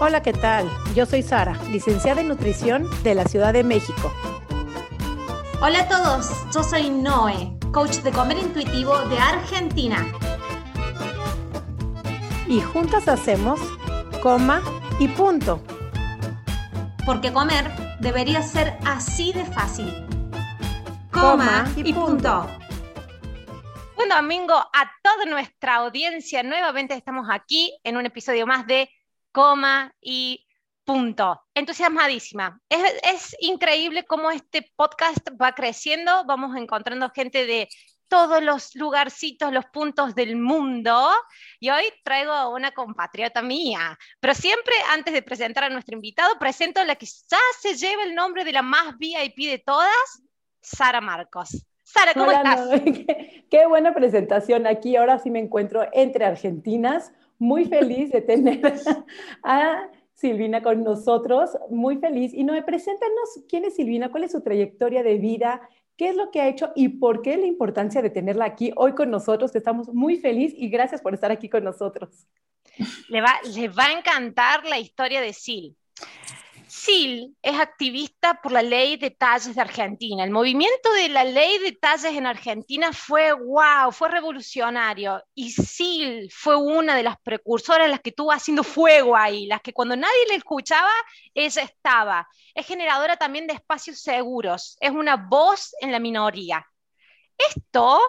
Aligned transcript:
Hola, 0.00 0.22
¿qué 0.22 0.32
tal? 0.32 0.68
Yo 0.96 1.06
soy 1.06 1.22
Sara, 1.22 1.56
licenciada 1.70 2.20
en 2.20 2.26
nutrición 2.26 2.90
de 3.04 3.14
la 3.14 3.24
Ciudad 3.26 3.52
de 3.52 3.62
México. 3.62 4.12
Hola 5.62 5.82
a 5.82 5.88
todos, 5.88 6.30
yo 6.52 6.64
soy 6.64 6.90
Noé, 6.90 7.56
coach 7.72 7.98
de 7.98 8.10
comer 8.10 8.38
intuitivo 8.38 8.98
de 9.02 9.16
Argentina. 9.18 10.04
Y 12.48 12.60
juntas 12.60 13.06
hacemos 13.06 13.60
coma 14.20 14.62
y 14.98 15.06
punto. 15.06 15.62
Porque 17.06 17.32
comer 17.32 17.70
debería 18.00 18.42
ser 18.42 18.76
así 18.84 19.32
de 19.32 19.44
fácil. 19.44 19.94
Coma, 21.12 21.72
y, 21.76 21.92
punto. 21.92 22.48
Buen 23.94 24.08
domingo 24.08 24.54
a 24.54 24.90
toda 25.04 25.24
nuestra 25.26 25.76
audiencia. 25.76 26.42
Nuevamente 26.42 26.94
estamos 26.94 27.28
aquí 27.30 27.78
en 27.84 27.96
un 27.96 28.06
episodio 28.06 28.44
más 28.44 28.66
de 28.66 28.90
Coma 29.34 29.92
y 30.00 30.46
Punto. 30.84 31.42
Entusiasmadísima. 31.54 32.60
Es, 32.68 32.82
es, 33.02 33.36
increíble 33.40 34.04
cómo 34.04 34.30
este 34.30 34.70
podcast 34.76 35.26
va 35.40 35.52
creciendo. 35.52 36.24
Vamos 36.26 36.54
encontrando 36.56 37.08
gente 37.08 37.46
de 37.46 37.68
todos 38.06 38.42
los 38.42 38.74
lugarcitos, 38.74 39.50
los 39.50 39.64
puntos 39.72 40.14
del 40.14 40.36
mundo. 40.36 41.10
Y 41.58 41.70
hoy 41.70 41.84
traigo 42.04 42.32
a 42.32 42.50
una 42.50 42.72
compatriota 42.72 43.40
mía. 43.40 43.98
Pero 44.20 44.34
siempre, 44.34 44.74
antes 44.92 45.14
de 45.14 45.22
presentar 45.22 45.64
a 45.64 45.70
nuestro 45.70 45.94
invitado, 45.94 46.38
presento 46.38 46.80
a 46.80 46.84
la 46.84 46.96
que 46.96 47.06
ya 47.06 47.38
se 47.60 47.76
lleva 47.76 48.04
el 48.04 48.14
nombre 48.14 48.44
de 48.44 48.52
la 48.52 48.62
más 48.62 48.96
VIP 48.98 49.48
de 49.48 49.62
todas, 49.64 50.22
Sara 50.60 51.00
Marcos. 51.00 51.66
Sara, 51.82 52.12
¿cómo 52.12 52.30
estás? 52.30 52.68
qué, 53.50 53.66
buena 53.66 53.94
presentación. 53.94 54.66
Aquí 54.66 54.96
ahora 54.96 55.18
sí 55.18 55.30
me 55.30 55.38
encuentro 55.38 55.88
entre 55.92 56.26
argentinas. 56.26 57.10
Muy 57.44 57.66
feliz 57.66 58.10
de 58.10 58.22
tener 58.22 58.60
a 59.42 59.90
Silvina 60.14 60.62
con 60.62 60.82
nosotros. 60.82 61.50
Muy 61.68 61.98
feliz. 61.98 62.32
Y 62.32 62.42
no, 62.42 62.54
preséntanos 62.64 63.44
quién 63.48 63.66
es 63.66 63.76
Silvina, 63.76 64.10
cuál 64.10 64.24
es 64.24 64.32
su 64.32 64.40
trayectoria 64.40 65.02
de 65.02 65.18
vida, 65.18 65.60
qué 65.98 66.08
es 66.08 66.16
lo 66.16 66.30
que 66.30 66.40
ha 66.40 66.48
hecho 66.48 66.72
y 66.74 66.88
por 66.88 67.20
qué 67.20 67.36
la 67.36 67.46
importancia 67.46 68.00
de 68.00 68.08
tenerla 68.08 68.46
aquí 68.46 68.72
hoy 68.76 68.94
con 68.94 69.10
nosotros, 69.10 69.54
estamos 69.54 69.92
muy 69.92 70.16
feliz 70.16 70.54
y 70.56 70.70
gracias 70.70 71.02
por 71.02 71.12
estar 71.12 71.30
aquí 71.30 71.50
con 71.50 71.64
nosotros. 71.64 72.26
Le 73.08 73.20
va, 73.20 73.34
le 73.54 73.68
va 73.68 73.88
a 73.88 73.98
encantar 73.98 74.64
la 74.64 74.78
historia 74.78 75.20
de 75.20 75.34
Sil. 75.36 75.76
Sil 76.74 77.38
es 77.40 77.60
activista 77.60 78.40
por 78.42 78.50
la 78.50 78.60
ley 78.60 78.96
de 78.96 79.12
talles 79.12 79.54
de 79.54 79.60
Argentina. 79.60 80.24
El 80.24 80.32
movimiento 80.32 80.92
de 80.92 81.08
la 81.08 81.22
ley 81.22 81.58
de 81.58 81.70
talles 81.70 82.16
en 82.16 82.26
Argentina 82.26 82.92
fue 82.92 83.32
wow, 83.32 83.92
fue 83.92 84.08
revolucionario. 84.08 85.22
Y 85.36 85.52
Sil 85.54 86.26
fue 86.34 86.56
una 86.56 86.96
de 86.96 87.04
las 87.04 87.16
precursoras, 87.20 87.88
las 87.88 88.00
que 88.00 88.10
estuvo 88.10 88.32
haciendo 88.32 88.64
fuego 88.64 89.16
ahí, 89.16 89.46
las 89.46 89.62
que 89.62 89.72
cuando 89.72 89.94
nadie 89.94 90.26
le 90.28 90.34
escuchaba, 90.34 90.90
ella 91.32 91.62
estaba. 91.62 92.28
Es 92.54 92.66
generadora 92.66 93.16
también 93.16 93.46
de 93.46 93.54
espacios 93.54 94.00
seguros, 94.00 94.76
es 94.80 94.90
una 94.90 95.16
voz 95.16 95.76
en 95.80 95.92
la 95.92 96.00
minoría. 96.00 96.66
Esto 97.38 98.00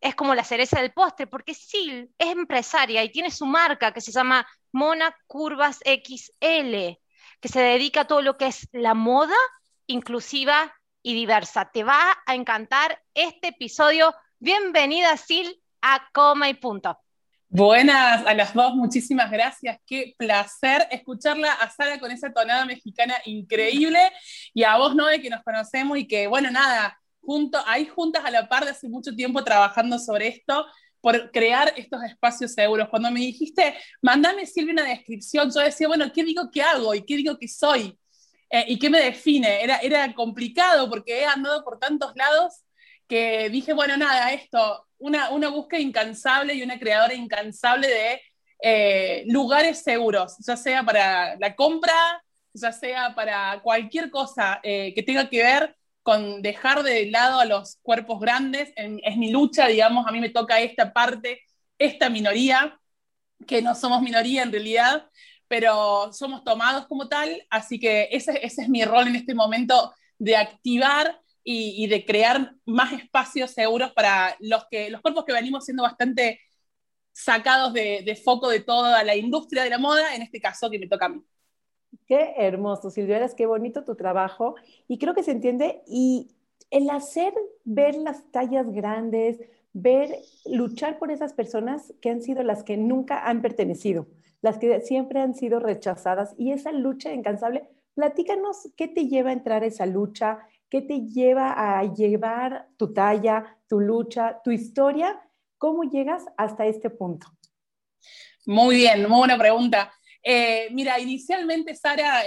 es 0.00 0.14
como 0.14 0.36
la 0.36 0.44
cereza 0.44 0.80
del 0.80 0.92
postre, 0.92 1.26
porque 1.26 1.52
Sil 1.58 2.14
es 2.16 2.28
empresaria 2.28 3.02
y 3.02 3.10
tiene 3.10 3.32
su 3.32 3.44
marca 3.44 3.92
que 3.92 4.00
se 4.00 4.12
llama 4.12 4.46
Mona 4.70 5.16
Curvas 5.26 5.80
XL 5.84 7.03
que 7.44 7.48
se 7.48 7.60
dedica 7.60 8.00
a 8.00 8.04
todo 8.06 8.22
lo 8.22 8.38
que 8.38 8.46
es 8.46 8.70
la 8.72 8.94
moda 8.94 9.36
inclusiva 9.86 10.74
y 11.02 11.12
diversa. 11.12 11.70
Te 11.70 11.84
va 11.84 12.00
a 12.24 12.34
encantar 12.34 13.02
este 13.12 13.48
episodio. 13.48 14.14
Bienvenida, 14.38 15.14
Sil, 15.20 15.60
a 15.82 16.08
Coma 16.14 16.48
y 16.48 16.54
Punto. 16.54 16.98
Buenas 17.50 18.24
a 18.26 18.32
las 18.32 18.54
dos, 18.54 18.74
muchísimas 18.74 19.30
gracias. 19.30 19.78
Qué 19.84 20.14
placer 20.16 20.88
escucharla 20.90 21.52
a 21.52 21.68
Sara 21.68 22.00
con 22.00 22.10
esa 22.10 22.32
tonada 22.32 22.64
mexicana 22.64 23.16
increíble 23.26 24.00
y 24.54 24.62
a 24.62 24.78
vos, 24.78 24.94
Noé, 24.94 25.20
que 25.20 25.28
nos 25.28 25.42
conocemos 25.42 25.98
y 25.98 26.08
que, 26.08 26.26
bueno, 26.26 26.50
nada, 26.50 26.98
junto, 27.20 27.58
ahí 27.66 27.84
juntas 27.84 28.24
a 28.24 28.30
la 28.30 28.48
par 28.48 28.64
de 28.64 28.70
hace 28.70 28.88
mucho 28.88 29.14
tiempo 29.14 29.44
trabajando 29.44 29.98
sobre 29.98 30.28
esto 30.28 30.64
por 31.04 31.30
crear 31.30 31.70
estos 31.76 32.02
espacios 32.02 32.54
seguros. 32.54 32.88
Cuando 32.88 33.10
me 33.10 33.20
dijiste, 33.20 33.76
mándame 34.00 34.46
Silvia 34.46 34.72
una 34.72 34.84
descripción, 34.84 35.52
yo 35.54 35.60
decía, 35.60 35.86
bueno, 35.86 36.10
¿qué 36.10 36.24
digo 36.24 36.50
que 36.50 36.62
hago 36.62 36.94
y 36.94 37.04
qué 37.04 37.18
digo 37.18 37.36
que 37.38 37.46
soy? 37.46 37.98
Eh, 38.48 38.64
¿Y 38.68 38.78
qué 38.78 38.88
me 38.88 39.02
define? 39.02 39.62
Era, 39.62 39.76
era 39.80 40.14
complicado 40.14 40.88
porque 40.88 41.20
he 41.20 41.26
andado 41.26 41.62
por 41.62 41.78
tantos 41.78 42.12
lados 42.16 42.64
que 43.06 43.50
dije, 43.50 43.74
bueno, 43.74 43.98
nada, 43.98 44.32
esto, 44.32 44.86
una, 44.96 45.28
una 45.28 45.50
búsqueda 45.50 45.80
incansable 45.80 46.54
y 46.54 46.62
una 46.62 46.78
creadora 46.78 47.12
incansable 47.12 47.86
de 47.86 48.22
eh, 48.62 49.24
lugares 49.26 49.82
seguros, 49.82 50.36
ya 50.38 50.56
sea 50.56 50.82
para 50.84 51.36
la 51.36 51.54
compra, 51.54 52.24
ya 52.54 52.72
sea 52.72 53.14
para 53.14 53.60
cualquier 53.62 54.08
cosa 54.08 54.58
eh, 54.62 54.94
que 54.94 55.02
tenga 55.02 55.28
que 55.28 55.42
ver 55.42 55.76
con 56.04 56.42
dejar 56.42 56.82
de 56.82 57.10
lado 57.10 57.40
a 57.40 57.46
los 57.46 57.78
cuerpos 57.82 58.20
grandes. 58.20 58.72
es 58.76 59.16
mi 59.16 59.32
lucha, 59.32 59.66
digamos, 59.66 60.06
a 60.06 60.12
mí 60.12 60.20
me 60.20 60.28
toca 60.28 60.60
esta 60.60 60.92
parte, 60.92 61.42
esta 61.78 62.10
minoría, 62.10 62.78
que 63.46 63.62
no 63.62 63.74
somos 63.74 64.02
minoría 64.02 64.42
en 64.42 64.52
realidad, 64.52 65.08
pero 65.48 66.12
somos 66.12 66.44
tomados 66.44 66.86
como 66.86 67.08
tal, 67.08 67.46
así 67.50 67.80
que 67.80 68.08
ese, 68.12 68.38
ese 68.44 68.62
es 68.62 68.68
mi 68.68 68.84
rol 68.84 69.08
en 69.08 69.16
este 69.16 69.34
momento 69.34 69.94
de 70.18 70.36
activar 70.36 71.20
y, 71.42 71.86
de 71.88 72.04
crear 72.04 72.54
más 72.66 72.92
espacios 72.92 73.52
seguros 73.52 73.92
para 73.92 74.36
los, 74.40 74.66
que, 74.70 74.90
los 74.90 75.00
cuerpos 75.00 75.24
que 75.24 75.32
venimos 75.32 75.64
siendo 75.64 75.82
bastante 75.82 76.40
sacados 77.12 77.72
de, 77.72 78.02
de 78.04 78.16
foco 78.16 78.48
de 78.50 78.60
toda 78.60 79.02
la 79.04 79.16
industria 79.16 79.64
de 79.64 79.70
la 79.70 79.78
moda, 79.78 80.14
en 80.14 80.22
este 80.22 80.40
caso 80.40 80.70
que 80.70 80.78
me 80.78 80.88
toca 80.88 81.06
a 81.06 81.08
mí. 81.10 81.22
Qué 82.06 82.34
hermoso, 82.36 82.90
Silvia, 82.90 83.26
qué 83.36 83.46
bonito 83.46 83.84
tu 83.84 83.94
trabajo. 83.94 84.56
Y 84.88 84.98
creo 84.98 85.14
que 85.14 85.22
se 85.22 85.32
entiende. 85.32 85.82
Y 85.86 86.30
el 86.70 86.90
hacer 86.90 87.32
ver 87.64 87.94
las 87.94 88.30
tallas 88.30 88.70
grandes, 88.70 89.40
ver, 89.72 90.14
luchar 90.44 90.98
por 90.98 91.10
esas 91.10 91.32
personas 91.32 91.92
que 92.00 92.10
han 92.10 92.22
sido 92.22 92.42
las 92.42 92.62
que 92.62 92.76
nunca 92.76 93.26
han 93.26 93.42
pertenecido, 93.42 94.06
las 94.42 94.58
que 94.58 94.80
siempre 94.80 95.20
han 95.20 95.34
sido 95.34 95.60
rechazadas. 95.60 96.34
Y 96.38 96.52
esa 96.52 96.72
lucha 96.72 97.12
incansable, 97.12 97.68
platícanos 97.94 98.68
qué 98.76 98.88
te 98.88 99.06
lleva 99.08 99.30
a 99.30 99.34
entrar 99.34 99.62
a 99.62 99.66
esa 99.66 99.86
lucha, 99.86 100.40
qué 100.68 100.82
te 100.82 101.06
lleva 101.06 101.52
a 101.52 101.82
llevar 101.84 102.68
tu 102.76 102.92
talla, 102.92 103.58
tu 103.68 103.80
lucha, 103.80 104.40
tu 104.42 104.50
historia, 104.50 105.20
cómo 105.58 105.84
llegas 105.84 106.24
hasta 106.36 106.66
este 106.66 106.90
punto. 106.90 107.28
Muy 108.46 108.76
bien, 108.76 109.08
muy 109.08 109.18
buena 109.18 109.38
pregunta. 109.38 109.92
Eh, 110.26 110.68
mira, 110.70 110.98
inicialmente, 110.98 111.74
Sara, 111.74 112.22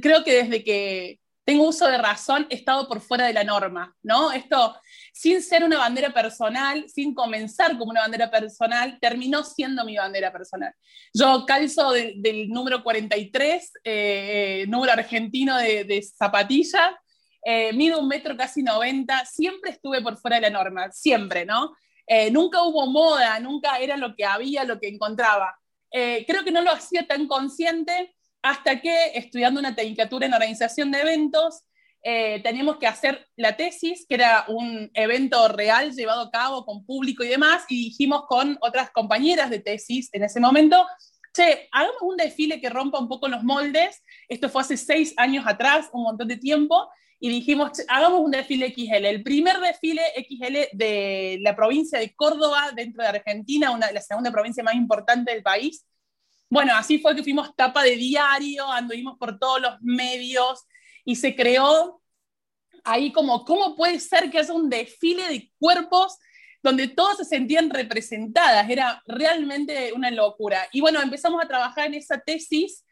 creo 0.00 0.22
que 0.22 0.44
desde 0.44 0.62
que 0.62 1.18
tengo 1.44 1.68
uso 1.68 1.86
de 1.86 1.98
razón 1.98 2.46
he 2.50 2.54
estado 2.54 2.88
por 2.88 3.00
fuera 3.00 3.26
de 3.26 3.32
la 3.32 3.42
norma, 3.42 3.96
¿no? 4.02 4.30
Esto, 4.32 4.76
sin 5.12 5.42
ser 5.42 5.64
una 5.64 5.78
bandera 5.78 6.12
personal, 6.12 6.88
sin 6.88 7.14
comenzar 7.14 7.76
como 7.78 7.90
una 7.90 8.02
bandera 8.02 8.30
personal, 8.30 8.98
terminó 9.00 9.42
siendo 9.42 9.84
mi 9.84 9.96
bandera 9.96 10.32
personal. 10.32 10.72
Yo 11.12 11.44
calzo 11.46 11.92
del 11.92 12.48
número 12.48 12.82
43, 12.82 13.72
eh, 13.84 14.64
número 14.68 14.92
argentino 14.92 15.56
de, 15.56 16.04
zapatilla, 16.16 16.96
eh, 17.44 17.72
mido 17.72 18.00
un 18.00 18.08
metro 18.08 18.36
casi 18.36 18.62
90, 18.62 19.24
siempre 19.24 19.72
estuve 19.72 20.00
por 20.00 20.16
fuera 20.16 20.36
de 20.36 20.42
la 20.42 20.50
norma, 20.50 20.90
siempre, 20.92 21.44
¿no? 21.44 21.74
nunca 22.30 22.62
hubo 22.62 22.86
moda, 22.86 23.40
nunca 23.40 23.78
era 23.78 23.96
lo 23.96 24.14
que 24.14 24.24
había, 24.24 24.62
lo 24.62 24.78
que 24.78 24.86
encontraba. 24.86 25.58
Eh, 25.98 26.26
creo 26.26 26.44
que 26.44 26.52
no 26.52 26.60
lo 26.60 26.70
hacía 26.72 27.06
tan 27.06 27.26
consciente 27.26 28.14
hasta 28.42 28.82
que 28.82 29.12
estudiando 29.14 29.58
una 29.58 29.74
tecnicatura 29.74 30.26
en 30.26 30.34
organización 30.34 30.90
de 30.90 31.00
eventos, 31.00 31.62
eh, 32.02 32.42
teníamos 32.42 32.76
que 32.76 32.86
hacer 32.86 33.26
la 33.34 33.56
tesis, 33.56 34.04
que 34.06 34.16
era 34.16 34.44
un 34.48 34.90
evento 34.92 35.48
real 35.48 35.92
llevado 35.92 36.20
a 36.20 36.30
cabo 36.30 36.66
con 36.66 36.84
público 36.84 37.24
y 37.24 37.28
demás, 37.28 37.64
y 37.70 37.86
dijimos 37.86 38.26
con 38.28 38.58
otras 38.60 38.90
compañeras 38.90 39.48
de 39.48 39.60
tesis 39.60 40.10
en 40.12 40.24
ese 40.24 40.38
momento, 40.38 40.86
che, 41.32 41.66
hagamos 41.72 42.02
un 42.02 42.18
desfile 42.18 42.60
que 42.60 42.68
rompa 42.68 42.98
un 42.98 43.08
poco 43.08 43.26
los 43.26 43.42
moldes, 43.42 44.04
esto 44.28 44.50
fue 44.50 44.60
hace 44.60 44.76
seis 44.76 45.14
años 45.16 45.46
atrás, 45.46 45.88
un 45.94 46.02
montón 46.02 46.28
de 46.28 46.36
tiempo, 46.36 46.90
y 47.18 47.30
dijimos, 47.30 47.70
hagamos 47.88 48.20
un 48.20 48.30
desfile 48.30 48.72
XL, 48.74 49.06
el 49.06 49.22
primer 49.22 49.58
desfile 49.60 50.02
XL 50.16 50.76
de 50.76 51.38
la 51.40 51.56
provincia 51.56 51.98
de 51.98 52.14
Córdoba, 52.14 52.72
dentro 52.74 53.02
de 53.02 53.08
Argentina, 53.08 53.70
una, 53.70 53.90
la 53.90 54.02
segunda 54.02 54.30
provincia 54.30 54.62
más 54.62 54.74
importante 54.74 55.32
del 55.32 55.42
país. 55.42 55.86
Bueno, 56.50 56.74
así 56.76 56.98
fue 56.98 57.16
que 57.16 57.22
fuimos 57.22 57.54
tapa 57.56 57.82
de 57.82 57.96
diario, 57.96 58.70
anduvimos 58.70 59.16
por 59.18 59.38
todos 59.38 59.60
los 59.60 59.80
medios 59.80 60.64
y 61.04 61.16
se 61.16 61.34
creó 61.34 62.02
ahí 62.84 63.10
como, 63.12 63.44
¿cómo 63.44 63.74
puede 63.74 63.98
ser 63.98 64.30
que 64.30 64.38
haya 64.38 64.52
un 64.52 64.68
desfile 64.68 65.26
de 65.28 65.50
cuerpos 65.58 66.18
donde 66.62 66.88
todos 66.88 67.16
se 67.16 67.24
sentían 67.24 67.70
representadas? 67.70 68.68
Era 68.68 69.02
realmente 69.06 69.92
una 69.94 70.10
locura. 70.10 70.68
Y 70.70 70.80
bueno, 70.80 71.00
empezamos 71.00 71.42
a 71.42 71.48
trabajar 71.48 71.86
en 71.86 71.94
esa 71.94 72.20
tesis 72.20 72.84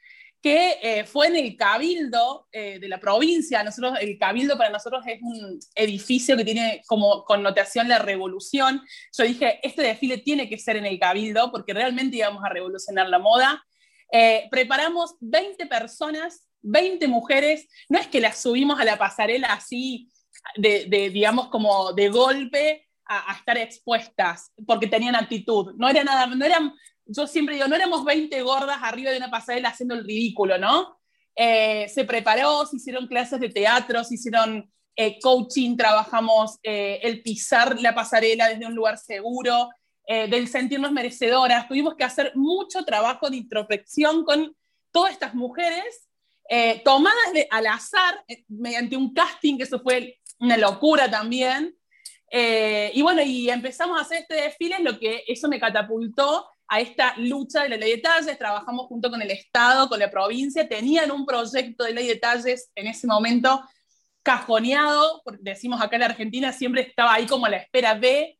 que 0.44 0.78
eh, 0.82 1.04
fue 1.04 1.28
en 1.28 1.36
el 1.36 1.56
Cabildo 1.56 2.48
eh, 2.52 2.78
de 2.78 2.86
la 2.86 3.00
provincia. 3.00 3.64
Nosotros, 3.64 3.94
el 3.98 4.18
Cabildo 4.18 4.58
para 4.58 4.68
nosotros 4.68 5.02
es 5.06 5.18
un 5.22 5.58
edificio 5.74 6.36
que 6.36 6.44
tiene 6.44 6.82
como 6.86 7.24
connotación 7.24 7.88
la 7.88 7.98
revolución. 7.98 8.82
Yo 9.16 9.24
dije, 9.24 9.58
este 9.62 9.80
desfile 9.80 10.18
tiene 10.18 10.46
que 10.46 10.58
ser 10.58 10.76
en 10.76 10.84
el 10.84 10.98
Cabildo 10.98 11.50
porque 11.50 11.72
realmente 11.72 12.18
íbamos 12.18 12.44
a 12.44 12.50
revolucionar 12.50 13.08
la 13.08 13.18
moda. 13.18 13.64
Eh, 14.12 14.46
preparamos 14.50 15.14
20 15.20 15.64
personas, 15.64 16.46
20 16.60 17.08
mujeres, 17.08 17.66
no 17.88 17.98
es 17.98 18.06
que 18.06 18.20
las 18.20 18.36
subimos 18.36 18.78
a 18.78 18.84
la 18.84 18.98
pasarela 18.98 19.46
así, 19.46 20.10
de, 20.56 20.84
digamos, 21.10 21.48
como 21.48 21.94
de 21.94 22.10
golpe 22.10 22.86
a, 23.06 23.34
estar 23.34 23.56
expuestas, 23.56 24.52
porque 24.66 24.88
tenían 24.88 25.16
actitud, 25.16 25.72
no 25.78 25.88
era 25.88 26.04
nada, 26.04 26.26
no 26.26 26.44
eran, 26.44 26.74
yo 27.06 27.26
siempre 27.26 27.54
digo, 27.54 27.68
no 27.68 27.76
éramos 27.76 28.04
20 28.04 28.40
gordas 28.42 28.78
arriba 28.82 29.10
de 29.10 29.18
una 29.18 29.30
pasarela 29.30 29.70
haciendo 29.70 29.94
el 29.94 30.04
ridículo, 30.04 30.58
¿no? 30.58 30.98
Eh, 31.36 31.88
se 31.88 32.04
preparó, 32.04 32.64
se 32.66 32.76
hicieron 32.76 33.06
clases 33.06 33.40
de 33.40 33.48
teatro, 33.48 34.04
se 34.04 34.14
hicieron 34.14 34.70
eh, 34.96 35.18
coaching, 35.20 35.76
trabajamos 35.76 36.58
el 36.62 37.22
pisar 37.22 37.80
la 37.80 37.94
pasarela 37.94 38.48
desde 38.48 38.66
un 38.66 38.74
lugar 38.74 38.98
seguro, 38.98 39.70
eh, 40.06 40.28
del 40.28 40.48
sentirnos 40.48 40.92
merecedoras. 40.92 41.66
Tuvimos 41.66 41.94
que 41.94 42.04
hacer 42.04 42.32
mucho 42.34 42.84
trabajo 42.84 43.30
de 43.30 43.38
introspección 43.38 44.22
con 44.24 44.54
todas 44.92 45.12
estas 45.12 45.34
mujeres, 45.34 46.10
eh, 46.50 46.82
tomadas 46.84 47.32
de, 47.32 47.48
al 47.50 47.66
azar, 47.66 48.22
eh, 48.28 48.44
mediante 48.48 48.98
un 48.98 49.14
casting, 49.14 49.56
que 49.56 49.62
eso 49.62 49.80
fue 49.80 50.20
una 50.40 50.58
locura 50.58 51.10
también. 51.10 51.74
y 52.30 53.00
bueno, 53.00 53.22
y 53.22 53.48
empezamos 53.48 53.96
a 53.96 54.02
hacer 54.02 54.22
este 54.22 54.34
desfile, 54.34 54.80
lo 54.80 54.98
que 54.98 55.22
eso 55.28 55.48
me 55.48 55.60
catapultó 55.60 56.48
a 56.68 56.80
esta 56.80 57.14
lucha 57.18 57.62
de 57.62 57.68
la 57.70 57.76
ley 57.76 57.92
de 57.92 57.98
talles, 57.98 58.38
trabajamos 58.38 58.86
junto 58.86 59.10
con 59.10 59.20
el 59.20 59.30
Estado, 59.30 59.88
con 59.88 59.98
la 59.98 60.10
provincia, 60.10 60.68
tenían 60.68 61.10
un 61.10 61.26
proyecto 61.26 61.84
de 61.84 61.92
ley 61.92 62.06
de 62.06 62.16
talles 62.16 62.70
en 62.74 62.86
ese 62.86 63.06
momento 63.06 63.62
cajoneado, 64.22 65.22
decimos 65.40 65.80
acá 65.80 65.96
en 65.96 66.00
la 66.00 66.06
Argentina, 66.06 66.52
siempre 66.52 66.80
estaba 66.80 67.14
ahí 67.14 67.26
como 67.26 67.46
a 67.46 67.50
la 67.50 67.58
espera 67.58 67.94
de, 67.94 68.38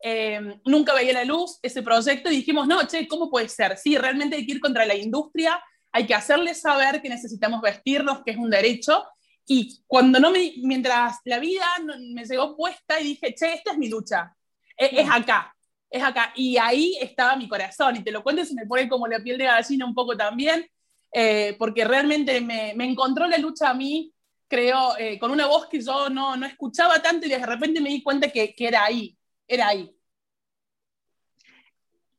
eh, 0.00 0.60
nunca 0.64 0.94
veía 0.94 1.12
la 1.12 1.24
luz 1.24 1.58
ese 1.62 1.82
proyecto 1.82 2.30
y 2.30 2.36
dijimos, 2.36 2.68
no, 2.68 2.86
che, 2.86 3.08
¿cómo 3.08 3.30
puede 3.30 3.48
ser? 3.48 3.76
Sí, 3.76 3.98
realmente 3.98 4.36
hay 4.36 4.46
que 4.46 4.52
ir 4.52 4.60
contra 4.60 4.86
la 4.86 4.94
industria, 4.94 5.62
hay 5.90 6.06
que 6.06 6.14
hacerles 6.14 6.60
saber 6.60 7.00
que 7.00 7.08
necesitamos 7.08 7.60
vestirnos, 7.60 8.22
que 8.24 8.32
es 8.32 8.36
un 8.36 8.50
derecho. 8.50 9.04
Y 9.46 9.82
cuando 9.86 10.20
no 10.20 10.30
me, 10.30 10.54
mientras 10.62 11.18
la 11.24 11.38
vida 11.38 11.64
me 12.12 12.24
llegó 12.24 12.56
puesta 12.56 13.00
y 13.00 13.04
dije, 13.04 13.34
che, 13.34 13.54
esta 13.54 13.72
es 13.72 13.78
mi 13.78 13.88
lucha, 13.88 14.36
e, 14.76 15.00
es, 15.00 15.08
acá, 15.10 15.53
es 15.94 16.02
acá. 16.02 16.32
Y 16.34 16.56
ahí 16.56 16.98
estaba 17.00 17.36
mi 17.36 17.48
corazón, 17.48 17.96
y 17.96 18.02
te 18.02 18.10
lo 18.10 18.22
cuento 18.24 18.44
se 18.44 18.54
me 18.54 18.66
pone 18.66 18.88
como 18.88 19.06
la 19.06 19.20
piel 19.20 19.38
de 19.38 19.44
gallina 19.44 19.86
un 19.86 19.94
poco 19.94 20.16
también, 20.16 20.66
eh, 21.12 21.54
porque 21.56 21.84
realmente 21.84 22.40
me, 22.40 22.74
me, 22.74 22.84
encontró 22.84 23.28
la 23.28 23.38
lucha 23.38 23.70
a 23.70 23.74
mí, 23.74 24.12
creo, 24.48 24.98
eh, 24.98 25.20
con 25.20 25.30
una 25.30 25.46
voz 25.46 25.68
que 25.68 25.80
yo 25.80 26.10
no, 26.10 26.36
no 26.36 26.46
escuchaba 26.46 27.00
tanto 27.00 27.26
y 27.26 27.30
de 27.30 27.46
repente 27.46 27.80
me 27.80 27.90
di 27.90 28.02
cuenta 28.02 28.28
que, 28.28 28.52
que 28.56 28.66
era 28.66 28.84
ahí, 28.84 29.16
era 29.46 29.68
ahí. 29.68 29.88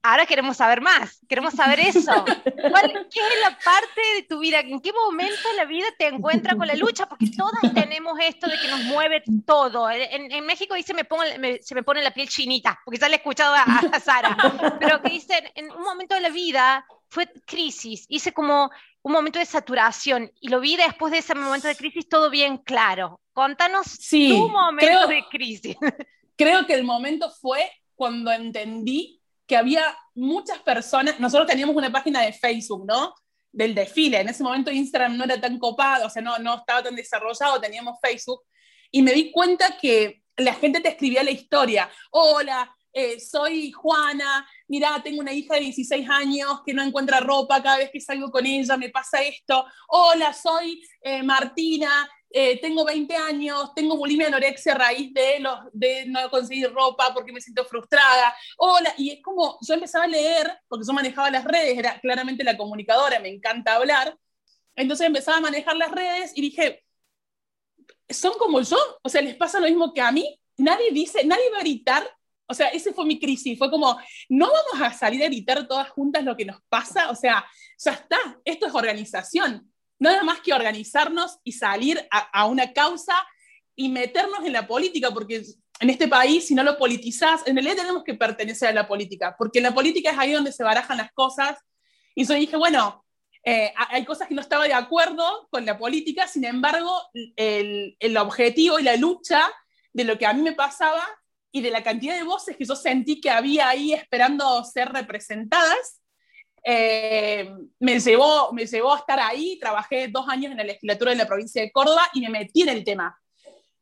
Ahora 0.07 0.27
queremos 0.27 0.57
saber 0.57 0.81
más, 0.81 1.19
queremos 1.27 1.55
saber 1.55 1.79
eso. 1.79 2.13
¿Qué 2.45 3.19
es 3.19 3.41
la 3.41 3.57
parte 3.57 4.01
de 4.15 4.23
tu 4.29 4.37
vida? 4.37 4.59
¿En 4.59 4.79
qué 4.79 4.93
momento 4.93 5.51
la 5.57 5.65
vida 5.65 5.87
te 5.97 6.07
encuentra 6.07 6.55
con 6.55 6.67
la 6.67 6.75
lucha? 6.75 7.07
Porque 7.09 7.31
todas 7.35 7.73
tenemos 7.73 8.15
esto 8.21 8.47
de 8.47 8.55
que 8.59 8.67
nos 8.67 8.83
mueve 8.83 9.23
todo. 9.47 9.89
En, 9.89 10.45
México 10.45 10.75
dice, 10.75 10.93
me 10.93 11.05
pongo, 11.05 11.23
se 11.59 11.73
me 11.73 11.81
pone 11.81 12.03
la 12.03 12.11
piel 12.11 12.29
chinita, 12.29 12.79
porque 12.85 12.99
ya 12.99 13.09
le 13.09 13.15
he 13.15 13.17
escuchado 13.17 13.55
a, 13.55 13.63
a 13.63 13.99
Sara, 13.99 14.37
pero 14.79 15.01
que 15.01 15.09
dicen, 15.09 15.43
en 15.55 15.71
un 15.71 15.81
momento 15.81 16.13
de 16.13 16.21
la 16.21 16.29
vida 16.29 16.85
fue 17.09 17.27
crisis, 17.47 18.05
hice 18.07 18.31
como 18.31 18.69
un 19.01 19.11
momento 19.11 19.39
de 19.39 19.45
saturación 19.45 20.31
y 20.39 20.49
lo 20.49 20.59
vi 20.59 20.77
después 20.77 21.11
de 21.11 21.19
ese 21.19 21.33
momento 21.33 21.67
de 21.67 21.75
crisis 21.75 22.07
todo 22.07 22.29
bien 22.29 22.59
claro. 22.59 23.21
Contanos 23.33 23.97
tu 24.07 24.49
momento 24.49 25.07
de 25.07 25.23
crisis. 25.31 25.75
Creo 26.35 26.67
que 26.67 26.75
el 26.75 26.83
momento 26.83 27.31
fue 27.31 27.71
cuando 27.95 28.31
entendí 28.31 29.21
que 29.47 29.55
había 29.55 29.97
muchas 30.13 30.59
personas, 30.59 31.19
nosotros 31.19 31.47
teníamos 31.47 31.75
una 31.75 31.91
página 31.91 32.21
de 32.21 32.33
Facebook, 32.33 32.85
¿no? 32.85 33.13
Del 33.51 33.75
desfile, 33.75 34.21
en 34.21 34.29
ese 34.29 34.43
momento 34.43 34.71
Instagram 34.71 35.17
no 35.17 35.23
era 35.23 35.39
tan 35.39 35.57
copado, 35.59 36.07
o 36.07 36.09
sea, 36.09 36.21
no, 36.21 36.37
no 36.39 36.55
estaba 36.55 36.83
tan 36.83 36.95
desarrollado, 36.95 37.61
teníamos 37.61 37.99
Facebook, 38.01 38.41
y 38.91 39.01
me 39.01 39.13
di 39.13 39.31
cuenta 39.31 39.77
que 39.79 40.23
la 40.37 40.53
gente 40.53 40.81
te 40.81 40.89
escribía 40.89 41.23
la 41.23 41.31
historia, 41.31 41.89
hola, 42.11 42.75
eh, 42.91 43.19
soy 43.19 43.71
Juana, 43.73 44.47
mira, 44.69 45.01
tengo 45.03 45.19
una 45.19 45.33
hija 45.33 45.55
de 45.55 45.61
16 45.61 46.09
años 46.09 46.61
que 46.65 46.73
no 46.73 46.81
encuentra 46.81 47.19
ropa, 47.19 47.61
cada 47.61 47.77
vez 47.77 47.89
que 47.91 47.99
salgo 47.99 48.31
con 48.31 48.45
ella 48.45 48.77
me 48.77 48.89
pasa 48.89 49.21
esto, 49.21 49.65
hola, 49.89 50.33
soy 50.33 50.81
eh, 51.01 51.21
Martina, 51.21 52.09
eh, 52.37 52.59
tengo 52.59 52.83
20 52.83 53.15
años, 53.15 53.73
tengo 53.73 53.95
bulimia 53.95 54.27
anorexia 54.27 54.73
a 54.73 54.77
raíz 54.77 55.13
de, 55.13 55.39
los, 55.39 55.57
de 55.71 56.05
no 56.07 56.29
conseguir 56.29 56.69
ropa 56.73 57.13
porque 57.13 57.31
me 57.31 57.39
siento 57.39 57.63
frustrada. 57.63 58.35
Hola, 58.57 58.93
y 58.97 59.09
es 59.11 59.21
como, 59.23 59.57
yo 59.61 59.73
empezaba 59.73 60.03
a 60.03 60.07
leer, 60.09 60.51
porque 60.67 60.85
yo 60.85 60.91
manejaba 60.91 61.31
las 61.31 61.45
redes, 61.45 61.77
era 61.77 61.97
claramente 62.01 62.43
la 62.43 62.57
comunicadora, 62.57 63.21
me 63.21 63.29
encanta 63.29 63.75
hablar. 63.75 64.17
Entonces 64.75 65.07
empezaba 65.07 65.37
a 65.37 65.41
manejar 65.41 65.77
las 65.77 65.89
redes 65.91 66.33
y 66.35 66.41
dije, 66.41 66.83
son 68.09 68.33
como 68.37 68.59
yo, 68.59 68.77
o 69.01 69.07
sea, 69.07 69.21
les 69.21 69.37
pasa 69.37 69.61
lo 69.61 69.67
mismo 69.67 69.93
que 69.93 70.01
a 70.01 70.11
mí. 70.11 70.37
Nadie 70.57 70.91
dice, 70.91 71.23
nadie 71.23 71.49
va 71.53 71.59
a 71.59 71.61
gritar. 71.61 72.05
O 72.47 72.53
sea, 72.53 72.67
ese 72.67 72.91
fue 72.91 73.05
mi 73.05 73.17
crisis. 73.17 73.57
Fue 73.57 73.71
como, 73.71 73.97
no 74.27 74.47
vamos 74.47 74.81
a 74.81 74.91
salir 74.91 75.23
a 75.23 75.27
gritar 75.27 75.65
todas 75.69 75.89
juntas 75.89 76.25
lo 76.25 76.35
que 76.35 76.43
nos 76.43 76.61
pasa. 76.67 77.09
O 77.11 77.15
sea, 77.15 77.45
ya 77.77 77.91
está, 77.91 78.17
esto 78.43 78.65
es 78.67 78.75
organización 78.75 79.71
nada 79.99 80.23
más 80.23 80.39
que 80.41 80.53
organizarnos 80.53 81.39
y 81.43 81.53
salir 81.53 82.05
a, 82.11 82.45
una 82.45 82.73
causa 82.73 83.13
y 83.75 83.89
meternos 83.89 84.45
en 84.45 84.53
la 84.53 84.67
política, 84.67 85.11
porque 85.11 85.43
en 85.79 85.89
este 85.89 86.07
país, 86.07 86.47
si 86.47 86.55
no 86.55 86.63
lo 86.63 86.77
politizás, 86.77 87.41
en 87.45 87.55
realidad 87.55 87.77
tenemos 87.77 88.03
que 88.03 88.13
pertenecer 88.13 88.69
a 88.69 88.73
la 88.73 88.87
política, 88.87 89.35
porque 89.37 89.61
la 89.61 89.73
política 89.73 90.11
es 90.11 90.17
ahí 90.17 90.31
donde 90.31 90.51
se 90.51 90.63
barajan 90.63 90.97
las 90.97 91.11
cosas. 91.11 91.57
Y 92.13 92.25
yo 92.25 92.33
dije, 92.33 92.55
bueno, 92.55 93.05
eh, 93.43 93.73
hay 93.75 94.05
cosas 94.05 94.27
que 94.27 94.35
no 94.35 94.41
estaba 94.41 94.65
de 94.65 94.73
acuerdo 94.73 95.47
con 95.51 95.65
la 95.65 95.77
política, 95.77 96.27
sin 96.27 96.45
embargo, 96.45 96.91
el, 97.35 97.95
el, 97.99 98.17
objetivo 98.17 98.79
y 98.79 98.83
la 98.83 98.95
lucha 98.95 99.43
de 99.93 100.03
lo 100.03 100.17
que 100.17 100.25
a 100.25 100.33
mí 100.33 100.41
me 100.41 100.53
pasaba 100.53 101.03
y 101.51 101.61
de 101.61 101.71
la 101.71 101.83
cantidad 101.83 102.15
de 102.15 102.23
voces 102.23 102.57
que 102.57 102.65
yo 102.65 102.75
sentí 102.75 103.21
que 103.21 103.29
había 103.29 103.69
ahí 103.69 103.93
esperando 103.93 104.63
ser 104.63 104.89
representadas, 104.89 106.01
eh, 106.67 107.47
me, 107.79 107.99
llevó, 107.99 108.51
me 108.51 108.65
llevó 108.65 108.93
a 108.93 108.97
estar 108.97 109.19
ahí, 109.19 109.59
trabajé 109.59 110.07
dos 110.07 110.27
años 110.27 110.51
en 110.51 110.57
la 110.57 110.63
legislatura 110.63 111.11
de 111.11 111.17
la 111.17 111.27
provincia 111.27 111.61
de 111.61 111.71
Córdoba 111.71 112.09
y 112.13 112.21
me 112.21 112.29
metí 112.29 112.63
en 112.63 112.69
el 112.69 112.83
tema. 112.83 113.15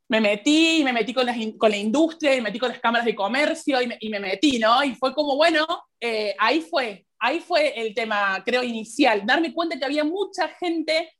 Me 0.06 0.20
metí, 0.20 0.82
me 0.84 0.92
metí 0.92 1.14
con, 1.14 1.26
con 1.56 1.70
la 1.70 1.78
industria, 1.78 2.32
me 2.32 2.42
metí 2.42 2.58
con 2.58 2.68
las 2.68 2.80
cámaras 2.80 3.06
de 3.06 3.14
comercio 3.14 3.80
y 3.80 3.86
me, 3.86 3.96
y 3.98 4.10
me 4.10 4.20
metí, 4.20 4.58
¿no? 4.58 4.84
Y 4.84 4.94
fue 4.94 5.14
como, 5.14 5.34
bueno, 5.34 5.66
eh, 5.98 6.36
ahí 6.38 6.60
fue, 6.60 7.06
ahí 7.18 7.40
fue 7.40 7.80
el 7.80 7.94
tema, 7.94 8.42
creo, 8.44 8.62
inicial, 8.62 9.24
darme 9.24 9.54
cuenta 9.54 9.78
que 9.78 9.84
había 9.86 10.04
mucha 10.04 10.48
gente 10.48 11.10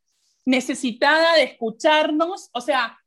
necesitada 0.44 1.36
de 1.36 1.44
escucharnos, 1.44 2.50
o 2.52 2.60
sea, 2.60 2.98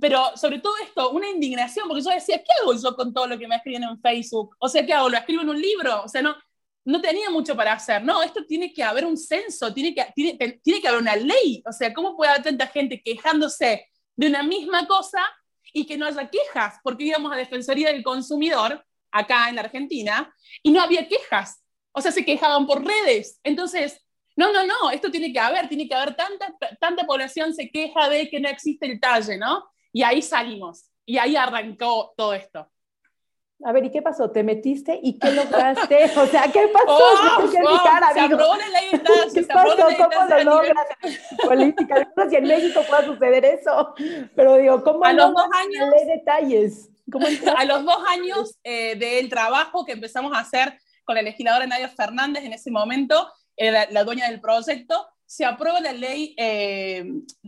pero 0.00 0.36
sobre 0.36 0.58
todo 0.58 0.74
esto, 0.78 1.10
una 1.10 1.28
indignación, 1.28 1.86
porque 1.86 2.02
yo 2.02 2.10
decía, 2.10 2.38
¿qué 2.38 2.50
hago 2.60 2.74
yo 2.74 2.96
con 2.96 3.14
todo 3.14 3.28
lo 3.28 3.38
que 3.38 3.46
me 3.46 3.54
escriben 3.54 3.84
en 3.84 4.00
Facebook? 4.00 4.56
O 4.58 4.68
sea, 4.68 4.84
¿qué 4.84 4.92
hago? 4.92 5.08
¿Lo 5.08 5.16
escribo 5.16 5.42
en 5.42 5.50
un 5.50 5.60
libro? 5.60 6.02
O 6.02 6.08
sea, 6.08 6.20
no, 6.20 6.34
no 6.84 7.00
tenía 7.00 7.30
mucho 7.30 7.56
para 7.56 7.72
hacer. 7.72 8.02
No, 8.04 8.22
esto 8.22 8.44
tiene 8.44 8.72
que 8.72 8.82
haber 8.82 9.06
un 9.06 9.16
censo, 9.16 9.72
tiene 9.72 9.94
que, 9.94 10.06
tiene, 10.14 10.60
tiene 10.62 10.80
que 10.80 10.88
haber 10.88 11.00
una 11.00 11.16
ley. 11.16 11.62
O 11.66 11.72
sea, 11.72 11.92
¿cómo 11.92 12.16
puede 12.16 12.30
haber 12.32 12.42
tanta 12.42 12.66
gente 12.66 13.00
quejándose 13.02 13.88
de 14.16 14.26
una 14.26 14.42
misma 14.42 14.86
cosa 14.86 15.20
y 15.72 15.86
que 15.86 15.96
no 15.96 16.06
haya 16.06 16.28
quejas? 16.28 16.76
Porque 16.82 17.04
íbamos 17.04 17.32
a 17.32 17.36
Defensoría 17.36 17.92
del 17.92 18.02
Consumidor, 18.02 18.84
acá 19.10 19.48
en 19.48 19.58
Argentina, 19.58 20.34
y 20.62 20.70
no 20.70 20.82
había 20.82 21.08
quejas. 21.08 21.62
O 21.92 22.00
sea, 22.00 22.12
se 22.12 22.24
quejaban 22.24 22.66
por 22.66 22.84
redes. 22.84 23.40
Entonces, 23.44 24.00
no, 24.36 24.52
no, 24.52 24.66
no, 24.66 24.90
esto 24.90 25.10
tiene 25.10 25.32
que 25.32 25.38
haber, 25.38 25.68
tiene 25.68 25.88
que 25.88 25.94
haber 25.94 26.16
tanta, 26.16 26.54
tanta 26.80 27.06
población 27.06 27.54
se 27.54 27.70
queja 27.70 28.08
de 28.08 28.28
que 28.28 28.40
no 28.40 28.48
existe 28.48 28.86
el 28.86 29.00
talle, 29.00 29.38
¿no? 29.38 29.64
Y 29.92 30.02
ahí 30.02 30.20
salimos. 30.20 30.90
Y 31.06 31.18
ahí 31.18 31.36
arrancó 31.36 32.12
todo 32.16 32.34
esto. 32.34 32.68
A 33.66 33.72
ver, 33.72 33.86
¿y 33.86 33.90
qué 33.90 34.02
pasó? 34.02 34.30
¿Te 34.30 34.42
metiste 34.42 35.00
y 35.02 35.18
qué 35.18 35.32
lograste? 35.32 36.10
O 36.18 36.26
sea, 36.26 36.52
¿qué 36.52 36.68
pasó? 36.68 36.86
Oh, 36.86 37.48
¿Qué 37.50 37.58
oh, 37.66 37.80
cara, 37.82 38.12
la 38.14 38.28
ley 38.28 38.90
de 38.90 39.00
¿Qué 39.34 39.42
se 39.42 39.46
pasó? 39.46 39.74
¿Cómo 39.74 40.26
lo 40.28 40.44
logras 40.44 40.86
política? 41.42 42.06
No 42.14 42.24
sé 42.24 42.30
si 42.30 42.36
en 42.36 42.44
México 42.44 42.82
pueda 42.86 43.04
suceder 43.06 43.44
eso, 43.46 43.94
pero 44.36 44.58
digo, 44.58 44.84
¿cómo 44.84 45.04
a 45.04 45.14
los 45.14 45.32
dos 45.32 45.46
años, 45.54 45.88
ley 45.96 46.06
detalles? 46.06 46.90
¿Cómo 47.10 47.26
a 47.26 47.64
los 47.64 47.84
dos 47.84 47.98
años 48.10 48.58
eh, 48.64 48.96
del 48.96 49.30
trabajo 49.30 49.86
que 49.86 49.92
empezamos 49.92 50.36
a 50.36 50.40
hacer 50.40 50.78
con 51.04 51.14
la 51.14 51.22
legisladora 51.22 51.66
Nadia 51.66 51.88
Fernández 51.88 52.44
en 52.44 52.52
ese 52.52 52.70
momento, 52.70 53.32
era 53.56 53.86
la 53.90 54.04
dueña 54.04 54.28
del 54.28 54.40
proyecto, 54.40 55.06
se 55.24 55.46
aprueba 55.46 55.80
la 55.80 55.92
ley, 55.92 56.34
eh, 56.36 57.04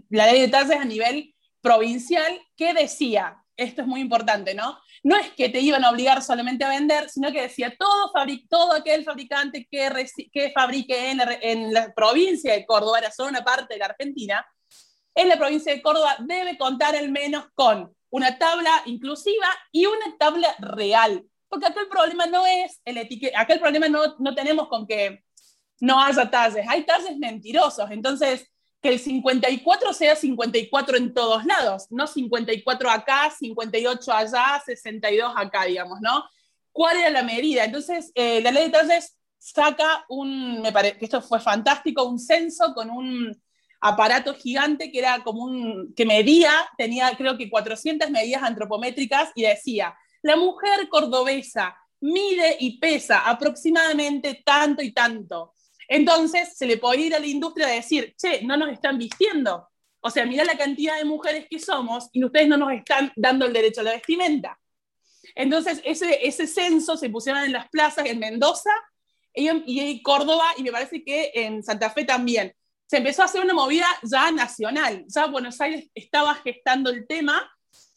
la 0.09 0.33
ley 0.33 0.41
de 0.41 0.49
talles 0.49 0.79
a 0.79 0.85
nivel 0.85 1.35
provincial 1.61 2.41
que 2.57 2.73
decía, 2.73 3.43
esto 3.57 3.83
es 3.83 3.89
muy 3.89 4.01
importante, 4.01 4.55
¿no? 4.55 4.79
No 5.07 5.17
es 5.17 5.31
que 5.35 5.49
te 5.49 5.61
iban 5.61 5.85
a 5.85 5.91
obligar 5.91 6.21
solamente 6.21 6.65
a 6.65 6.69
vender, 6.69 7.09
sino 7.09 7.31
que 7.31 7.43
decía 7.43 7.73
todo, 7.79 8.75
aquel 8.75 9.05
fabricante 9.05 9.69
que, 9.71 9.89
que 10.33 10.51
fabrique 10.51 11.13
en 11.13 11.73
la, 11.73 11.95
provincia 11.95 12.53
de 12.53 12.67
Córdoba, 12.67 12.99
era 12.99 13.13
solo 13.13 13.29
una 13.29 13.45
parte 13.45 13.75
de 13.75 13.79
la 13.79 13.87
Argentina, 13.87 14.45
en 15.15 15.29
la 15.29 15.37
provincia 15.37 15.73
de 15.73 15.81
Córdoba 15.81 16.17
debe 16.19 16.59
contar 16.59 16.97
al 16.97 17.13
menos 17.13 17.45
con 17.55 17.95
una 18.11 18.37
tabla 18.37 18.83
inclusiva 18.87 19.47
y 19.71 19.87
una 19.87 20.17
tabla 20.19 20.53
real. 20.59 21.25
Porque 21.49 21.67
aquel 21.67 21.87
problema 21.87 22.27
no 22.27 22.45
es 22.45 22.81
el 22.85 22.97
etiquete, 22.97 23.37
aquel 23.37 23.61
problema 23.61 23.89
no, 23.89 24.17
no 24.19 24.35
tenemos 24.35 24.67
con 24.67 24.89
que 24.89 25.23
no 25.83 26.03
haya 26.03 26.29
talles. 26.29 26.67
Hay 26.69 26.83
talles 26.85 27.17
mentirosos. 27.17 27.89
Entonces, 27.93 28.51
que 28.87 28.93
el 28.93 29.01
54 29.01 29.93
sea 29.93 30.15
54 30.15 30.97
en 30.97 31.13
todos 31.13 31.45
lados, 31.45 31.89
no 31.91 32.07
54 32.07 32.89
acá, 32.89 33.33
58 33.37 34.13
allá, 34.13 34.63
62 34.65 35.33
acá, 35.35 35.65
digamos, 35.65 36.01
¿no? 36.01 36.25
¿Cuál 36.71 36.99
era 36.99 37.11
la 37.11 37.25
medida? 37.25 37.65
Entonces, 37.65 38.13
eh, 38.15 38.41
la 38.43 38.53
ley 38.53 38.67
de 38.67 38.71
talles 38.71 39.17
saca 39.39 40.05
un, 40.09 40.63
me 40.63 40.71
parece 40.71 40.99
que 40.99 41.07
esto 41.07 41.21
fue 41.21 41.41
fantástico, 41.41 42.05
un 42.05 42.21
censo 42.21 42.75
con 42.75 42.89
un 42.91 43.37
aparato 43.81 44.35
gigante 44.35 44.93
que 44.93 45.01
era 45.01 45.25
como 45.25 45.43
un, 45.43 45.93
que 45.97 46.07
medía, 46.07 46.53
tenía 46.79 47.11
creo 47.17 47.37
que 47.37 47.51
400 47.51 48.09
medidas 48.11 48.45
antropométricas 48.45 49.31
y 49.35 49.43
decía, 49.43 49.97
la 50.23 50.37
mujer 50.37 50.89
cordobesa 50.89 51.77
mide 52.03 52.57
y 52.61 52.79
pesa 52.79 53.29
aproximadamente 53.29 54.43
tanto 54.45 54.81
y 54.81 54.93
tanto. 54.93 55.55
Entonces 55.89 56.57
se 56.57 56.67
le 56.67 56.77
puede 56.77 57.03
ir 57.03 57.15
a 57.15 57.19
la 57.19 57.27
industria 57.27 57.67
a 57.67 57.71
decir, 57.71 58.15
che, 58.17 58.43
no 58.43 58.57
nos 58.57 58.71
están 58.71 58.99
vistiendo. 58.99 59.69
O 60.01 60.11
sea, 60.11 60.27
mira 60.27 60.45
la 60.45 60.57
cantidad 60.57 60.99
de 60.99 61.05
mujeres 61.05 61.47
que 61.49 61.59
somos 61.59 62.09
y 62.13 62.25
ustedes 62.25 62.49
no 62.49 62.57
nos 62.57 62.73
están 62.73 63.13
dando 63.17 63.47
el 63.47 63.53
derecho 63.53 63.81
a 63.81 63.85
la 63.85 63.93
vestimenta. 63.93 64.59
Entonces, 65.35 65.81
ese, 65.85 66.27
ese 66.27 66.47
censo 66.47 66.97
se 66.97 67.11
pusieron 67.11 67.43
en 67.43 67.53
las 67.53 67.69
plazas 67.69 68.07
en 68.07 68.19
Mendoza 68.19 68.71
y 69.35 69.49
en, 69.49 70.03
Córdoba 70.03 70.45
y 70.57 70.63
me 70.63 70.73
parece 70.73 71.05
que 71.05 71.31
en 71.35 71.63
Santa 71.63 71.91
Fe 71.91 72.05
también. 72.05 72.55
Se 72.87 72.99
empezó 72.99 73.23
a 73.23 73.25
hacer 73.27 73.43
una 73.43 73.53
movida 73.53 73.87
ya 74.03 74.31
nacional. 74.31 75.05
Ya 75.09 75.27
Buenos 75.27 75.61
Aires 75.61 75.91
estaba 75.95 76.35
gestando 76.37 76.91
el 76.91 77.07
tema 77.07 77.51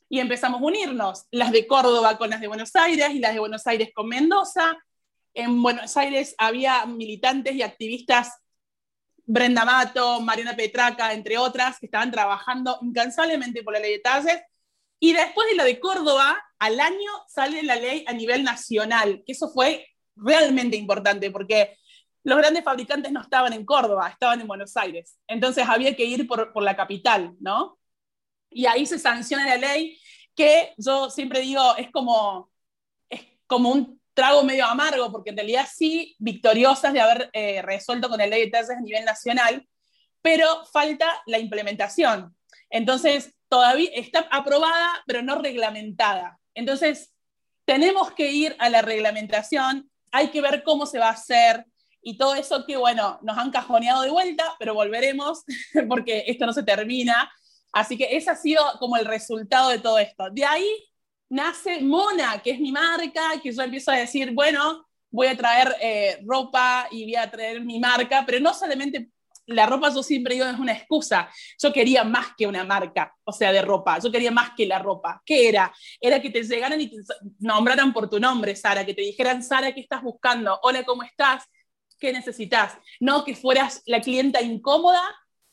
y 0.09 0.19
empezamos 0.19 0.61
a 0.61 0.65
unirnos. 0.65 1.25
Las 1.31 1.51
de 1.51 1.65
Córdoba 1.65 2.17
con 2.17 2.29
las 2.29 2.41
de 2.41 2.47
Buenos 2.47 2.75
Aires 2.75 3.11
y 3.11 3.19
las 3.19 3.33
de 3.33 3.39
Buenos 3.39 3.65
Aires 3.67 3.89
con 3.93 4.07
Mendoza 4.07 4.77
en 5.41 5.61
Buenos 5.61 5.95
Aires 5.97 6.35
había 6.37 6.85
militantes 6.85 7.55
y 7.55 7.61
activistas, 7.61 8.33
Brenda 9.25 9.65
Mato, 9.65 10.21
Mariana 10.21 10.55
Petraca, 10.55 11.13
entre 11.13 11.37
otras, 11.37 11.79
que 11.79 11.85
estaban 11.85 12.11
trabajando 12.11 12.79
incansablemente 12.81 13.63
por 13.63 13.73
la 13.73 13.79
ley 13.79 13.93
de 13.93 13.99
talles. 13.99 14.41
Y 14.99 15.13
después 15.13 15.47
de 15.49 15.55
la 15.55 15.63
de 15.63 15.79
Córdoba, 15.79 16.37
al 16.57 16.79
año 16.79 17.11
sale 17.27 17.63
la 17.63 17.75
ley 17.75 18.03
a 18.07 18.13
nivel 18.13 18.43
nacional, 18.43 19.23
que 19.25 19.31
eso 19.33 19.49
fue 19.49 19.87
realmente 20.15 20.75
importante 20.75 21.31
porque 21.31 21.77
los 22.23 22.37
grandes 22.37 22.63
fabricantes 22.63 23.11
no 23.11 23.21
estaban 23.21 23.53
en 23.53 23.65
Córdoba, 23.65 24.09
estaban 24.09 24.41
en 24.41 24.47
Buenos 24.47 24.75
Aires. 24.75 25.17
Entonces 25.27 25.67
había 25.67 25.95
que 25.95 26.05
ir 26.05 26.27
por, 26.27 26.51
por 26.51 26.63
la 26.63 26.75
capital, 26.75 27.35
¿no? 27.39 27.79
Y 28.49 28.65
ahí 28.65 28.85
se 28.85 28.99
sanciona 28.99 29.45
la 29.45 29.57
ley 29.57 29.99
que 30.35 30.73
yo 30.77 31.09
siempre 31.09 31.41
digo 31.41 31.75
es 31.77 31.91
como, 31.91 32.51
es 33.09 33.21
como 33.47 33.71
un 33.71 33.98
trago 34.19 34.43
medio 34.43 34.65
amargo, 34.65 35.13
porque 35.13 35.29
en 35.29 35.37
realidad 35.37 35.65
sí, 35.73 36.13
victoriosas 36.19 36.91
de 36.91 36.99
haber 36.99 37.29
eh, 37.31 37.61
resuelto 37.61 38.09
con 38.09 38.19
el 38.19 38.29
ley 38.29 38.43
de 38.43 38.51
tasas 38.51 38.75
a 38.75 38.81
nivel 38.81 39.05
nacional, 39.05 39.65
pero 40.21 40.65
falta 40.65 41.23
la 41.25 41.39
implementación. 41.39 42.35
Entonces, 42.69 43.33
todavía 43.47 43.89
está 43.93 44.27
aprobada, 44.29 45.01
pero 45.07 45.21
no 45.21 45.35
reglamentada. 45.41 46.37
Entonces, 46.53 47.13
tenemos 47.63 48.11
que 48.11 48.29
ir 48.29 48.57
a 48.59 48.67
la 48.67 48.81
reglamentación, 48.81 49.89
hay 50.11 50.27
que 50.31 50.41
ver 50.41 50.63
cómo 50.63 50.85
se 50.85 50.99
va 50.99 51.07
a 51.07 51.13
hacer 51.13 51.65
y 52.01 52.17
todo 52.17 52.35
eso 52.35 52.65
que, 52.65 52.75
bueno, 52.75 53.19
nos 53.21 53.37
han 53.37 53.51
cajoneado 53.51 54.01
de 54.01 54.09
vuelta, 54.09 54.43
pero 54.59 54.73
volveremos 54.73 55.45
porque 55.87 56.25
esto 56.27 56.45
no 56.45 56.51
se 56.51 56.63
termina. 56.63 57.31
Así 57.71 57.97
que 57.97 58.17
ese 58.17 58.31
ha 58.31 58.35
sido 58.35 58.61
como 58.79 58.97
el 58.97 59.05
resultado 59.05 59.69
de 59.69 59.79
todo 59.79 59.97
esto. 59.97 60.29
De 60.29 60.43
ahí 60.43 60.88
nace 61.29 61.81
Mona, 61.81 62.41
que 62.41 62.51
es 62.51 62.59
mi 62.59 62.71
marca, 62.71 63.39
que 63.41 63.51
yo 63.51 63.61
empiezo 63.61 63.91
a 63.91 63.97
decir, 63.97 64.31
bueno, 64.33 64.85
voy 65.11 65.27
a 65.27 65.37
traer 65.37 65.75
eh, 65.81 66.19
ropa 66.25 66.87
y 66.91 67.03
voy 67.03 67.15
a 67.15 67.29
traer 67.29 67.61
mi 67.61 67.79
marca, 67.79 68.23
pero 68.25 68.39
no 68.39 68.53
solamente 68.53 69.09
la 69.49 69.65
ropa, 69.65 69.89
yo 69.93 70.03
siempre 70.03 70.35
digo, 70.35 70.45
es 70.45 70.59
una 70.59 70.73
excusa. 70.73 71.29
Yo 71.61 71.73
quería 71.73 72.03
más 72.03 72.27
que 72.37 72.45
una 72.45 72.63
marca, 72.63 73.15
o 73.23 73.31
sea, 73.31 73.51
de 73.51 73.61
ropa. 73.61 73.97
Yo 73.99 74.11
quería 74.11 74.31
más 74.31 74.51
que 74.55 74.67
la 74.67 74.79
ropa. 74.79 75.21
¿Qué 75.25 75.49
era? 75.49 75.73
Era 75.99 76.21
que 76.21 76.29
te 76.29 76.43
llegaran 76.43 76.79
y 76.79 76.87
te 76.87 76.97
nombraran 77.39 77.91
por 77.91 78.09
tu 78.09 78.19
nombre, 78.19 78.55
Sara, 78.55 78.85
que 78.85 78.93
te 78.93 79.01
dijeran, 79.01 79.41
Sara, 79.43 79.71
¿qué 79.73 79.81
estás 79.81 80.03
buscando? 80.03 80.59
Hola, 80.63 80.83
¿cómo 80.83 81.03
estás? 81.03 81.45
¿Qué 81.99 82.13
necesitas? 82.13 82.77
No 82.99 83.23
que 83.23 83.35
fueras 83.35 83.81
la 83.85 83.99
clienta 84.01 84.41
incómoda 84.41 85.01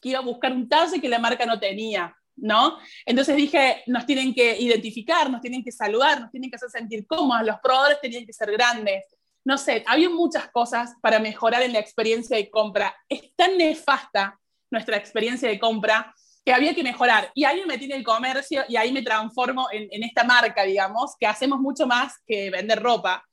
que 0.00 0.10
iba 0.10 0.18
a 0.18 0.22
buscar 0.22 0.52
un 0.52 0.68
talle 0.68 1.00
que 1.00 1.08
la 1.08 1.18
marca 1.18 1.46
no 1.46 1.58
tenía. 1.58 2.15
¿No? 2.36 2.78
Entonces 3.04 3.36
dije, 3.36 3.82
nos 3.86 4.06
tienen 4.06 4.34
que 4.34 4.58
identificar, 4.58 5.30
nos 5.30 5.40
tienen 5.40 5.64
que 5.64 5.72
saludar, 5.72 6.20
nos 6.20 6.30
tienen 6.30 6.50
que 6.50 6.56
hacer 6.56 6.70
sentir 6.70 7.06
cómodos, 7.06 7.46
los 7.46 7.60
probadores 7.60 8.00
tenían 8.00 8.26
que 8.26 8.32
ser 8.32 8.50
grandes. 8.52 9.04
No 9.44 9.58
sé, 9.58 9.84
había 9.86 10.10
muchas 10.10 10.50
cosas 10.50 10.94
para 11.00 11.18
mejorar 11.18 11.62
en 11.62 11.72
la 11.72 11.78
experiencia 11.78 12.36
de 12.36 12.50
compra. 12.50 12.94
Es 13.08 13.34
tan 13.36 13.56
nefasta 13.56 14.38
nuestra 14.70 14.96
experiencia 14.96 15.48
de 15.48 15.58
compra 15.58 16.14
que 16.44 16.52
había 16.52 16.74
que 16.74 16.82
mejorar. 16.82 17.30
Y 17.34 17.44
ahí 17.44 17.62
me 17.66 17.74
en 17.74 17.92
el 17.92 18.04
comercio 18.04 18.64
y 18.68 18.76
ahí 18.76 18.92
me 18.92 19.02
transformo 19.02 19.68
en, 19.72 19.88
en 19.90 20.02
esta 20.04 20.24
marca, 20.24 20.62
digamos, 20.62 21.14
que 21.18 21.26
hacemos 21.26 21.58
mucho 21.60 21.86
más 21.86 22.14
que 22.26 22.50
vender 22.50 22.80
ropa. 22.80 23.24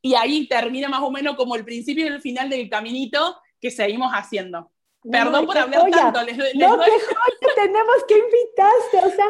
Y 0.00 0.14
ahí 0.14 0.48
termina 0.48 0.88
más 0.88 1.02
o 1.02 1.10
menos 1.10 1.36
como 1.36 1.54
el 1.54 1.64
principio 1.64 2.04
y 2.04 2.08
el 2.08 2.20
final 2.20 2.48
del 2.48 2.68
caminito 2.68 3.38
que 3.60 3.70
seguimos 3.70 4.12
haciendo. 4.12 4.71
Perdón 5.10 5.46
por 5.46 5.58
hablar 5.58 5.90
tanto. 5.90 6.22
Les, 6.22 6.36
no, 6.36 6.78
qué 6.78 6.90
joya 6.90 7.54
tenemos 7.56 8.04
que 8.06 8.18
invitaste. 8.18 8.98
O 8.98 9.10
sea, 9.10 9.26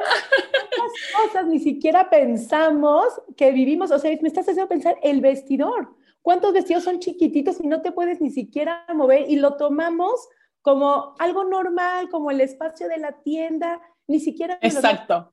estas 0.71 1.23
cosas 1.25 1.47
ni 1.47 1.61
siquiera 1.61 2.11
pensamos 2.11 3.07
que 3.37 3.52
vivimos. 3.52 3.91
O 3.91 3.99
sea, 3.99 4.11
me 4.21 4.29
estás 4.29 4.49
haciendo 4.49 4.69
pensar 4.69 4.99
el 5.02 5.21
vestidor. 5.21 5.95
¿Cuántos 6.21 6.52
vestidos 6.52 6.85
son 6.85 7.00
chiquititos 7.00 7.59
y 7.61 7.67
no 7.67 7.81
te 7.83 7.91
puedes 7.91 8.21
ni 8.21 8.31
siquiera 8.31 8.85
mover? 8.95 9.29
Y 9.29 9.37
lo 9.37 9.57
tomamos 9.57 10.29
como 10.61 11.14
algo 11.19 11.45
normal, 11.45 12.09
como 12.11 12.31
el 12.31 12.41
espacio 12.41 12.88
de 12.88 12.99
la 12.99 13.12
tienda. 13.23 13.81
Ni 14.07 14.21
siquiera. 14.21 14.59
Exacto. 14.61 15.33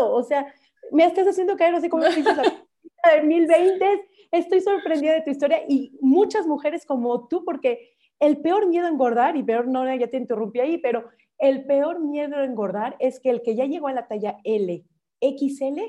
O 0.00 0.22
sea, 0.22 0.52
me 0.92 1.04
estás 1.04 1.26
haciendo 1.26 1.56
caer, 1.56 1.72
no 1.72 1.80
sé 1.80 1.88
cómo 1.88 2.04
dices, 2.04 2.36
la 2.36 2.42
de 3.14 3.22
1020. 3.22 4.08
Estoy 4.32 4.60
sorprendida 4.60 5.14
de 5.14 5.22
tu 5.22 5.30
historia 5.30 5.62
y 5.66 5.96
muchas 6.02 6.46
mujeres 6.46 6.84
como 6.84 7.26
tú, 7.28 7.42
porque 7.44 7.96
el 8.20 8.38
peor 8.38 8.66
miedo 8.66 8.86
a 8.86 8.90
engordar, 8.90 9.36
y 9.36 9.42
peor 9.42 9.66
no, 9.66 9.92
ya 9.94 10.08
te 10.08 10.16
interrumpí 10.16 10.60
ahí, 10.60 10.78
pero 10.78 11.08
el 11.38 11.64
peor 11.66 12.00
miedo 12.00 12.36
a 12.36 12.44
engordar 12.44 12.96
es 12.98 13.20
que 13.20 13.30
el 13.30 13.42
que 13.42 13.54
ya 13.54 13.64
llegó 13.64 13.88
a 13.88 13.92
la 13.92 14.08
talla 14.08 14.38
L, 14.44 14.84
XL, 15.20 15.80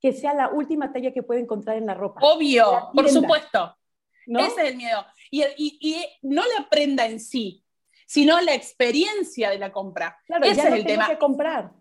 que 0.00 0.12
sea 0.12 0.34
la 0.34 0.48
última 0.48 0.92
talla 0.92 1.12
que 1.12 1.22
puede 1.22 1.40
encontrar 1.40 1.76
en 1.76 1.86
la 1.86 1.94
ropa. 1.94 2.20
Obvio, 2.22 2.90
por 2.94 3.08
supuesto. 3.08 3.76
Ese 4.26 4.62
es 4.62 4.70
el 4.70 4.76
miedo. 4.76 5.04
Y, 5.30 5.44
y, 5.56 6.04
no 6.22 6.42
la 6.42 6.68
prenda 6.68 7.06
en 7.06 7.20
sí, 7.20 7.64
sino 8.06 8.40
la 8.40 8.54
experiencia 8.54 9.50
de 9.50 9.58
la 9.58 9.72
compra. 9.72 10.18
Claro, 10.26 10.44
Ese 10.44 10.60
es 10.60 10.74
el 10.74 10.84
tema. 10.84 11.08
que 11.08 11.18
comprar. 11.18 11.72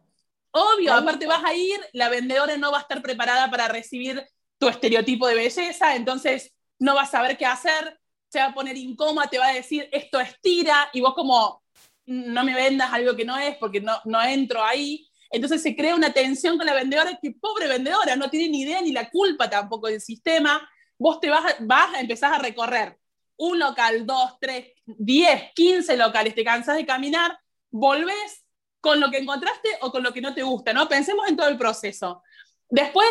Obvio, 0.51 0.93
aparte 0.93 1.27
vas 1.27 1.43
a 1.43 1.53
ir, 1.53 1.79
la 1.93 2.09
vendedora 2.09 2.57
no 2.57 2.71
va 2.71 2.79
a 2.79 2.81
estar 2.81 3.01
preparada 3.01 3.49
para 3.49 3.69
recibir 3.69 4.21
tu 4.57 4.67
estereotipo 4.67 5.27
de 5.27 5.35
belleza, 5.35 5.95
entonces 5.95 6.53
no 6.77 6.93
vas 6.93 7.07
a 7.09 7.19
saber 7.19 7.37
qué 7.37 7.45
hacer, 7.45 8.00
se 8.31 8.39
va 8.39 8.45
a 8.45 8.53
poner 8.53 8.77
incómoda, 8.77 9.27
te 9.27 9.37
va 9.37 9.47
a 9.47 9.53
decir 9.53 9.89
esto 9.91 10.19
estira 10.19 10.89
y 10.93 11.01
vos 11.01 11.13
como 11.13 11.61
no 12.05 12.43
me 12.45 12.55
vendas 12.55 12.91
algo 12.93 13.15
que 13.15 13.25
no 13.25 13.37
es 13.37 13.57
porque 13.57 13.81
no, 13.81 13.99
no 14.05 14.23
entro 14.23 14.63
ahí. 14.63 15.07
Entonces 15.29 15.61
se 15.61 15.75
crea 15.75 15.95
una 15.95 16.13
tensión 16.13 16.57
con 16.57 16.65
la 16.65 16.73
vendedora 16.73 17.19
que 17.21 17.31
pobre 17.31 17.67
vendedora, 17.67 18.15
no 18.15 18.29
tiene 18.29 18.49
ni 18.49 18.61
idea 18.61 18.81
ni 18.81 18.93
la 18.93 19.09
culpa 19.09 19.49
tampoco 19.49 19.87
del 19.87 19.99
sistema. 19.99 20.67
Vos 20.97 21.19
te 21.19 21.29
vas, 21.29 21.55
vas 21.59 21.93
a 21.93 21.99
empezar 21.99 22.33
a 22.33 22.39
recorrer 22.39 22.97
un 23.35 23.59
local, 23.59 24.05
dos, 24.05 24.37
tres, 24.39 24.67
diez, 24.85 25.51
quince 25.53 25.97
locales, 25.97 26.33
te 26.33 26.43
cansas 26.43 26.75
de 26.77 26.85
caminar, 26.85 27.37
volvés 27.69 28.45
con 28.79 28.99
lo 28.99 29.11
que 29.11 29.17
encontraste 29.17 29.69
o 29.81 29.91
con 29.91 30.03
lo 30.03 30.13
que 30.13 30.21
no 30.21 30.33
te 30.33 30.43
gusta, 30.43 30.73
¿no? 30.73 30.87
Pensemos 30.87 31.27
en 31.27 31.35
todo 31.35 31.49
el 31.49 31.57
proceso. 31.57 32.23
Después, 32.69 33.09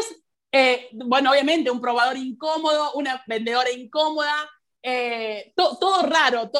eh, 0.53 0.89
bueno, 0.93 1.31
obviamente 1.31 1.71
un 1.71 1.81
probador 1.81 2.17
incómodo, 2.17 2.93
una 2.95 3.23
vendedora 3.27 3.71
incómoda, 3.71 4.49
eh, 4.83 5.53
todo 5.57 6.03
raro, 6.03 6.51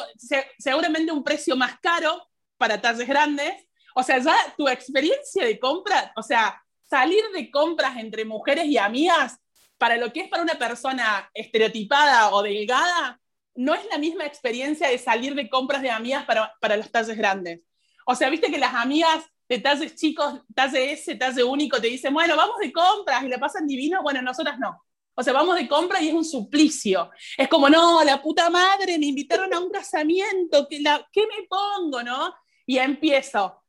seguramente 0.57 1.11
un 1.11 1.23
precio 1.23 1.55
más 1.55 1.79
caro 1.79 2.29
para 2.57 2.79
talles 2.79 3.07
grandes. 3.07 3.67
O 3.95 4.03
sea, 4.03 4.19
ya 4.19 4.35
tu 4.57 4.67
experiencia 4.67 5.45
de 5.45 5.59
compra, 5.59 6.13
o 6.15 6.23
sea, 6.23 6.61
salir 6.89 7.23
de 7.33 7.49
compras 7.49 7.97
entre 7.97 8.25
mujeres 8.25 8.65
y 8.65 8.77
amigas, 8.77 9.37
para 9.77 9.97
lo 9.97 10.13
que 10.13 10.21
es 10.21 10.29
para 10.29 10.43
una 10.43 10.55
persona 10.55 11.29
estereotipada 11.33 12.29
o 12.29 12.43
delgada, 12.43 13.19
no 13.55 13.73
es 13.73 13.81
la 13.89 13.97
misma 13.97 14.25
experiencia 14.25 14.87
de 14.87 14.97
salir 14.97 15.33
de 15.33 15.49
compras 15.49 15.81
de 15.81 15.89
amigas 15.89 16.23
para, 16.25 16.53
para 16.61 16.77
los 16.77 16.91
talles 16.91 17.17
grandes. 17.17 17.61
O 18.05 18.15
sea, 18.15 18.29
viste 18.29 18.51
que 18.51 18.57
las 18.57 18.75
amigas 18.75 19.25
de 19.49 19.59
talles 19.59 19.95
chicos, 19.95 20.41
talle 20.53 20.93
S, 20.93 21.15
talle 21.15 21.43
único, 21.43 21.81
te 21.81 21.87
dicen, 21.87 22.13
bueno, 22.13 22.35
vamos 22.35 22.57
de 22.59 22.71
compras 22.71 23.23
y 23.23 23.27
la 23.27 23.39
pasan 23.39 23.67
divino, 23.67 24.01
bueno, 24.03 24.21
nosotras 24.21 24.57
no. 24.59 24.83
O 25.15 25.23
sea, 25.23 25.33
vamos 25.33 25.55
de 25.55 25.67
compra 25.67 26.01
y 26.01 26.07
es 26.07 26.13
un 26.13 26.25
suplicio. 26.25 27.11
Es 27.37 27.47
como, 27.47 27.69
no, 27.69 28.03
la 28.03 28.21
puta 28.21 28.49
madre, 28.49 28.97
me 28.97 29.07
invitaron 29.07 29.53
a 29.53 29.59
un 29.59 29.69
casamiento, 29.69 30.67
¿qué, 30.69 30.79
la, 30.79 31.07
¿qué 31.11 31.21
me 31.21 31.47
pongo, 31.47 32.01
no? 32.01 32.33
Y 32.65 32.77
empiezo. 32.77 33.61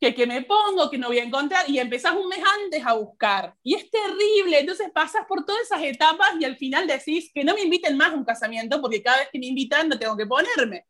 que, 0.00 0.14
que 0.14 0.26
me 0.26 0.42
pongo, 0.42 0.90
que 0.90 0.98
no 0.98 1.08
voy 1.08 1.18
a 1.18 1.24
encontrar, 1.24 1.68
y 1.68 1.78
empezás 1.78 2.16
un 2.16 2.28
mes 2.28 2.40
antes 2.62 2.84
a 2.84 2.94
buscar. 2.94 3.54
Y 3.62 3.74
es 3.74 3.90
terrible, 3.90 4.60
entonces 4.60 4.90
pasas 4.92 5.26
por 5.26 5.44
todas 5.44 5.62
esas 5.62 5.82
etapas 5.82 6.30
y 6.40 6.44
al 6.44 6.56
final 6.56 6.86
decís 6.86 7.30
que 7.32 7.44
no 7.44 7.54
me 7.54 7.62
inviten 7.62 7.96
más 7.96 8.12
a 8.12 8.16
un 8.16 8.24
casamiento 8.24 8.80
porque 8.80 9.02
cada 9.02 9.18
vez 9.18 9.28
que 9.30 9.38
me 9.38 9.46
invitan 9.46 9.88
no 9.88 9.98
tengo 9.98 10.16
que 10.16 10.26
ponerme. 10.26 10.86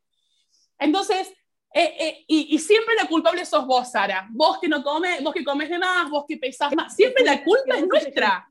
Entonces, 0.79 1.29
eh, 1.73 1.97
eh, 2.01 2.25
y, 2.27 2.55
y, 2.55 2.59
siempre 2.59 2.97
la 2.97 3.07
culpable 3.07 3.45
sos 3.45 3.65
vos, 3.65 3.93
Sara. 3.93 4.27
Vos 4.31 4.59
que 4.59 4.69
no 4.69 4.83
comes, 4.83 5.23
vos 5.23 5.33
que 5.33 5.45
comes 5.45 5.69
de 5.69 5.79
más, 5.79 6.11
vos 6.11 6.25
que 6.27 6.37
pesás 6.37 6.75
más. 6.75 6.97
Siempre 6.97 7.25
la 7.25 7.45
culpa 7.45 7.77
es 7.77 7.87
nuestra. 7.87 8.49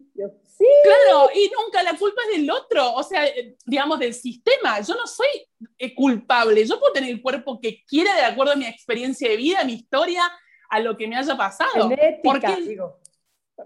Sí. 0.57 0.65
Claro, 0.83 1.29
y 1.33 1.49
nunca 1.57 1.81
la 1.83 1.97
culpa 1.97 2.21
es 2.29 2.37
del 2.37 2.51
otro, 2.51 2.93
o 2.93 3.03
sea, 3.03 3.25
eh, 3.25 3.55
digamos, 3.65 3.99
del 3.99 4.13
sistema. 4.13 4.81
Yo 4.81 4.95
no 4.95 5.07
soy 5.07 5.93
culpable. 5.95 6.65
Yo 6.65 6.79
puedo 6.79 6.93
tener 6.93 7.09
el 7.09 7.21
cuerpo 7.21 7.59
que 7.61 7.83
quiera 7.85 8.13
de 8.15 8.23
acuerdo 8.23 8.53
a 8.53 8.57
mi 8.57 8.65
experiencia 8.65 9.29
de 9.29 9.37
vida, 9.37 9.63
mi 9.63 9.73
historia, 9.73 10.29
a 10.69 10.79
lo 10.79 10.97
que 10.97 11.07
me 11.07 11.15
haya 11.15 11.35
pasado. 11.37 11.89
Genética, 11.89 12.21
porque, 12.23 12.61
digo. 12.61 12.99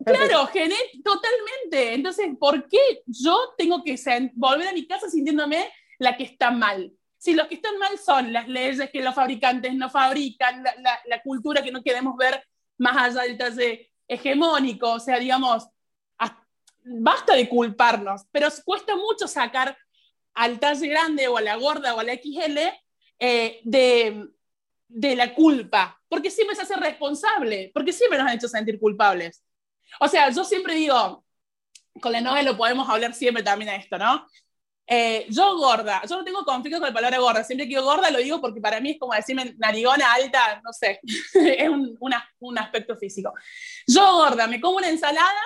Claro, 0.05 0.49
totalmente. 1.03 1.93
Entonces, 1.93 2.27
¿por 2.39 2.67
qué 2.67 3.03
yo 3.05 3.53
tengo 3.57 3.83
que 3.83 3.95
volver 4.33 4.67
a 4.67 4.73
mi 4.73 4.87
casa 4.87 5.09
sintiéndome 5.09 5.69
la 5.99 6.17
que 6.17 6.23
está 6.23 6.51
mal? 6.51 6.91
Si 7.17 7.33
los 7.33 7.47
que 7.47 7.55
están 7.55 7.77
mal 7.77 7.97
son 7.97 8.33
las 8.33 8.47
leyes 8.47 8.89
que 8.89 9.01
los 9.01 9.15
fabricantes 9.15 9.73
no 9.75 9.89
fabrican, 9.89 10.63
la, 10.63 11.21
cultura 11.21 11.61
que 11.61 11.71
no 11.71 11.83
queremos 11.83 12.17
ver 12.17 12.43
más 12.77 12.97
allá 12.97 13.21
del 13.21 13.37
talle 13.37 13.91
hegemónico, 14.07 14.93
o 14.93 14.99
sea, 14.99 15.19
digamos, 15.19 15.67
basta 16.85 17.35
de 17.35 17.49
culparnos, 17.49 18.23
pero 18.31 18.49
cuesta 18.63 18.95
mucho 18.95 19.27
sacar 19.27 19.77
al 20.33 20.59
talle 20.59 20.87
grande 20.87 21.27
o 21.27 21.37
a 21.37 21.41
la 21.41 21.55
gorda 21.55 21.95
o 21.95 21.99
a 21.99 22.03
la 22.03 22.13
XL 22.13 22.57
eh, 23.19 23.61
de, 23.63 24.27
de 24.87 25.15
la 25.15 25.33
culpa, 25.33 26.01
porque 26.07 26.31
siempre 26.31 26.55
se 26.55 26.63
hace 26.63 26.75
responsable, 26.75 27.71
porque 27.73 27.93
siempre 27.93 28.17
nos 28.17 28.27
han 28.27 28.35
hecho 28.35 28.47
sentir 28.47 28.79
culpables. 28.79 29.43
O 29.99 30.07
sea, 30.07 30.29
yo 30.29 30.43
siempre 30.43 30.75
digo, 30.75 31.23
con 32.01 32.11
la 32.11 32.21
novela 32.21 32.51
lo 32.51 32.57
podemos 32.57 32.89
hablar 32.89 33.13
siempre 33.13 33.43
también 33.43 33.71
de 33.71 33.77
esto, 33.77 33.97
¿no? 33.97 34.27
Eh, 34.85 35.27
yo 35.29 35.55
gorda, 35.57 36.01
yo 36.09 36.17
no 36.17 36.25
tengo 36.25 36.43
conflicto 36.43 36.77
con 36.77 36.89
la 36.89 36.93
palabra 36.93 37.17
gorda, 37.17 37.43
siempre 37.43 37.65
que 37.65 37.69
digo 37.69 37.83
gorda 37.83 38.11
lo 38.11 38.19
digo 38.19 38.41
porque 38.41 38.59
para 38.59 38.81
mí 38.81 38.91
es 38.91 38.99
como 38.99 39.13
decirme 39.13 39.55
narigona 39.57 40.11
alta, 40.13 40.61
no 40.61 40.73
sé, 40.73 40.99
es 41.33 41.69
un, 41.69 41.95
un, 42.39 42.57
aspecto 42.57 42.97
físico. 42.97 43.33
Yo 43.87 44.17
gorda, 44.17 44.45
me 44.47 44.59
como 44.59 44.77
una 44.77 44.89
ensalada 44.89 45.41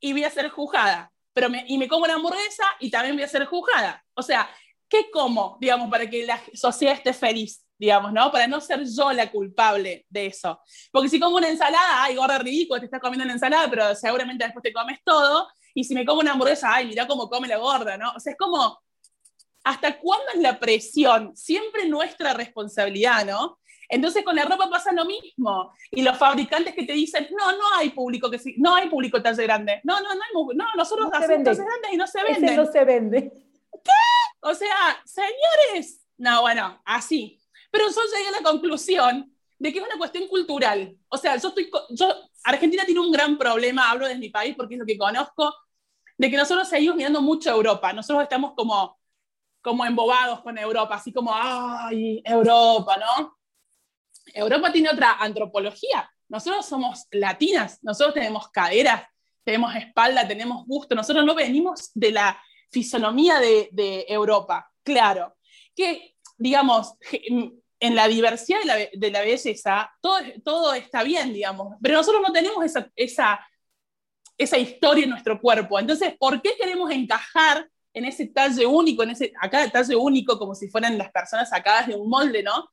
y 0.00 0.12
voy 0.12 0.24
a 0.24 0.30
ser 0.30 0.48
juzgada, 0.50 1.12
pero 1.32 1.50
me, 1.50 1.64
y 1.68 1.78
me 1.78 1.88
como 1.88 2.04
una 2.04 2.14
hamburguesa 2.14 2.64
y 2.80 2.90
también 2.90 3.14
voy 3.14 3.24
a 3.24 3.28
ser 3.28 3.44
juzgada. 3.46 4.04
O 4.14 4.22
sea, 4.22 4.48
¿qué 4.88 5.10
como, 5.10 5.56
digamos, 5.60 5.90
para 5.90 6.08
que 6.08 6.24
la 6.26 6.40
sociedad 6.54 6.94
esté 6.94 7.12
feliz? 7.12 7.64
digamos, 7.78 8.12
¿no? 8.12 8.30
Para 8.32 8.46
no 8.46 8.60
ser 8.60 8.84
yo 8.84 9.12
la 9.12 9.30
culpable 9.30 10.04
de 10.08 10.26
eso. 10.26 10.60
Porque 10.90 11.08
si 11.08 11.20
como 11.20 11.36
una 11.36 11.48
ensalada, 11.48 12.02
ay, 12.02 12.16
gorda 12.16 12.38
ridícula, 12.38 12.80
te 12.80 12.86
estás 12.86 13.00
comiendo 13.00 13.24
una 13.24 13.34
ensalada, 13.34 13.70
pero 13.70 13.94
seguramente 13.94 14.44
después 14.44 14.62
te 14.62 14.72
comes 14.72 14.98
todo. 15.04 15.48
Y 15.74 15.84
si 15.84 15.94
me 15.94 16.04
como 16.04 16.20
una 16.20 16.32
hamburguesa, 16.32 16.74
ay, 16.74 16.86
mira 16.86 17.06
cómo 17.06 17.28
come 17.28 17.46
la 17.46 17.56
gorda, 17.56 17.96
¿no? 17.96 18.10
O 18.16 18.20
sea, 18.20 18.32
es 18.32 18.38
como, 18.38 18.80
¿hasta 19.62 19.98
cuándo 19.98 20.26
es 20.34 20.40
la 20.40 20.58
presión? 20.58 21.36
Siempre 21.36 21.88
nuestra 21.88 22.34
responsabilidad, 22.34 23.24
¿no? 23.24 23.60
Entonces 23.88 24.22
con 24.22 24.36
la 24.36 24.44
ropa 24.44 24.68
pasa 24.68 24.92
lo 24.92 25.04
mismo. 25.04 25.72
Y 25.90 26.02
los 26.02 26.16
fabricantes 26.18 26.74
que 26.74 26.84
te 26.84 26.92
dicen, 26.92 27.28
no, 27.30 27.52
no 27.52 27.74
hay 27.76 27.90
público 27.90 28.30
que 28.30 28.38
sí, 28.38 28.54
no 28.58 28.74
hay 28.74 28.88
público 28.88 29.22
talle 29.22 29.42
grande. 29.44 29.80
No, 29.84 30.00
no, 30.00 30.14
no 30.14 30.20
hay 30.20 30.56
no, 30.56 30.64
nosotros 30.76 31.08
hacemos 31.12 31.44
talles 31.44 31.64
grandes 31.64 31.92
y 31.92 31.96
no 31.96 32.06
se 32.06 32.22
venden. 32.22 32.56
no 32.56 32.66
se 32.66 32.84
vende. 32.84 33.32
¿Qué? 33.72 33.90
O 34.40 34.54
sea, 34.54 35.02
señores, 35.04 36.06
no, 36.18 36.42
bueno, 36.42 36.80
así. 36.84 37.40
Pero 37.70 37.86
yo 37.88 38.00
llegué 38.14 38.28
a 38.28 38.40
la 38.42 38.42
conclusión 38.42 39.32
de 39.58 39.72
que 39.72 39.78
es 39.78 39.84
una 39.84 39.98
cuestión 39.98 40.28
cultural. 40.28 40.96
O 41.08 41.16
sea, 41.16 41.36
yo 41.36 41.48
estoy, 41.48 41.70
yo, 41.90 42.08
Argentina 42.44 42.84
tiene 42.84 43.00
un 43.00 43.10
gran 43.10 43.38
problema, 43.38 43.90
hablo 43.90 44.06
desde 44.06 44.20
mi 44.20 44.30
país 44.30 44.54
porque 44.56 44.74
es 44.74 44.80
lo 44.80 44.86
que 44.86 44.98
conozco, 44.98 45.54
de 46.16 46.30
que 46.30 46.36
nosotros 46.36 46.68
seguimos 46.68 46.96
mirando 46.96 47.22
mucho 47.22 47.50
a 47.50 47.54
Europa. 47.54 47.92
Nosotros 47.92 48.22
estamos 48.22 48.52
como, 48.54 48.98
como 49.62 49.84
embobados 49.84 50.40
con 50.40 50.58
Europa, 50.58 50.96
así 50.96 51.12
como, 51.12 51.32
ay, 51.34 52.22
Europa, 52.24 52.96
¿no? 52.96 53.37
Europa 54.34 54.72
tiene 54.72 54.90
otra 54.90 55.12
antropología. 55.18 56.10
Nosotros 56.28 56.66
somos 56.66 57.06
latinas, 57.10 57.78
nosotros 57.82 58.14
tenemos 58.14 58.48
caderas, 58.50 59.04
tenemos 59.44 59.74
espalda, 59.74 60.28
tenemos 60.28 60.66
gusto. 60.66 60.94
Nosotros 60.94 61.24
no 61.24 61.34
venimos 61.34 61.90
de 61.94 62.12
la 62.12 62.42
fisonomía 62.70 63.38
de, 63.40 64.04
Europa, 64.08 64.70
claro. 64.82 65.36
Que 65.74 66.14
digamos, 66.36 66.94
en 67.80 67.94
la 67.94 68.08
diversidad 68.08 68.60
de 68.60 68.66
la, 68.66 68.76
de 68.92 69.10
la 69.10 69.20
belleza, 69.20 69.90
todo, 70.00 70.18
todo, 70.44 70.74
está 70.74 71.02
bien, 71.02 71.32
digamos, 71.32 71.76
pero 71.80 71.96
nosotros 71.96 72.22
no 72.26 72.32
tenemos 72.32 72.64
esa, 72.64 72.90
esa, 72.94 73.46
esa, 74.36 74.58
historia 74.58 75.04
en 75.04 75.10
nuestro 75.10 75.40
cuerpo. 75.40 75.78
Entonces, 75.78 76.14
¿por 76.18 76.42
qué 76.42 76.50
queremos 76.58 76.90
encajar 76.90 77.68
en 77.92 78.04
ese 78.04 78.26
talle 78.26 78.66
único, 78.66 79.02
en 79.02 79.10
ese, 79.10 79.32
acá 79.40 79.68
talle 79.70 79.96
único, 79.96 80.38
como 80.38 80.54
si 80.54 80.68
fueran 80.68 80.98
las 80.98 81.10
personas 81.10 81.48
sacadas 81.48 81.86
de 81.86 81.96
un 81.96 82.08
molde, 82.08 82.42
¿no? 82.42 82.68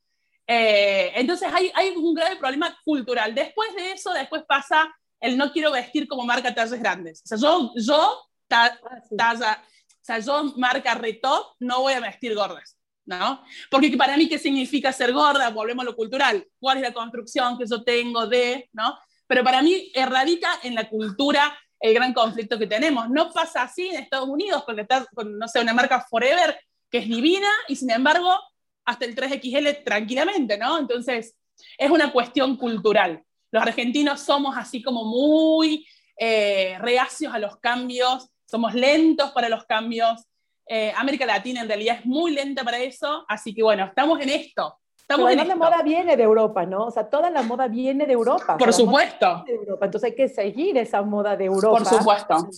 Eh, 0.48 1.12
entonces 1.16 1.50
hay, 1.52 1.72
hay, 1.74 1.90
un 1.90 2.14
grave 2.14 2.36
problema 2.36 2.78
cultural. 2.84 3.34
Después 3.34 3.74
de 3.76 3.92
eso, 3.92 4.14
después 4.14 4.44
pasa 4.48 4.94
el 5.20 5.38
no 5.38 5.52
quiero 5.52 5.72
vestir 5.72 6.08
como 6.08 6.24
marca 6.24 6.54
talles 6.54 6.80
grandes. 6.80 7.22
O 7.24 7.28
sea, 7.28 7.38
yo, 7.38 7.72
yo 7.76 8.30
ah, 8.52 8.78
talla, 9.18 9.64
o 9.64 10.06
sea, 10.06 10.20
yo 10.20 10.54
marca 10.58 10.94
retop, 10.94 11.56
no 11.60 11.82
voy 11.82 11.94
a 11.94 12.00
vestir 12.00 12.36
gordas. 12.36 12.78
¿no? 13.06 13.44
Porque 13.70 13.96
para 13.98 14.18
mí, 14.18 14.28
¿qué 14.28 14.40
significa 14.40 14.92
ser 14.92 15.14
gorda? 15.14 15.50
Volvemos 15.50 15.84
a 15.84 15.90
lo 15.90 15.96
cultural. 15.96 16.48
¿Cuál 16.60 16.78
es 16.78 16.84
la 16.84 16.94
construcción 16.94 17.58
que 17.58 17.66
yo 17.68 17.84
tengo 17.84 18.28
de, 18.28 18.70
¿no? 18.74 18.98
Pero 19.28 19.44
para 19.44 19.62
mí 19.62 19.92
radica 19.96 20.60
en 20.64 20.76
la 20.76 20.90
cultura 20.90 21.56
el 21.80 21.94
gran 21.94 22.14
conflicto 22.14 22.58
que 22.58 22.68
tenemos. 22.68 23.10
No 23.10 23.32
pasa 23.32 23.64
así 23.64 23.88
en 23.88 24.02
Estados 24.02 24.28
Unidos, 24.28 24.64
porque 24.66 24.82
está 24.82 25.06
con, 25.14 25.38
no 25.38 25.48
sé, 25.48 25.60
una 25.60 25.74
marca 25.74 26.06
Forever 26.10 26.60
que 26.90 27.00
es 27.00 27.08
divina 27.08 27.50
y 27.68 27.76
sin 27.76 27.92
embargo 27.92 28.40
hasta 28.86 29.06
el 29.06 29.16
3XL 29.16 29.84
tranquilamente, 29.84 30.58
¿no? 30.58 30.78
Entonces, 30.80 31.36
es 31.78 31.90
una 31.90 32.12
cuestión 32.12 32.58
cultural. 32.58 33.24
Los 33.52 33.64
argentinos 33.64 34.22
somos 34.22 34.56
así 34.58 34.82
como 34.82 35.06
muy 35.06 35.86
eh, 36.18 36.78
reacios 36.80 37.34
a 37.34 37.40
los 37.40 37.58
cambios, 37.58 38.30
somos 38.46 38.74
lentos 38.74 39.32
para 39.32 39.50
los 39.50 39.66
cambios, 39.66 40.26
eh, 40.68 40.92
América 40.96 41.26
Latina 41.26 41.62
en 41.62 41.68
realidad 41.68 41.98
es 42.00 42.06
muy 42.06 42.32
lenta 42.32 42.64
para 42.64 42.80
eso, 42.80 43.24
así 43.28 43.54
que 43.54 43.62
bueno, 43.64 43.86
estamos 43.86 44.20
en 44.22 44.30
esto. 44.30 44.80
Estamos 44.98 45.32
en 45.32 45.48
la 45.48 45.56
moda 45.56 45.84
viene 45.84 46.18
de 46.18 46.24
Europa, 46.24 46.66
¿no? 46.66 46.88
O 46.88 46.92
sea, 46.92 47.08
toda 47.08 47.30
la 47.30 47.44
moda 47.44 47.68
viene 47.68 48.08
de 48.08 48.14
Europa. 48.14 48.58
Por 48.58 48.74
supuesto. 48.74 49.46
Europa. 49.46 49.86
Entonces 49.86 50.10
hay 50.10 50.16
que 50.16 50.28
seguir 50.28 50.80
esa 50.80 51.04
moda 51.04 51.38
de 51.38 51.46
Europa. 51.46 51.78
Por 51.78 51.86
supuesto. 51.86 52.50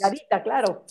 claro. 0.44 0.86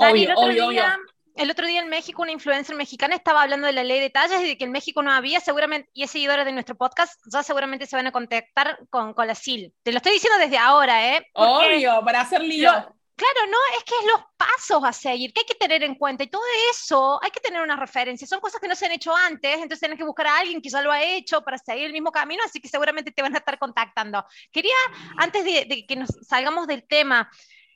el, 0.00 0.30
otro 0.32 0.70
día, 0.70 0.98
el 1.38 1.50
otro 1.50 1.66
día 1.66 1.80
en 1.80 1.88
México 1.88 2.22
una 2.22 2.32
influencer 2.32 2.76
mexicana 2.76 3.14
estaba 3.14 3.42
hablando 3.42 3.66
de 3.66 3.72
la 3.72 3.84
ley 3.84 4.00
de 4.00 4.10
tallas 4.10 4.42
y 4.42 4.48
de 4.48 4.58
que 4.58 4.64
en 4.64 4.72
México 4.72 5.02
no 5.02 5.12
había, 5.12 5.40
seguramente, 5.40 5.88
y 5.94 6.02
es 6.02 6.10
seguidora 6.10 6.44
de 6.44 6.52
nuestro 6.52 6.76
podcast, 6.76 7.20
ya 7.32 7.42
seguramente 7.42 7.86
se 7.86 7.96
van 7.96 8.06
a 8.06 8.12
contactar 8.12 8.78
con, 8.90 9.14
con 9.14 9.26
la 9.26 9.34
SIL. 9.34 9.72
Te 9.82 9.92
lo 9.92 9.98
estoy 9.98 10.12
diciendo 10.12 10.38
desde 10.38 10.58
ahora, 10.58 11.16
¿eh? 11.16 11.26
Obvio, 11.34 12.02
para 12.04 12.22
hacer 12.22 12.42
lío. 12.42 12.70
Claro, 13.18 13.50
no, 13.50 13.58
es 13.76 13.82
que 13.82 13.94
es 14.00 14.06
los 14.06 14.20
pasos 14.36 14.84
a 14.84 14.92
seguir, 14.92 15.32
que 15.32 15.40
hay 15.40 15.46
que 15.46 15.56
tener 15.56 15.82
en 15.82 15.96
cuenta 15.96 16.22
y 16.22 16.28
todo 16.28 16.42
eso 16.70 17.18
hay 17.20 17.32
que 17.32 17.40
tener 17.40 17.60
una 17.60 17.74
referencia. 17.74 18.28
Son 18.28 18.38
cosas 18.38 18.60
que 18.60 18.68
no 18.68 18.76
se 18.76 18.86
han 18.86 18.92
hecho 18.92 19.12
antes, 19.14 19.54
entonces 19.54 19.80
tienes 19.80 19.98
que 19.98 20.04
buscar 20.04 20.28
a 20.28 20.38
alguien 20.38 20.62
que 20.62 20.68
ya 20.68 20.82
lo 20.82 20.92
ha 20.92 21.02
hecho 21.02 21.42
para 21.42 21.58
seguir 21.58 21.86
el 21.86 21.92
mismo 21.92 22.12
camino, 22.12 22.44
así 22.44 22.60
que 22.60 22.68
seguramente 22.68 23.10
te 23.10 23.22
van 23.22 23.34
a 23.34 23.38
estar 23.38 23.58
contactando. 23.58 24.24
Quería, 24.52 24.76
antes 25.16 25.44
de, 25.44 25.84
que 25.84 25.96
nos 25.96 26.10
salgamos 26.28 26.68
del 26.68 26.86
tema, 26.86 27.28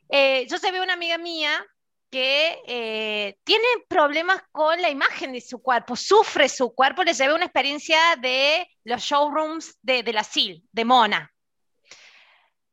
eh, 0.08 0.46
yo 0.48 0.58
se 0.58 0.70
ve 0.70 0.80
una 0.80 0.92
amiga 0.92 1.18
mía 1.18 1.66
que 2.12 2.60
eh, 2.66 3.38
tiene 3.42 3.64
problemas 3.88 4.42
con 4.52 4.80
la 4.82 4.90
imagen 4.90 5.32
de 5.32 5.40
su 5.40 5.62
cuerpo, 5.62 5.96
sufre 5.96 6.46
su 6.50 6.74
cuerpo, 6.74 7.02
le 7.02 7.14
llevé 7.14 7.32
una 7.32 7.46
experiencia 7.46 7.98
de 8.20 8.68
los 8.84 9.00
showrooms 9.02 9.78
de, 9.80 10.02
de 10.02 10.12
la 10.12 10.22
SIL, 10.22 10.62
de 10.70 10.84
Mona. 10.84 11.32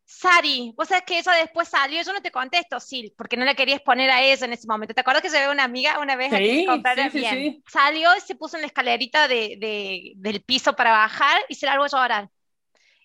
Sari, 0.03 0.73
vos 0.75 0.89
sabés 0.89 1.05
que 1.05 1.19
eso 1.19 1.31
después 1.31 1.69
salió, 1.69 2.03
yo 2.03 2.11
no 2.11 2.21
te 2.21 2.31
contesto, 2.31 2.81
sí, 2.81 3.13
porque 3.17 3.37
no 3.37 3.45
le 3.45 3.55
querías 3.55 3.79
poner 3.79 4.11
a 4.11 4.21
ella 4.21 4.45
en 4.45 4.51
ese 4.51 4.67
momento. 4.67 4.93
¿Te 4.93 4.99
acuerdas 4.99 5.23
que 5.23 5.29
ve 5.29 5.49
una 5.49 5.63
amiga 5.63 5.99
una 5.99 6.17
vez 6.17 6.33
sí, 6.35 6.65
comprar 6.65 7.09
sí, 7.09 7.19
bien? 7.19 7.63
Salió 7.65 8.09
y 8.17 8.19
se 8.19 8.35
puso 8.35 8.57
en 8.57 8.63
la 8.63 8.67
escalerita 8.67 9.29
de, 9.29 10.13
del 10.17 10.43
piso 10.43 10.75
para 10.75 10.91
bajar 10.91 11.41
y 11.47 11.55
se 11.55 11.65
largó 11.65 11.85
a 11.85 11.87
llorar. 11.87 12.29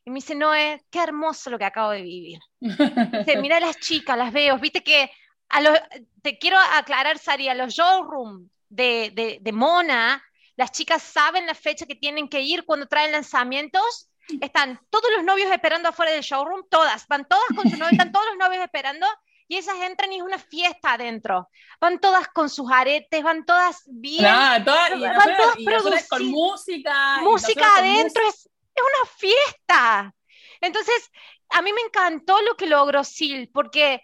Y 0.05 0.11
me 0.11 0.17
dice, 0.17 0.35
Noé, 0.35 0.83
qué 0.91 1.01
hermoso 1.01 1.49
lo 1.49 1.59
que 1.59 1.65
acabo 1.65 1.93
de 1.93 2.03
vivir. 2.03 2.41
Dice, 2.61 3.39
mira 3.41 3.61
las 3.61 3.79
chicas, 3.79 4.19
las 4.19 4.33
veo, 4.33 4.59
viste 4.59 4.83
que 4.83 5.11
a 5.49 5.61
los, 5.61 5.79
te 6.23 6.39
quiero 6.39 6.59
aclarar, 6.59 7.19
Sari, 7.19 7.49
a 7.49 7.55
los 7.55 7.75
showrooms 7.75 8.51
de, 8.69 9.13
de, 9.15 9.39
de 9.41 9.53
Mona, 9.53 10.23
las 10.57 10.73
chicas 10.73 11.03
saben 11.03 11.47
la 11.47 11.55
fecha 11.55 11.87
que 11.87 11.95
tienen 11.95 12.29
que 12.29 12.41
ir 12.41 12.65
cuando 12.65 12.87
traen 12.87 13.13
lanzamientos 13.13 14.09
están 14.41 14.81
todos 14.91 15.11
los 15.15 15.25
novios 15.25 15.51
esperando 15.53 15.89
afuera 15.89 16.13
del 16.13 16.23
showroom, 16.23 16.65
todas, 16.71 17.07
van 17.09 17.27
todas 17.27 17.45
con 17.55 17.71
su 17.71 17.77
novio, 17.77 17.93
están 17.93 18.13
todos 18.13 18.27
los 18.27 18.37
novios 18.39 18.65
esperando 18.65 19.07
y 19.47 19.57
esas 19.57 19.77
entran 19.83 20.13
y 20.13 20.17
es 20.17 20.23
una 20.23 20.39
fiesta 20.39 20.95
adentro. 20.95 21.51
Van 21.81 21.99
todas 22.01 22.29
con 22.29 22.49
sus 22.49 22.71
aretes, 22.73 23.23
van 23.23 23.45
todas 23.45 23.83
bien. 23.87 24.23
van 24.25 24.65
todas 24.65 26.09
con 26.09 26.25
música. 26.27 27.21
Música 27.21 27.77
adentro, 27.77 28.27
Es, 28.27 28.47
es, 28.47 28.83
una 28.83 29.11
fiesta. 29.17 30.15
Entonces, 30.61 31.11
a 31.51 31.61
mí 31.61 31.73
me 31.73 31.83
encantó 31.83 32.41
lo 32.43 32.57
que 32.57 32.67
logró 32.67 33.05
Sil, 33.05 33.51
porque 33.53 34.01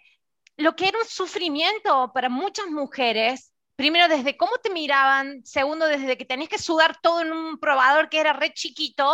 lo 0.61 0.75
que 0.75 0.87
era 0.87 0.97
un 0.99 1.05
sufrimiento 1.05 2.11
para 2.13 2.29
muchas 2.29 2.67
mujeres, 2.67 3.51
primero 3.75 4.07
desde 4.07 4.37
cómo 4.37 4.53
te 4.63 4.69
miraban, 4.69 5.41
segundo 5.45 5.87
desde 5.87 6.17
que 6.17 6.25
tenías 6.25 6.49
que 6.49 6.57
sudar 6.57 6.97
todo 7.01 7.21
en 7.21 7.31
un 7.31 7.57
probador 7.57 8.09
que 8.09 8.19
era 8.19 8.33
re 8.33 8.53
chiquito, 8.53 9.11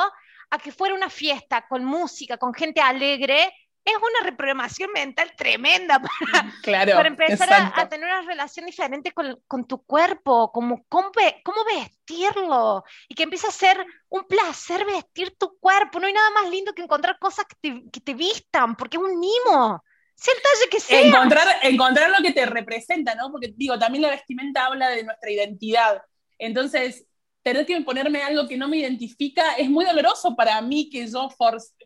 a 0.50 0.58
que 0.60 0.72
fuera 0.72 0.96
una 0.96 1.10
fiesta 1.10 1.66
con 1.68 1.84
música, 1.84 2.38
con 2.38 2.54
gente 2.54 2.82
alegre, 2.82 3.54
es 3.88 3.96
una 3.96 4.30
reprogramación 4.30 4.92
mental 4.92 5.32
tremenda 5.38 6.02
para, 6.32 6.52
claro, 6.62 6.94
para 6.94 7.08
empezar 7.08 7.72
a, 7.74 7.88
tener 7.88 8.06
una 8.06 8.22
relación 8.22 8.66
diferente 8.66 9.12
con, 9.12 9.42
con 9.48 9.66
tu 9.66 9.84
cuerpo, 9.84 10.52
como 10.52 10.84
cómo, 10.90 11.12
cómo, 11.44 11.64
vestirlo, 11.66 12.84
y 13.08 13.16
que 13.16 13.24
empieza 13.24 13.48
a 13.48 13.52
ser 13.52 13.86
un 14.10 14.26
placer 14.26 14.86
vestir 14.86 15.38
tu 15.38 15.58
cuerpo. 15.58 16.00
No 16.00 16.08
hay 16.08 16.14
nada 16.14 16.30
más 16.32 16.50
lindo 16.50 16.74
que 16.74 16.82
encontrar 16.82 17.18
cosas 17.20 17.46
que 17.46 17.56
te, 17.62 17.84
que 17.90 18.02
te 18.02 18.14
vistan, 18.14 18.76
porque 18.76 18.98
es 18.98 19.04
un 19.04 19.20
mimo. 19.20 19.82
Que 20.70 20.80
sea. 20.80 21.02
Encontrar, 21.02 21.48
encontrar 21.64 22.10
lo 22.10 22.24
que 22.24 22.34
te 22.34 22.46
representa, 22.46 23.16
¿no? 23.16 23.32
Porque 23.32 23.54
digo, 23.56 23.78
también 23.80 24.02
la 24.02 24.10
vestimenta 24.10 24.66
habla 24.66 24.90
de 24.90 25.04
nuestra 25.04 25.32
identidad. 25.32 26.02
Entonces, 26.38 27.06
tener 27.44 27.66
que 27.66 27.80
ponerme 27.82 28.22
algo 28.22 28.48
que 28.48 28.58
no 28.58 28.68
me 28.68 28.78
identifica 28.78 29.54
es 29.54 29.70
muy 29.70 29.86
doloroso 29.86 30.36
para 30.36 30.60
mí 30.62 30.90
que 30.90 31.08
yo 31.08 31.30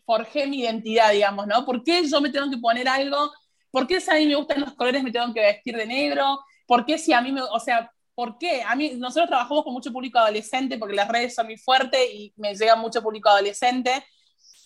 forjé 0.05 0.47
mi 0.47 0.61
identidad, 0.61 1.11
digamos, 1.11 1.45
¿no? 1.45 1.65
¿Por 1.65 1.83
qué 1.83 2.03
yo 2.07 2.19
me 2.19 2.31
tengo 2.31 2.49
que 2.49 2.57
poner 2.57 2.87
algo? 2.87 3.31
¿Por 3.69 3.85
qué 3.85 4.01
si 4.01 4.09
a 4.09 4.15
mí 4.15 4.25
me 4.25 4.35
gustan 4.35 4.61
los 4.61 4.73
colores 4.73 5.03
me 5.03 5.11
tengo 5.11 5.31
que 5.33 5.41
vestir 5.41 5.77
de 5.77 5.85
negro? 5.85 6.39
¿Por 6.65 6.85
qué 6.85 6.97
si 6.97 7.13
a 7.13 7.21
mí 7.21 7.31
me, 7.31 7.41
o 7.41 7.59
sea, 7.59 7.91
¿por 8.15 8.37
qué? 8.37 8.63
A 8.63 8.75
mí, 8.75 8.93
nosotros 8.95 9.27
trabajamos 9.27 9.63
con 9.63 9.73
mucho 9.73 9.91
público 9.91 10.17
adolescente 10.17 10.77
porque 10.77 10.95
las 10.95 11.07
redes 11.07 11.35
son 11.35 11.45
muy 11.45 11.57
fuertes 11.57 11.99
y 12.11 12.33
me 12.37 12.55
llega 12.55 12.75
mucho 12.75 13.01
público 13.01 13.29
adolescente. 13.29 14.03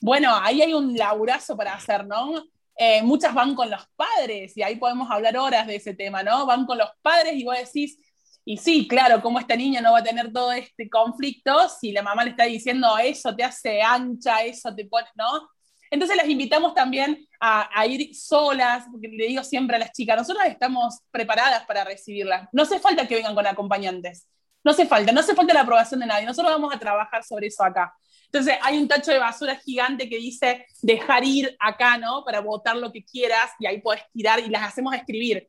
Bueno, 0.01 0.33
ahí 0.41 0.61
hay 0.61 0.73
un 0.73 0.95
laburazo 0.95 1.57
para 1.57 1.73
hacer, 1.73 2.05
¿no? 2.05 2.43
Eh, 2.77 3.01
muchas 3.03 3.33
van 3.33 3.55
con 3.55 3.69
los 3.69 3.81
padres 3.95 4.55
y 4.57 4.61
ahí 4.61 4.75
podemos 4.75 5.09
hablar 5.09 5.37
horas 5.37 5.65
de 5.65 5.77
ese 5.77 5.93
tema, 5.93 6.23
¿no? 6.23 6.45
Van 6.45 6.65
con 6.65 6.77
los 6.77 6.89
padres 7.01 7.33
y 7.35 7.43
vos 7.43 7.57
decís, 7.57 7.97
y 8.43 8.57
sí, 8.57 8.87
claro, 8.87 9.21
¿cómo 9.21 9.39
esta 9.39 9.55
niña 9.55 9.81
no 9.81 9.93
va 9.93 9.99
a 9.99 10.03
tener 10.03 10.31
todo 10.31 10.51
este 10.51 10.89
conflicto 10.89 11.67
si 11.69 11.91
la 11.91 12.03
mamá 12.03 12.23
le 12.23 12.31
está 12.31 12.43
diciendo 12.43 12.97
eso 12.97 13.35
te 13.35 13.43
hace 13.43 13.81
ancha, 13.81 14.43
eso 14.43 14.73
te 14.75 14.85
pone, 14.85 15.07
¿no? 15.15 15.49
Entonces 15.89 16.17
las 16.17 16.27
invitamos 16.27 16.73
también 16.73 17.25
a, 17.39 17.85
ir 17.87 18.13
solas, 18.15 18.85
porque 18.91 19.07
le 19.07 19.27
digo 19.27 19.43
siempre 19.43 19.77
a 19.77 19.79
las 19.79 19.91
chicas, 19.91 20.17
nosotros 20.17 20.45
estamos 20.47 20.99
preparadas 21.11 21.65
para 21.65 21.83
recibirlas. 21.83 22.49
No 22.51 22.63
hace 22.63 22.79
falta 22.79 23.07
que 23.07 23.15
vengan 23.15 23.35
con 23.35 23.47
acompañantes. 23.47 24.27
No 24.63 24.71
hace 24.71 24.85
falta, 24.87 25.11
no 25.11 25.19
hace 25.19 25.35
falta 25.35 25.53
la 25.53 25.61
aprobación 25.61 25.99
de 25.99 26.07
nadie. 26.07 26.25
Nosotros 26.25 26.53
vamos 26.53 26.73
a 26.73 26.79
trabajar 26.79 27.23
sobre 27.23 27.47
eso 27.47 27.63
acá. 27.63 27.95
Entonces 28.35 28.59
hay 28.63 28.77
un 28.77 28.87
tacho 28.89 29.11
de 29.11 29.19
basura 29.19 29.55
gigante 29.55 30.09
que 30.09 30.17
dice 30.17 30.65
dejar 30.81 31.23
ir 31.23 31.55
acá, 31.57 31.97
¿no? 31.97 32.21
Para 32.25 32.41
votar 32.41 32.75
lo 32.75 32.91
que 32.91 33.05
quieras 33.05 33.51
y 33.59 33.65
ahí 33.65 33.79
puedes 33.79 34.03
tirar 34.11 34.41
y 34.41 34.49
las 34.49 34.63
hacemos 34.63 34.93
escribir. 34.93 35.47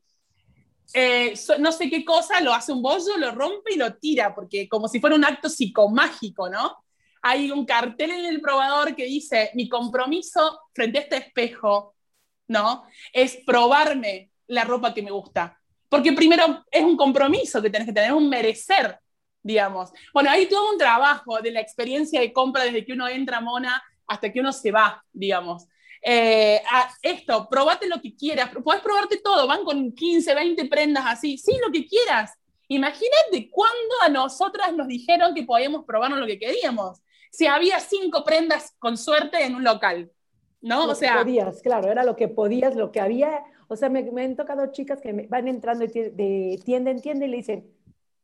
Eh, 0.93 1.33
no 1.59 1.73
sé 1.73 1.89
qué 1.89 2.05
cosa, 2.05 2.39
lo 2.39 2.53
hace 2.53 2.71
un 2.71 2.81
bollo, 2.81 3.17
lo 3.17 3.31
rompe 3.31 3.73
y 3.73 3.75
lo 3.75 3.95
tira, 3.95 4.33
porque 4.33 4.69
como 4.69 4.87
si 4.87 5.01
fuera 5.01 5.17
un 5.17 5.25
acto 5.25 5.49
psicomágico, 5.49 6.49
¿no? 6.49 6.77
Hay 7.23 7.51
un 7.51 7.65
cartel 7.65 8.11
en 8.11 8.25
el 8.25 8.39
probador 8.39 8.95
que 8.95 9.03
dice, 9.03 9.51
mi 9.53 9.67
compromiso 9.67 10.61
frente 10.73 10.99
a 10.99 11.01
este 11.01 11.17
espejo, 11.17 11.93
¿no? 12.47 12.85
Es 13.11 13.37
probarme 13.45 14.31
la 14.47 14.63
ropa 14.63 14.93
que 14.93 15.01
me 15.01 15.11
gusta. 15.11 15.59
Porque 15.89 16.13
primero 16.13 16.63
es 16.71 16.85
un 16.85 16.95
compromiso 16.95 17.61
que 17.61 17.69
tenés 17.69 17.87
que 17.87 17.93
tener, 17.93 18.13
un 18.13 18.29
merecer, 18.29 18.97
digamos. 19.47 19.91
Bueno, 20.13 20.29
hay 20.29 20.45
todo 20.47 20.71
un 20.71 20.77
trabajo 20.77 21.41
de 21.41 21.51
la 21.51 21.61
experiencia 21.61 22.19
de 22.19 22.33
compra 22.33 22.65
desde 22.65 22.85
que 22.85 22.91
uno 22.91 23.07
entra 23.07 23.39
mona 23.39 23.81
hasta 24.05 24.31
que 24.31 24.41
uno 24.41 24.51
se 24.51 24.71
va, 24.71 25.03
digamos. 25.13 25.65
Eh, 26.01 26.61
esto, 27.01 27.47
probate 27.49 27.87
lo 27.87 28.01
que 28.01 28.13
quieras, 28.13 28.51
puedes 28.63 28.83
probarte 28.83 29.17
todo, 29.23 29.47
van 29.47 29.63
con 29.63 29.93
15, 29.93 30.35
20 30.35 30.65
prendas 30.65 31.05
así, 31.07 31.37
sí, 31.37 31.57
lo 31.65 31.71
que 31.71 31.87
quieras. 31.87 32.33
Imagínate 32.67 33.49
cuándo 33.49 33.95
a 34.05 34.09
nosotras 34.09 34.73
nos 34.75 34.87
dijeron 34.87 35.33
que 35.33 35.43
podíamos 35.43 35.85
probarnos 35.85 36.19
lo 36.19 36.27
que 36.27 36.37
queríamos. 36.37 37.01
Si 37.31 37.47
había 37.47 37.79
cinco 37.79 38.25
prendas 38.25 38.75
con 38.79 38.97
suerte 38.97 39.45
en 39.45 39.55
un 39.55 39.63
local, 39.63 40.11
¿no? 40.61 40.87
o 40.87 40.95
sea. 40.95 41.19
Podías, 41.19 41.61
claro, 41.61 41.89
era 41.89 42.03
lo 42.03 42.17
que 42.17 42.27
podías, 42.27 42.75
lo 42.75 42.91
que 42.91 42.99
había. 42.99 43.43
O 43.69 43.77
sea, 43.77 43.87
me, 43.89 43.99
han 44.21 44.35
tocado 44.35 44.73
chicas 44.73 44.99
que 45.01 45.13
van 45.29 45.47
entrando 45.47 45.85
de 45.87 46.59
tienda 46.65 46.91
en 46.91 47.01
tienda 47.01 47.25
y 47.25 47.29
le 47.29 47.37
dicen, 47.37 47.77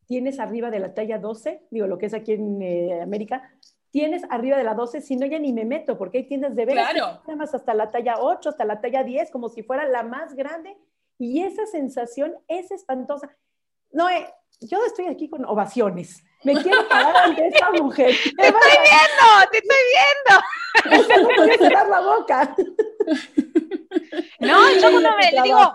¿tienes 0.05 0.39
arriba 0.39 0.69
de 0.69 0.79
la 0.79 0.93
talla 0.93 1.17
12? 1.17 1.67
Digo, 1.71 1.87
lo 1.87 1.97
que 1.97 2.07
es 2.07 2.13
aquí 2.13 2.33
en 2.33 2.61
eh, 2.61 3.01
América, 3.01 3.51
tienes 3.91 4.23
arriba 4.29 4.57
de 4.57 4.63
la 4.63 4.73
12, 4.73 5.01
si 5.01 5.15
no 5.15 5.25
ya 5.25 5.39
ni 5.39 5.53
me 5.53 5.65
meto, 5.65 5.97
porque 5.97 6.19
hay 6.19 6.27
tiendas 6.27 6.55
de 6.55 6.65
veras 6.65 6.91
claro. 6.91 7.37
más 7.37 7.53
hasta 7.53 7.73
la 7.73 7.91
talla 7.91 8.15
8, 8.19 8.49
hasta 8.49 8.65
la 8.65 8.81
talla 8.81 9.03
10, 9.03 9.29
como 9.31 9.49
si 9.49 9.63
fuera 9.63 9.87
la 9.87 10.03
más 10.03 10.33
grande, 10.33 10.75
y 11.19 11.43
esa 11.43 11.65
sensación 11.67 12.33
es 12.47 12.71
espantosa. 12.71 13.29
No, 13.91 14.09
eh, 14.09 14.27
yo 14.61 14.83
estoy 14.85 15.05
aquí 15.07 15.29
con 15.29 15.45
ovaciones. 15.45 16.23
Me 16.43 16.53
quiero 16.61 16.87
parar 16.87 17.15
ante 17.17 17.47
esta 17.53 17.71
mujer. 17.71 18.15
¡Te 18.37 18.47
estoy 18.47 18.71
viendo! 18.81 19.51
¡Te 19.51 19.57
estoy 19.59 19.77
viendo! 19.93 21.21
No 21.21 21.35
puedo 21.35 21.57
cerrar 21.57 21.87
la 21.87 22.01
boca. 22.01 22.55
No, 24.39 24.73
yo 24.73 24.91
cuando 24.91 25.15
me 25.17 25.31
le 25.31 25.41
digo, 25.43 25.57
ah, 25.57 25.73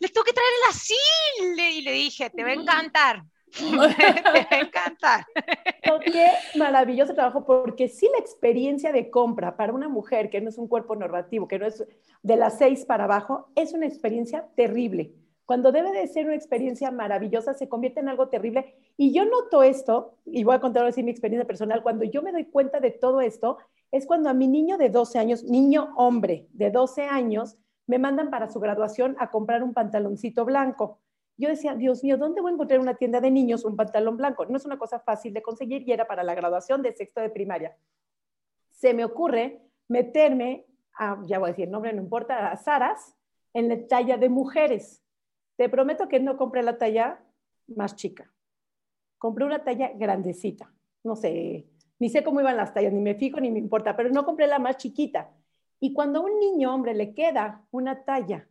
les 0.00 0.12
tengo 0.12 0.24
que 0.24 0.32
traer 0.32 0.50
el 0.64 0.70
asil, 0.70 1.60
y 1.78 1.82
le 1.82 1.92
dije, 1.92 2.30
te 2.30 2.42
va 2.42 2.50
a 2.50 2.54
encantar. 2.54 3.22
Me 3.72 4.60
encanta. 4.60 5.26
Qué 6.04 6.28
maravilloso 6.58 7.14
trabajo, 7.14 7.44
porque 7.44 7.88
sí 7.88 8.08
la 8.12 8.18
experiencia 8.18 8.92
de 8.92 9.10
compra 9.10 9.56
para 9.56 9.72
una 9.72 9.88
mujer 9.88 10.30
que 10.30 10.40
no 10.40 10.48
es 10.48 10.58
un 10.58 10.68
cuerpo 10.68 10.96
normativo, 10.96 11.48
que 11.48 11.58
no 11.58 11.66
es 11.66 11.84
de 12.22 12.36
las 12.36 12.58
seis 12.58 12.84
para 12.84 13.04
abajo, 13.04 13.48
es 13.56 13.72
una 13.72 13.86
experiencia 13.86 14.46
terrible. 14.54 15.12
Cuando 15.46 15.72
debe 15.72 15.90
de 15.90 16.06
ser 16.06 16.26
una 16.26 16.36
experiencia 16.36 16.92
maravillosa, 16.92 17.54
se 17.54 17.68
convierte 17.68 17.98
en 17.98 18.08
algo 18.08 18.28
terrible. 18.28 18.76
Y 18.96 19.12
yo 19.12 19.24
noto 19.24 19.64
esto, 19.64 20.14
y 20.24 20.44
voy 20.44 20.54
a 20.54 20.60
contar 20.60 20.86
así 20.86 21.02
mi 21.02 21.10
experiencia 21.10 21.46
personal, 21.46 21.82
cuando 21.82 22.04
yo 22.04 22.22
me 22.22 22.30
doy 22.30 22.44
cuenta 22.44 22.78
de 22.78 22.92
todo 22.92 23.20
esto, 23.20 23.58
es 23.90 24.06
cuando 24.06 24.30
a 24.30 24.34
mi 24.34 24.46
niño 24.46 24.78
de 24.78 24.90
12 24.90 25.18
años, 25.18 25.42
niño 25.42 25.92
hombre 25.96 26.46
de 26.52 26.70
12 26.70 27.02
años, 27.02 27.56
me 27.88 27.98
mandan 27.98 28.30
para 28.30 28.48
su 28.48 28.60
graduación 28.60 29.16
a 29.18 29.30
comprar 29.30 29.64
un 29.64 29.74
pantaloncito 29.74 30.44
blanco 30.44 31.00
yo 31.40 31.48
decía, 31.48 31.74
Dios 31.74 32.04
mío, 32.04 32.18
¿dónde 32.18 32.40
voy 32.40 32.50
a 32.50 32.54
encontrar 32.54 32.80
una 32.80 32.94
tienda 32.94 33.20
de 33.20 33.30
niños 33.30 33.64
un 33.64 33.74
pantalón 33.74 34.16
blanco? 34.16 34.44
No 34.46 34.56
es 34.56 34.66
una 34.66 34.78
cosa 34.78 35.00
fácil 35.00 35.32
de 35.32 35.42
conseguir 35.42 35.88
y 35.88 35.92
era 35.92 36.06
para 36.06 36.22
la 36.22 36.34
graduación 36.34 36.82
de 36.82 36.92
sexto 36.92 37.20
de 37.20 37.30
primaria. 37.30 37.76
Se 38.70 38.92
me 38.92 39.04
ocurre 39.04 39.62
meterme, 39.88 40.66
a, 40.94 41.18
ya 41.26 41.38
voy 41.38 41.48
a 41.48 41.52
decir 41.52 41.68
nombre, 41.68 41.92
no 41.92 42.02
importa, 42.02 42.50
a 42.50 42.56
Saras, 42.56 43.16
en 43.54 43.68
la 43.68 43.86
talla 43.88 44.18
de 44.18 44.28
mujeres. 44.28 45.02
Te 45.56 45.68
prometo 45.68 46.08
que 46.08 46.20
no 46.20 46.36
compré 46.36 46.62
la 46.62 46.78
talla 46.78 47.20
más 47.66 47.96
chica. 47.96 48.30
Compré 49.18 49.44
una 49.44 49.64
talla 49.64 49.92
grandecita. 49.94 50.72
No 51.02 51.16
sé, 51.16 51.66
ni 51.98 52.10
sé 52.10 52.22
cómo 52.22 52.40
iban 52.40 52.56
las 52.56 52.74
tallas, 52.74 52.92
ni 52.92 53.00
me 53.00 53.14
fijo, 53.14 53.40
ni 53.40 53.50
me 53.50 53.58
importa, 53.58 53.96
pero 53.96 54.10
no 54.10 54.24
compré 54.24 54.46
la 54.46 54.58
más 54.58 54.76
chiquita. 54.76 55.30
Y 55.80 55.94
cuando 55.94 56.20
a 56.20 56.24
un 56.24 56.38
niño 56.38 56.74
hombre 56.74 56.94
le 56.94 57.14
queda 57.14 57.64
una 57.70 58.04
talla 58.04 58.46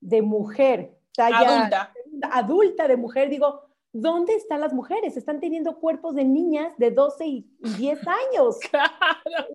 de 0.00 0.22
mujer 0.22 0.98
adulta. 1.18 1.92
Adulta 2.32 2.88
de 2.88 2.96
mujer, 2.96 3.28
digo, 3.30 3.62
¿dónde 3.92 4.34
están 4.34 4.60
las 4.60 4.72
mujeres? 4.72 5.16
Están 5.16 5.40
teniendo 5.40 5.78
cuerpos 5.78 6.14
de 6.14 6.24
niñas 6.24 6.76
de 6.78 6.90
12 6.90 7.26
y 7.26 7.50
10 7.78 8.00
años. 8.08 8.58
Claro. 8.70 8.92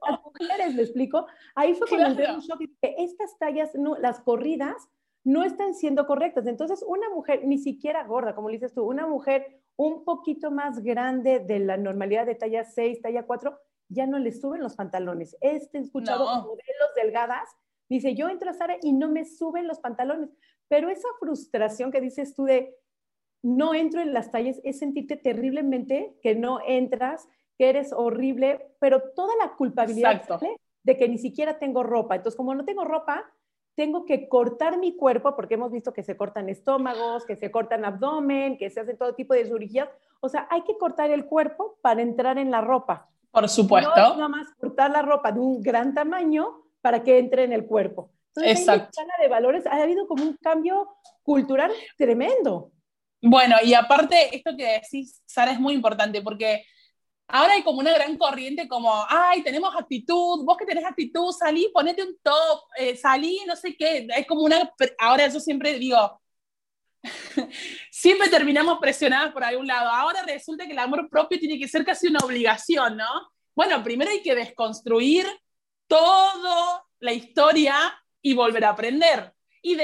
Las 0.10 0.22
mujeres, 0.24 0.76
¿me 0.76 0.82
explico? 0.82 1.28
Ahí 1.56 1.76
fue 1.76 1.88
cuando 1.88 2.16
claro. 2.16 2.36
un 2.36 2.40
shock 2.40 2.60
que 2.82 2.96
estas 2.98 3.38
tallas, 3.38 3.76
no, 3.76 3.96
las 3.98 4.22
corridas, 4.22 4.90
no 5.24 5.44
están 5.44 5.76
siendo 5.76 6.08
correctas. 6.08 6.48
Entonces, 6.48 6.84
una 6.88 7.10
mujer, 7.10 7.46
ni 7.46 7.58
siquiera 7.58 8.06
gorda, 8.06 8.34
como 8.34 8.50
le 8.50 8.56
dices 8.56 8.74
tú, 8.74 8.84
una 8.84 9.06
mujer 9.06 9.62
un 9.76 10.04
poquito 10.04 10.52
más 10.52 10.82
grande 10.84 11.40
de 11.40 11.60
la 11.60 11.78
normalidad 11.78 12.26
de 12.26 12.36
talla 12.36 12.64
6, 12.64 13.02
talla 13.02 13.26
4, 13.26 13.58
ya 13.90 14.06
no 14.08 14.20
le 14.20 14.32
suben 14.32 14.62
los 14.62 14.76
pantalones. 14.76 15.36
Este 15.42 15.80
escuchado 15.80 16.26
modelos 16.26 16.94
delgadas, 16.96 17.50
dice, 17.90 18.16
yo 18.16 18.30
entro 18.30 18.50
a 18.50 18.54
Sara 18.54 18.78
y 18.82 18.94
no 18.94 19.10
me 19.10 19.26
suben 19.26 19.68
los 19.68 19.80
pantalones. 19.80 20.30
Pero 20.68 20.90
esa 20.90 21.08
frustración 21.20 21.92
que 21.92 22.02
dices 22.02 22.36
tú 22.36 22.46
de 22.46 22.76
no 23.42 23.74
entro 23.74 24.02
en 24.02 24.14
las 24.14 24.32
tallas 24.32 24.60
es 24.64 24.80
sentirte 24.80 25.16
terriblemente 25.16 26.18
que 26.22 26.36
no 26.36 26.60
entras, 26.66 27.28
que 27.58 27.70
eres 27.70 27.94
horrible, 27.94 28.74
pero 28.80 29.02
toda 29.16 29.34
la 29.38 29.56
culpabilidad 29.56 30.22
de 30.84 30.98
que 30.98 31.10
ni 31.10 31.18
siquiera 31.18 31.58
tengo 31.58 31.84
ropa. 31.84 32.16
Entonces, 32.16 32.38
como 32.38 32.54
no 32.54 32.66
tengo 32.66 32.86
ropa, 32.86 33.26
tengo 33.76 34.06
que 34.06 34.28
cortar 34.28 34.78
mi 34.78 34.96
cuerpo, 34.96 35.36
porque 35.36 35.54
hemos 35.54 35.72
visto 35.72 35.94
que 35.94 36.04
se 36.04 36.18
cortan 36.18 36.50
estómagos, 36.50 37.26
que 37.26 37.38
se 37.38 37.50
cortan 37.50 37.86
abdomen, 37.86 38.58
que 38.58 38.70
se 38.70 38.82
hacen 38.82 38.98
todo 38.98 39.16
tipo 39.16 39.34
de 39.34 39.46
cirugías. 39.46 39.90
O 40.20 40.28
sea, 40.28 40.48
hay 40.50 40.64
que 40.64 40.78
cortar 40.78 41.12
el 41.12 41.26
cuerpo 41.26 41.78
para 41.82 42.02
entrar 42.02 42.38
en 42.38 42.52
la 42.52 42.60
ropa. 42.60 43.10
Por 43.32 43.48
supuesto. 43.48 43.96
No 43.96 44.16
nada 44.16 44.28
más 44.28 44.48
cortar 44.60 44.92
la 44.92 45.02
ropa 45.02 45.32
de 45.32 45.40
un 45.40 45.62
gran 45.62 45.94
tamaño 45.94 46.64
para 46.82 47.04
que 47.04 47.18
entre 47.18 47.44
en 47.44 47.54
el 47.54 47.66
cuerpo. 47.66 48.12
Entonces, 48.36 48.60
Exacto. 48.60 49.02
de 49.22 49.28
valores, 49.28 49.66
ha 49.66 49.82
habido 49.82 50.08
como 50.08 50.24
un 50.24 50.38
cambio 50.38 50.96
cultural 51.24 51.72
tremendo. 51.98 52.72
Bueno, 53.22 53.56
y 53.64 53.74
aparte, 53.74 54.36
esto 54.36 54.52
que 54.56 54.82
decís, 54.82 55.22
Sara, 55.26 55.52
es 55.52 55.60
muy 55.60 55.74
importante 55.74 56.22
porque 56.22 56.64
Ahora 57.32 57.54
hay 57.54 57.62
como 57.62 57.80
una 57.80 57.94
gran 57.94 58.18
corriente 58.18 58.68
como, 58.68 58.92
ay, 59.08 59.44
tenemos 59.44 59.76
actitud, 59.76 60.44
vos 60.44 60.58
que 60.58 60.66
tenés 60.66 60.84
actitud, 60.84 61.32
salí, 61.32 61.70
ponete 61.72 62.02
un 62.02 62.18
top, 62.24 62.64
eh, 62.76 62.96
salí, 62.96 63.42
no 63.46 63.56
sé 63.56 63.76
qué. 63.78 64.08
Es 64.18 64.26
como 64.26 64.42
una, 64.42 64.74
ahora 64.98 65.28
yo 65.28 65.40
siempre 65.40 65.78
digo, 65.78 66.20
siempre 67.92 68.30
terminamos 68.30 68.80
presionadas 68.80 69.32
por 69.32 69.44
algún 69.44 69.68
lado. 69.68 69.92
Ahora 69.92 70.24
resulta 70.24 70.66
que 70.66 70.72
el 70.72 70.80
amor 70.80 71.08
propio 71.08 71.38
tiene 71.38 71.60
que 71.60 71.68
ser 71.68 71.86
casi 71.86 72.08
una 72.08 72.20
obligación, 72.26 72.98
¿no? 72.98 73.30
Bueno, 73.54 73.84
primero 73.84 74.10
hay 74.10 74.24
que 74.24 74.34
desconstruir 74.34 75.28
toda 75.90 76.86
la 77.00 77.12
historia 77.12 77.76
y 78.22 78.34
volver 78.34 78.64
a 78.64 78.70
aprender. 78.70 79.34
Y 79.62 79.76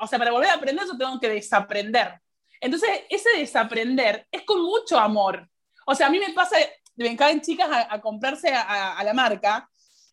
o 0.00 0.06
sea, 0.06 0.18
para 0.18 0.30
volver 0.30 0.50
a 0.50 0.54
aprender 0.54 0.86
yo 0.86 0.96
tengo 0.96 1.18
que 1.18 1.28
desaprender. 1.28 2.20
Entonces, 2.60 2.90
ese 3.10 3.30
desaprender 3.36 4.28
es 4.30 4.42
con 4.42 4.62
mucho 4.62 4.98
amor. 4.98 5.48
O 5.86 5.94
sea, 5.94 6.06
a 6.06 6.10
mí 6.10 6.20
me 6.20 6.32
pasa, 6.32 6.56
me 6.96 7.16
caen 7.16 7.40
chicas 7.40 7.68
a, 7.90 8.00
comprarse 8.00 8.54
a, 8.54 9.02
la 9.02 9.12
marca 9.12 9.68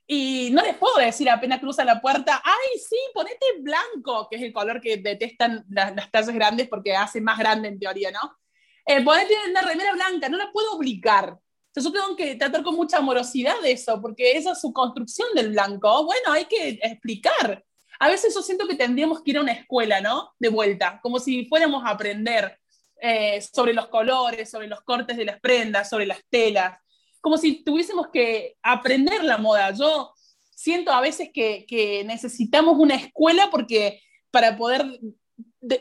y 0.07 0.49
no 0.51 0.63
les 0.63 0.75
puedo 0.75 0.97
decir 0.97 1.29
apenas 1.29 1.59
cruzan 1.59 1.85
la 1.85 2.01
puerta, 2.01 2.41
ay, 2.43 2.79
sí, 2.79 2.97
ponete 3.13 3.45
blanco, 3.59 4.27
que 4.29 4.37
es 4.37 4.41
el 4.41 4.51
color 4.51 4.81
que 4.81 4.97
detestan 4.97 5.63
las, 5.69 5.95
las 5.95 6.11
tallas 6.11 6.33
grandes 6.33 6.67
porque 6.67 6.95
hace 6.95 7.21
más 7.21 7.37
grande 7.37 7.69
en 7.69 7.79
teoría, 7.79 8.11
¿no? 8.11 8.37
Eh, 8.85 9.01
ponete 9.03 9.33
una 9.49 9.61
remera 9.61 9.93
blanca, 9.93 10.27
no 10.27 10.37
la 10.37 10.51
puedo 10.51 10.73
obligar. 10.73 11.37
Entonces 11.73 11.93
yo 11.93 12.01
tengo 12.01 12.15
que 12.17 12.35
tratar 12.35 12.63
con 12.63 12.75
mucha 12.75 12.97
amorosidad 12.97 13.65
eso, 13.65 14.01
porque 14.01 14.33
esa 14.33 14.51
es 14.51 14.59
su 14.59 14.73
construcción 14.73 15.29
del 15.33 15.51
blanco. 15.51 16.03
Bueno, 16.03 16.31
hay 16.31 16.45
que 16.45 16.79
explicar. 16.81 17.63
A 17.97 18.09
veces 18.09 18.35
yo 18.35 18.41
siento 18.41 18.67
que 18.67 18.75
tendríamos 18.75 19.21
que 19.21 19.31
ir 19.31 19.37
a 19.37 19.41
una 19.41 19.53
escuela, 19.53 20.01
¿no? 20.01 20.33
De 20.37 20.49
vuelta, 20.49 20.99
como 21.01 21.19
si 21.19 21.45
fuéramos 21.45 21.85
a 21.85 21.91
aprender 21.91 22.59
eh, 22.99 23.41
sobre 23.41 23.73
los 23.73 23.87
colores, 23.87 24.49
sobre 24.49 24.67
los 24.67 24.81
cortes 24.81 25.15
de 25.15 25.25
las 25.25 25.39
prendas, 25.39 25.89
sobre 25.89 26.05
las 26.05 26.19
telas, 26.29 26.77
como 27.21 27.37
si 27.37 27.63
tuviésemos 27.63 28.07
que 28.11 28.57
aprender 28.61 29.23
la 29.23 29.37
moda. 29.37 29.71
Yo 29.71 30.13
siento 30.49 30.91
a 30.91 30.99
veces 30.99 31.29
que, 31.33 32.03
necesitamos 32.05 32.77
una 32.77 32.95
escuela 32.95 33.49
porque 33.49 34.01
para 34.29 34.57
poder 34.57 34.85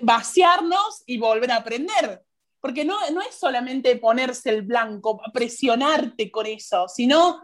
vaciarnos 0.00 1.02
y 1.04 1.18
volver 1.18 1.50
a 1.50 1.56
aprender. 1.56 2.22
Porque 2.60 2.84
no, 2.84 2.98
no 3.10 3.20
es 3.22 3.34
solamente 3.34 3.96
ponerse 3.96 4.50
el 4.50 4.62
blanco, 4.62 5.20
presionarte 5.32 6.30
con 6.30 6.46
eso, 6.46 6.86
sino 6.88 7.42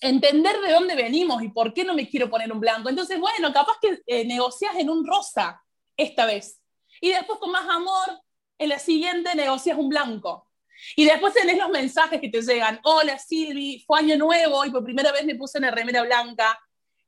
entender 0.00 0.60
de 0.60 0.72
dónde 0.72 0.94
venimos 0.94 1.42
y 1.42 1.48
por 1.48 1.72
qué 1.72 1.84
no 1.84 1.94
me 1.94 2.08
quiero 2.08 2.28
poner 2.28 2.52
un 2.52 2.60
blanco. 2.60 2.88
Entonces, 2.88 3.18
bueno, 3.18 3.52
capaz 3.52 3.76
que 3.80 4.00
eh, 4.06 4.24
negocias 4.26 4.74
en 4.76 4.90
un 4.90 5.06
rosa 5.06 5.62
esta 5.96 6.26
vez. 6.26 6.60
Y 7.00 7.10
después 7.10 7.38
con 7.38 7.50
más 7.50 7.68
amor 7.68 8.20
en 8.58 8.68
la 8.68 8.78
siguiente 8.78 9.34
negocias 9.34 9.78
un 9.78 9.88
blanco. 9.88 10.50
Y 10.94 11.04
después 11.06 11.32
tenés 11.32 11.58
los 11.58 11.70
mensajes 11.70 12.20
que 12.20 12.28
te 12.28 12.42
llegan. 12.42 12.80
Hola 12.84 13.18
Silvi, 13.18 13.82
fue 13.86 14.00
año 14.00 14.16
nuevo 14.16 14.64
y 14.64 14.70
por 14.70 14.84
primera 14.84 15.12
vez 15.12 15.24
me 15.24 15.34
puse 15.34 15.58
una 15.58 15.70
remera 15.70 16.02
blanca, 16.02 16.58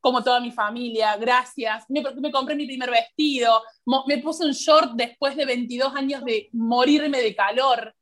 como 0.01 0.23
toda 0.23 0.41
mi 0.41 0.51
familia, 0.51 1.17
gracias. 1.17 1.85
Me, 1.89 2.03
me 2.21 2.31
compré 2.31 2.55
mi 2.55 2.67
primer 2.67 2.91
vestido, 2.91 3.63
me 4.07 4.19
puse 4.19 4.45
un 4.45 4.53
short 4.53 4.93
después 4.95 5.37
de 5.37 5.45
22 5.45 5.95
años 5.95 6.25
de 6.25 6.49
morirme 6.53 7.21
de 7.21 7.35
calor. 7.35 7.95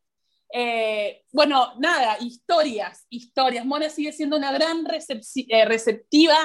Eh, 0.52 1.22
bueno, 1.32 1.74
nada, 1.78 2.18
historias, 2.20 3.06
historias. 3.10 3.64
Mona 3.64 3.88
sigue 3.90 4.12
siendo 4.12 4.36
una 4.36 4.52
gran 4.52 4.86
eh, 4.86 5.64
receptiva 5.64 6.36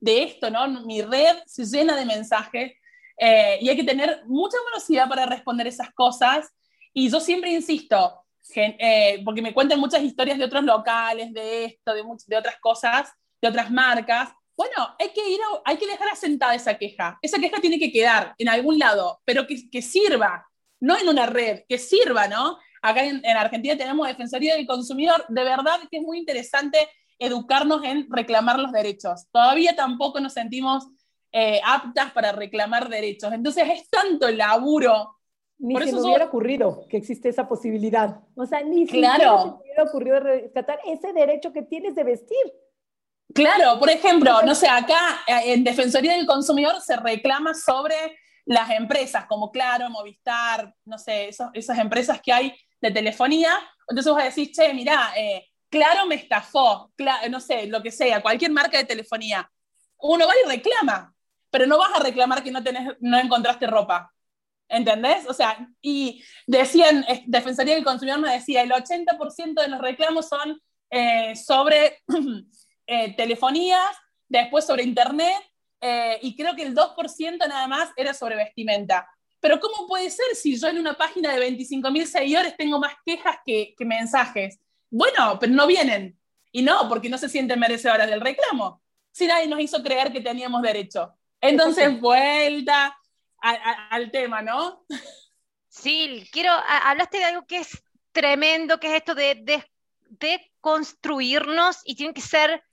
de 0.00 0.22
esto, 0.22 0.50
¿no? 0.50 0.68
Mi 0.84 1.02
red 1.02 1.36
se 1.46 1.64
llena 1.64 1.96
de 1.96 2.04
mensajes 2.04 2.72
eh, 3.18 3.58
y 3.60 3.68
hay 3.68 3.76
que 3.76 3.84
tener 3.84 4.22
mucha 4.26 4.58
velocidad 4.70 5.08
para 5.08 5.26
responder 5.26 5.66
esas 5.66 5.92
cosas. 5.92 6.48
Y 6.92 7.10
yo 7.10 7.20
siempre 7.20 7.50
insisto, 7.50 8.24
eh, 8.54 9.20
porque 9.24 9.42
me 9.42 9.52
cuentan 9.54 9.80
muchas 9.80 10.02
historias 10.02 10.38
de 10.38 10.44
otros 10.44 10.64
locales, 10.64 11.32
de 11.32 11.64
esto, 11.64 11.94
de, 11.94 12.02
de 12.26 12.36
otras 12.36 12.58
cosas, 12.60 13.10
de 13.40 13.48
otras 13.48 13.70
marcas. 13.70 14.30
Bueno, 14.56 14.94
hay 14.98 15.10
que, 15.10 15.28
ir 15.28 15.40
hay 15.64 15.76
que 15.76 15.86
dejar 15.86 16.08
asentada 16.08 16.54
esa 16.54 16.78
queja. 16.78 17.18
Esa 17.20 17.38
queja 17.38 17.60
tiene 17.60 17.78
que 17.78 17.92
quedar 17.92 18.34
en 18.38 18.48
algún 18.48 18.78
lado, 18.78 19.20
pero 19.24 19.46
que, 19.46 19.68
que 19.70 19.82
sirva, 19.82 20.46
no 20.80 20.98
en 20.98 21.08
una 21.08 21.26
red, 21.26 21.64
que 21.68 21.78
sirva, 21.78 22.26
¿no? 22.28 22.58
Acá 22.82 23.04
en, 23.04 23.24
en 23.24 23.36
Argentina 23.36 23.76
tenemos 23.76 24.06
Defensoría 24.06 24.54
del 24.54 24.66
Consumidor. 24.66 25.24
De 25.28 25.44
verdad 25.44 25.80
que 25.90 25.98
es 25.98 26.02
muy 26.02 26.18
interesante 26.18 26.78
educarnos 27.18 27.84
en 27.84 28.06
reclamar 28.10 28.58
los 28.58 28.72
derechos. 28.72 29.26
Todavía 29.30 29.74
tampoco 29.74 30.20
nos 30.20 30.32
sentimos 30.32 30.86
eh, 31.32 31.60
aptas 31.64 32.12
para 32.12 32.32
reclamar 32.32 32.88
derechos. 32.88 33.32
Entonces 33.32 33.68
es 33.68 33.90
tanto 33.90 34.28
el 34.28 34.38
laburo. 34.38 35.16
Ni 35.58 35.74
Por 35.74 35.82
se 35.82 35.88
eso 35.88 36.00
me 36.00 36.06
hubiera 36.08 36.26
ocurrido 36.26 36.86
que 36.88 36.98
existe 36.98 37.28
esa 37.28 37.48
posibilidad. 37.48 38.20
O 38.34 38.46
sea, 38.46 38.62
ni 38.62 38.86
claro. 38.86 39.38
se 39.38 39.46
me 39.46 39.54
hubiera 39.62 39.82
ocurrido 39.84 40.20
rescatar 40.20 40.78
ese 40.86 41.12
derecho 41.12 41.52
que 41.52 41.62
tienes 41.62 41.94
de 41.94 42.04
vestir. 42.04 42.38
Claro, 43.34 43.78
por 43.78 43.90
ejemplo, 43.90 44.40
no 44.42 44.54
sé, 44.54 44.68
acá 44.68 45.20
eh, 45.26 45.52
en 45.52 45.64
Defensoría 45.64 46.16
del 46.16 46.26
Consumidor 46.26 46.80
se 46.80 46.96
reclama 46.96 47.54
sobre 47.54 48.18
las 48.44 48.70
empresas 48.70 49.26
como 49.26 49.50
Claro, 49.50 49.90
Movistar, 49.90 50.74
no 50.84 50.98
sé, 50.98 51.28
esas 51.28 51.78
empresas 51.78 52.20
que 52.22 52.32
hay 52.32 52.56
de 52.80 52.90
telefonía. 52.90 53.52
Entonces 53.88 54.12
vos 54.12 54.22
decís, 54.22 54.52
che, 54.52 54.72
mirá, 54.72 55.12
eh, 55.16 55.46
Claro 55.68 56.06
me 56.06 56.14
estafó, 56.14 56.92
no 57.28 57.40
sé, 57.40 57.66
lo 57.66 57.82
que 57.82 57.90
sea, 57.90 58.22
cualquier 58.22 58.52
marca 58.52 58.78
de 58.78 58.84
telefonía. 58.84 59.50
Uno 59.98 60.26
va 60.26 60.32
y 60.44 60.48
reclama 60.48 61.12
pero 61.56 61.66
no 61.66 61.78
vas 61.78 61.90
a 61.94 62.02
reclamar 62.02 62.42
que 62.42 62.50
no, 62.50 62.62
tenés, 62.62 62.96
no 63.00 63.18
encontraste 63.18 63.66
ropa. 63.66 64.12
¿Entendés? 64.68 65.26
O 65.26 65.32
sea, 65.32 65.66
y 65.80 66.22
decían, 66.46 67.02
Defensoría 67.26 67.74
del 67.74 67.84
Consumidor 67.84 68.20
me 68.20 68.32
decía, 68.32 68.60
el 68.62 68.72
80% 68.72 69.62
de 69.62 69.68
los 69.68 69.80
reclamos 69.80 70.28
son 70.28 70.60
eh, 70.90 71.34
sobre 71.34 72.02
eh, 72.86 73.14
telefonías, 73.16 73.96
después 74.28 74.66
sobre 74.66 74.82
internet, 74.82 75.36
eh, 75.80 76.18
y 76.22 76.36
creo 76.36 76.54
que 76.54 76.62
el 76.62 76.74
2% 76.74 77.38
nada 77.48 77.66
más 77.66 77.90
era 77.96 78.14
sobre 78.14 78.36
vestimenta. 78.36 79.08
Pero 79.40 79.60
¿cómo 79.60 79.86
puede 79.86 80.10
ser 80.10 80.34
si 80.34 80.58
yo 80.58 80.68
en 80.68 80.78
una 80.78 80.94
página 80.94 81.32
de 81.32 81.50
25.000 81.50 82.06
seguidores 82.06 82.56
tengo 82.56 82.78
más 82.78 82.94
quejas 83.04 83.36
que, 83.44 83.74
que 83.76 83.84
mensajes? 83.84 84.58
Bueno, 84.90 85.38
pero 85.38 85.52
no 85.52 85.66
vienen. 85.66 86.18
Y 86.50 86.62
no, 86.62 86.88
porque 86.88 87.08
no 87.08 87.18
se 87.18 87.28
sienten 87.28 87.60
merecedoras 87.60 88.08
del 88.08 88.20
reclamo. 88.20 88.82
Si 89.12 89.26
nadie 89.26 89.46
nos 89.46 89.60
hizo 89.60 89.82
creer 89.82 90.12
que 90.12 90.20
teníamos 90.20 90.62
derecho. 90.62 91.14
Entonces, 91.40 92.00
vuelta 92.00 92.96
al 93.40 94.10
tema, 94.10 94.42
¿no? 94.42 94.84
Sí, 95.68 96.26
quiero, 96.32 96.52
hablaste 96.52 97.18
de 97.18 97.24
algo 97.24 97.46
que 97.46 97.58
es 97.58 97.82
tremendo, 98.12 98.80
que 98.80 98.88
es 98.88 98.94
esto 98.94 99.14
de, 99.14 99.62
de, 100.08 100.52
construirnos 100.60 101.82
y 101.84 101.94
tiene 101.94 102.14
que 102.14 102.22
ser 102.22 102.64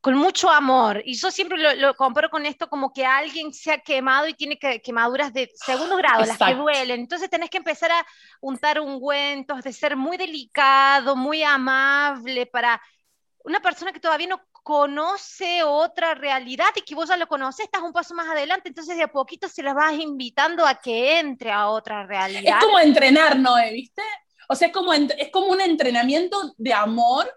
con 0.00 0.14
mucho 0.14 0.50
amor. 0.50 1.02
Y 1.04 1.14
yo 1.14 1.30
siempre 1.30 1.76
lo, 1.76 1.94
comparo 1.94 2.30
con 2.30 2.46
esto 2.46 2.68
como 2.68 2.92
que 2.92 3.04
alguien 3.04 3.52
se 3.52 3.72
ha 3.72 3.78
quemado 3.78 4.26
y 4.28 4.34
tiene 4.34 4.58
quemaduras 4.58 5.32
de 5.32 5.50
segundo 5.54 5.96
grado, 5.98 6.24
las 6.24 6.38
que 6.38 6.54
duelen. 6.54 7.00
Entonces 7.00 7.28
tenés 7.28 7.50
que 7.50 7.58
empezar 7.58 7.92
a 7.92 8.06
untar 8.40 8.80
ungüentos, 8.80 9.62
de 9.62 9.72
ser 9.72 9.96
muy 9.96 10.16
delicado, 10.16 11.16
muy 11.16 11.42
amable 11.42 12.46
para 12.46 12.80
una 13.44 13.60
persona 13.60 13.92
que 13.92 14.00
todavía 14.00 14.28
no 14.28 14.40
conoce 14.62 15.62
otra 15.62 16.14
realidad 16.14 16.68
y 16.76 16.82
que 16.82 16.94
vos 16.94 17.08
ya 17.08 17.16
lo 17.16 17.26
conoces, 17.26 17.64
estás 17.64 17.82
un 17.82 17.92
paso 17.92 18.14
más 18.14 18.28
adelante, 18.28 18.68
entonces 18.68 18.96
de 18.96 19.02
a 19.02 19.08
poquito 19.08 19.48
se 19.48 19.62
las 19.62 19.74
vas 19.74 19.94
invitando 19.94 20.66
a 20.66 20.74
que 20.74 21.18
entre 21.18 21.50
a 21.50 21.68
otra 21.68 22.06
realidad. 22.06 22.58
Es 22.58 22.64
como 22.64 22.78
entrenar, 22.78 23.38
Noé, 23.38 23.72
¿viste? 23.72 24.02
O 24.48 24.54
sea, 24.54 24.68
es 24.68 24.74
como, 24.74 24.92
es 24.92 25.30
como 25.32 25.46
un 25.46 25.60
entrenamiento 25.60 26.54
de 26.58 26.74
amor, 26.74 27.32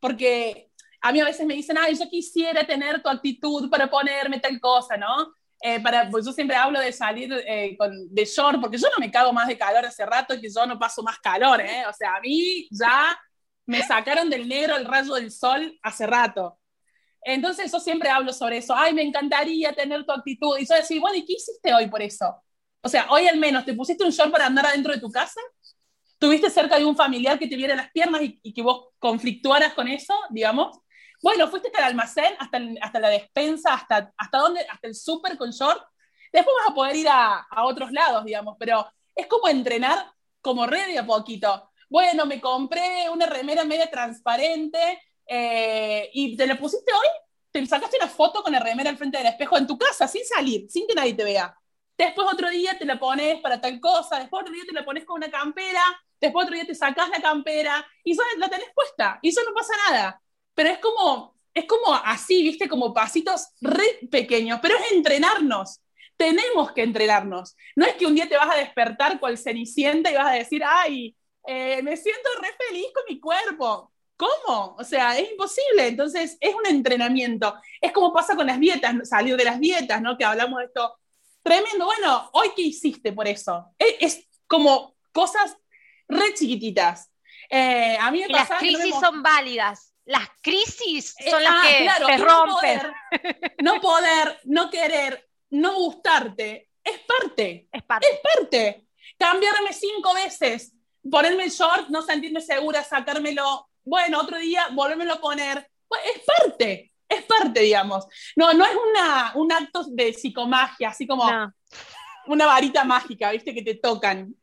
porque 0.00 0.65
a 1.06 1.12
mí 1.12 1.20
a 1.20 1.24
veces 1.24 1.46
me 1.46 1.54
dicen, 1.54 1.78
ay, 1.78 1.94
yo 1.94 2.08
quisiera 2.08 2.66
tener 2.66 3.00
tu 3.00 3.08
actitud 3.08 3.70
para 3.70 3.88
ponerme 3.88 4.40
tal 4.40 4.58
cosa, 4.60 4.96
¿no? 4.96 5.34
Eh, 5.60 5.80
para, 5.80 6.10
pues 6.10 6.26
yo 6.26 6.32
siempre 6.32 6.56
hablo 6.56 6.80
de 6.80 6.92
salir 6.92 7.32
eh, 7.46 7.76
con, 7.78 8.12
de 8.12 8.24
short, 8.24 8.60
porque 8.60 8.76
yo 8.76 8.88
no 8.88 8.98
me 8.98 9.10
cago 9.10 9.32
más 9.32 9.46
de 9.46 9.56
calor 9.56 9.86
hace 9.86 10.04
rato 10.04 10.34
y 10.34 10.40
que 10.40 10.50
yo 10.50 10.66
no 10.66 10.76
paso 10.78 11.04
más 11.04 11.20
calor, 11.20 11.60
¿eh? 11.60 11.84
O 11.88 11.92
sea, 11.92 12.16
a 12.16 12.20
mí 12.20 12.66
ya 12.72 13.16
me 13.66 13.82
sacaron 13.84 14.28
del 14.28 14.48
negro 14.48 14.76
el 14.76 14.84
rayo 14.84 15.14
del 15.14 15.30
sol 15.30 15.78
hace 15.80 16.08
rato. 16.08 16.58
Entonces 17.22 17.70
yo 17.70 17.78
siempre 17.78 18.08
hablo 18.10 18.32
sobre 18.32 18.58
eso, 18.58 18.74
ay, 18.76 18.92
me 18.92 19.02
encantaría 19.02 19.72
tener 19.72 20.04
tu 20.04 20.12
actitud. 20.12 20.58
Y 20.58 20.66
yo 20.66 20.74
decía, 20.74 21.00
bueno, 21.00 21.16
¿y 21.16 21.24
qué 21.24 21.34
hiciste 21.34 21.72
hoy 21.72 21.86
por 21.86 22.02
eso? 22.02 22.34
O 22.82 22.88
sea, 22.88 23.06
hoy 23.10 23.28
al 23.28 23.38
menos, 23.38 23.64
¿te 23.64 23.74
pusiste 23.74 24.04
un 24.04 24.10
short 24.10 24.32
para 24.32 24.46
andar 24.46 24.66
adentro 24.66 24.92
de 24.92 25.00
tu 25.00 25.10
casa? 25.10 25.40
¿Tuviste 26.18 26.50
cerca 26.50 26.78
de 26.78 26.84
un 26.84 26.96
familiar 26.96 27.38
que 27.38 27.46
te 27.46 27.56
viera 27.56 27.76
las 27.76 27.90
piernas 27.90 28.22
y, 28.22 28.52
que 28.52 28.62
vos 28.62 28.88
conflictuaras 28.98 29.74
con 29.74 29.86
eso, 29.86 30.14
digamos? 30.30 30.78
Bueno, 31.22 31.48
fuiste 31.48 31.68
hasta 31.68 31.80
el 31.80 31.84
almacén, 31.86 32.34
hasta, 32.38 32.58
hasta 32.80 33.00
la 33.00 33.08
despensa, 33.08 33.74
hasta, 33.74 34.12
hasta, 34.16 34.38
dónde, 34.38 34.60
hasta 34.68 34.86
el 34.88 34.94
súper 34.94 35.36
con 35.36 35.50
short. 35.50 35.82
Después 36.32 36.54
vas 36.60 36.70
a 36.70 36.74
poder 36.74 36.96
ir 36.96 37.08
a, 37.08 37.40
a 37.50 37.64
otros 37.64 37.92
lados, 37.92 38.24
digamos, 38.24 38.56
pero 38.58 38.86
es 39.14 39.26
como 39.26 39.48
entrenar 39.48 40.12
como 40.40 40.66
red 40.66 40.86
de 40.88 40.98
a 40.98 41.06
poquito. 41.06 41.70
Bueno, 41.88 42.26
me 42.26 42.40
compré 42.40 43.08
una 43.10 43.26
remera 43.26 43.64
media 43.64 43.90
transparente 43.90 44.78
eh, 45.26 46.10
y 46.12 46.36
te 46.36 46.46
la 46.46 46.56
pusiste 46.58 46.92
hoy, 46.92 47.06
te 47.50 47.64
sacaste 47.66 47.96
una 47.96 48.08
foto 48.08 48.42
con 48.42 48.52
la 48.52 48.60
remera 48.60 48.90
al 48.90 48.98
frente 48.98 49.18
del 49.18 49.28
espejo 49.28 49.56
en 49.56 49.66
tu 49.66 49.78
casa, 49.78 50.06
sin 50.06 50.24
salir, 50.24 50.68
sin 50.70 50.86
que 50.86 50.94
nadie 50.94 51.14
te 51.14 51.24
vea. 51.24 51.56
Después 51.96 52.28
otro 52.30 52.50
día 52.50 52.76
te 52.78 52.84
la 52.84 52.98
pones 52.98 53.40
para 53.40 53.60
tal 53.60 53.80
cosa, 53.80 54.18
después 54.18 54.42
otro 54.42 54.52
día 54.52 54.64
te 54.66 54.74
la 54.74 54.84
pones 54.84 55.04
con 55.04 55.16
una 55.16 55.30
campera 55.30 55.82
después 56.20 56.44
otro 56.44 56.54
día 56.54 56.66
te 56.66 56.74
sacás 56.74 57.08
la 57.10 57.20
campera 57.20 57.86
y 58.04 58.12
eso 58.12 58.22
la 58.38 58.48
tenés 58.48 58.68
puesta 58.74 59.18
y 59.22 59.28
eso 59.28 59.40
no 59.46 59.54
pasa 59.54 59.74
nada. 59.88 60.22
Pero 60.56 60.70
es 60.70 60.78
como, 60.78 61.36
es 61.54 61.66
como 61.66 61.94
así, 61.94 62.42
viste, 62.42 62.68
como 62.68 62.92
pasitos 62.92 63.50
re 63.60 64.00
pequeños, 64.10 64.58
pero 64.60 64.74
es 64.76 64.92
entrenarnos. 64.92 65.80
Tenemos 66.16 66.72
que 66.72 66.82
entrenarnos. 66.82 67.54
No 67.76 67.84
es 67.84 67.94
que 67.94 68.06
un 68.06 68.14
día 68.14 68.26
te 68.28 68.38
vas 68.38 68.50
a 68.50 68.56
despertar 68.56 69.20
cual 69.20 69.36
cenicienta 69.36 70.10
y 70.10 70.14
vas 70.14 70.28
a 70.28 70.38
decir, 70.38 70.62
ay, 70.64 71.14
eh, 71.46 71.82
me 71.82 71.94
siento 71.96 72.28
re 72.40 72.48
feliz 72.66 72.86
con 72.94 73.04
mi 73.06 73.20
cuerpo. 73.20 73.92
¿Cómo? 74.16 74.76
O 74.78 74.82
sea, 74.82 75.18
es 75.18 75.30
imposible. 75.30 75.88
Entonces, 75.88 76.38
es 76.40 76.54
un 76.54 76.66
entrenamiento. 76.66 77.54
Es 77.82 77.92
como 77.92 78.14
pasa 78.14 78.34
con 78.34 78.46
las 78.46 78.58
dietas, 78.58 78.94
salir 79.06 79.36
de 79.36 79.44
las 79.44 79.60
dietas, 79.60 80.00
¿no? 80.00 80.16
Que 80.16 80.24
hablamos 80.24 80.58
de 80.60 80.64
esto. 80.64 80.96
Tremendo. 81.42 81.84
Bueno, 81.84 82.30
¿hoy 82.32 82.48
qué 82.56 82.62
hiciste 82.62 83.12
por 83.12 83.28
eso? 83.28 83.74
Es, 83.78 84.26
como 84.46 84.96
cosas 85.12 85.58
re 86.08 86.32
chiquititas. 86.32 87.12
Eh, 87.50 87.98
a 88.00 88.10
mí 88.10 88.22
me 88.22 88.28
pasa 88.30 88.54
las 88.54 88.62
crisis 88.62 88.94
son 88.98 89.22
válidas. 89.22 89.92
Las 90.06 90.28
crisis 90.40 91.14
eh, 91.18 91.30
son 91.30 91.42
las 91.42 91.52
ah, 91.54 91.62
que 91.66 92.06
te 92.06 92.18
rompen. 92.18 92.80
No 93.62 93.80
poder, 93.80 94.40
no 94.44 94.70
querer, 94.70 95.28
no 95.50 95.74
gustarte, 95.74 96.70
es 96.82 97.00
parte. 97.00 97.68
Es 97.72 97.82
parte. 97.82 98.06
Es 98.10 98.20
parte. 98.20 98.86
Cambiarme 99.18 99.72
cinco 99.72 100.14
veces, 100.14 100.72
ponerme 101.10 101.44
el 101.44 101.50
short, 101.50 101.88
no 101.88 102.02
sentirme 102.02 102.40
segura, 102.40 102.84
sacármelo 102.84 103.68
bueno, 103.86 104.20
otro 104.20 104.38
día 104.38 104.68
volvérmelo 104.72 105.14
a 105.14 105.20
poner. 105.20 105.70
Pues, 105.88 106.00
es 106.14 106.22
parte, 106.24 106.92
es 107.08 107.22
parte, 107.22 107.60
digamos. 107.60 108.04
No, 108.34 108.52
no 108.52 108.64
es 108.64 108.76
una, 108.90 109.32
un 109.36 109.50
acto 109.52 109.84
de 109.88 110.12
psicomagia, 110.12 110.90
así 110.90 111.06
como 111.06 111.24
una 112.26 112.46
varita 112.46 112.84
mágica, 112.84 113.30
¿viste? 113.30 113.54
Que 113.54 113.62
te 113.62 113.76
tocan. 113.76 114.34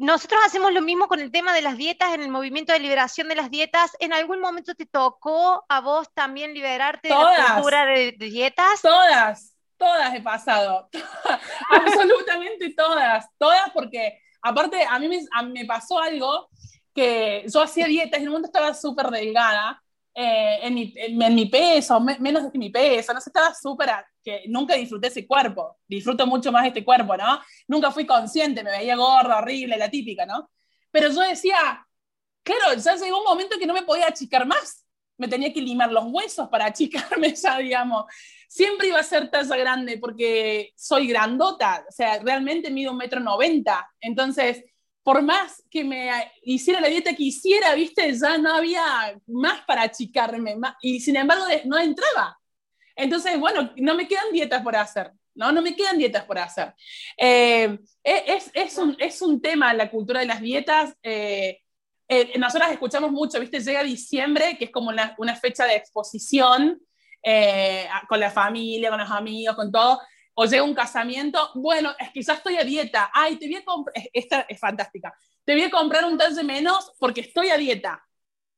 Nosotros 0.00 0.40
hacemos 0.46 0.72
lo 0.72 0.80
mismo 0.80 1.08
con 1.08 1.20
el 1.20 1.30
tema 1.30 1.52
de 1.52 1.60
las 1.60 1.76
dietas, 1.76 2.14
en 2.14 2.22
el 2.22 2.30
movimiento 2.30 2.72
de 2.72 2.78
liberación 2.78 3.28
de 3.28 3.34
las 3.34 3.50
dietas. 3.50 3.94
¿En 4.00 4.14
algún 4.14 4.40
momento 4.40 4.74
te 4.74 4.86
tocó 4.86 5.62
a 5.68 5.80
vos 5.82 6.08
también 6.14 6.54
liberarte 6.54 7.08
de 7.08 7.14
la 7.14 7.56
cultura 7.56 7.84
de, 7.84 8.12
dietas? 8.12 8.80
Todas, 8.80 9.54
todas 9.76 10.14
he 10.14 10.22
pasado. 10.22 10.88
Absolutamente 11.68 12.72
todas, 12.74 13.26
todas 13.36 13.68
porque 13.74 14.18
aparte 14.40 14.86
a 14.88 14.98
mí 14.98 15.06
me, 15.06 15.18
a 15.32 15.42
me 15.42 15.66
pasó 15.66 15.98
algo 15.98 16.48
que 16.94 17.44
yo 17.46 17.60
hacía 17.60 17.84
dietas 17.84 18.20
y 18.20 18.22
en 18.22 18.28
un 18.30 18.32
momento 18.32 18.48
estaba 18.48 18.72
súper 18.72 19.08
delgada, 19.08 19.82
eh, 20.14 20.58
en, 20.62 20.74
mi, 20.74 20.92
en, 20.96 21.34
mi, 21.34 21.46
peso, 21.46 22.00
menos 22.00 22.52
de 22.52 22.58
mi 22.58 22.70
peso, 22.70 23.14
no 23.14 23.20
sé, 23.20 23.30
estaba 23.30 23.54
súper, 23.54 23.90
que 24.22 24.44
nunca 24.48 24.74
disfruté 24.74 25.06
ese 25.06 25.26
cuerpo, 25.26 25.78
disfruto 25.86 26.26
mucho 26.26 26.50
más 26.50 26.66
este 26.66 26.84
cuerpo, 26.84 27.16
¿no? 27.16 27.40
Nunca 27.68 27.90
fui 27.92 28.04
consciente, 28.04 28.64
me 28.64 28.70
veía 28.70 28.96
gorda, 28.96 29.38
horrible, 29.38 29.76
la 29.76 29.88
típica, 29.88 30.26
¿no? 30.26 30.50
Pero 30.90 31.08
yo 31.10 31.20
decía, 31.20 31.86
claro, 32.42 32.74
ya 32.74 32.96
llegó 32.96 33.18
un 33.18 33.24
momento 33.24 33.58
que 33.58 33.66
no 33.66 33.74
me 33.74 33.82
podía 33.82 34.08
achicar 34.08 34.46
más, 34.46 34.84
me 35.16 35.28
tenía 35.28 35.52
que 35.52 35.60
limar 35.60 35.92
los 35.92 36.04
huesos 36.06 36.48
para 36.48 36.66
achicarme 36.66 37.34
ya, 37.34 37.58
digamos. 37.58 38.06
Siempre 38.48 38.88
iba 38.88 38.98
a 38.98 39.04
ser 39.04 39.30
talla 39.30 39.56
grande 39.56 39.98
porque 39.98 40.72
soy 40.74 41.06
grandota, 41.06 41.84
o 41.88 41.92
sea, 41.92 42.18
realmente 42.18 42.70
mido 42.70 42.90
un 42.90 42.98
metro 42.98 43.20
noventa, 43.20 43.88
entonces 44.00 44.64
por 45.10 45.22
más 45.22 45.64
que 45.68 45.82
me 45.82 46.08
hiciera 46.44 46.80
la 46.80 46.86
dieta 46.86 47.12
que 47.16 47.24
hiciera, 47.24 47.74
viste, 47.74 48.16
ya 48.16 48.38
no 48.38 48.54
había 48.54 49.20
más 49.26 49.62
para 49.62 49.82
achicarme, 49.82 50.54
y 50.80 51.00
sin 51.00 51.16
embargo 51.16 51.46
no 51.64 51.80
entraba. 51.80 52.38
Entonces, 52.94 53.36
bueno, 53.40 53.72
no 53.74 53.96
me 53.96 54.06
quedan 54.06 54.30
dietas 54.30 54.62
por 54.62 54.76
hacer, 54.76 55.10
¿no? 55.34 55.50
No 55.50 55.62
me 55.62 55.74
quedan 55.74 55.98
dietas 55.98 56.22
por 56.26 56.38
hacer. 56.38 56.74
Eh, 57.16 57.76
es, 58.04 58.52
es, 58.54 58.78
un, 58.78 58.96
es, 59.00 59.20
un, 59.20 59.42
tema 59.42 59.74
la 59.74 59.90
cultura 59.90 60.20
de 60.20 60.26
las 60.26 60.40
dietas. 60.40 60.94
Eh, 61.02 61.58
eh, 62.06 62.38
nosotras 62.38 62.70
escuchamos 62.70 63.10
mucho, 63.10 63.40
viste, 63.40 63.58
llega 63.58 63.82
diciembre, 63.82 64.56
que 64.56 64.66
es 64.66 64.70
como 64.70 64.90
una, 64.90 65.16
una 65.18 65.34
fecha 65.34 65.64
de 65.64 65.74
exposición 65.74 66.80
con 68.08 68.20
la 68.20 68.30
familia, 68.30 68.90
con 68.90 69.00
los 69.00 69.10
amigos, 69.10 69.56
con 69.56 69.72
todo 69.72 70.00
o 70.42 70.46
llega 70.46 70.62
un 70.62 70.72
casamiento, 70.72 71.50
bueno, 71.54 71.94
es 71.98 72.12
que 72.12 72.22
ya 72.22 72.32
estoy 72.32 72.56
a 72.56 72.64
dieta, 72.64 73.10
ay, 73.12 73.36
te 73.36 73.46
voy 73.46 73.56
a 73.56 73.64
comprar, 73.64 73.94
esta 74.10 74.40
es 74.48 74.58
fantástica, 74.58 75.14
te 75.44 75.52
voy 75.52 75.64
a 75.64 75.70
comprar 75.70 76.06
un 76.06 76.16
talle 76.16 76.42
menos 76.42 76.94
porque 76.98 77.20
estoy 77.20 77.50
a 77.50 77.58
dieta, 77.58 78.02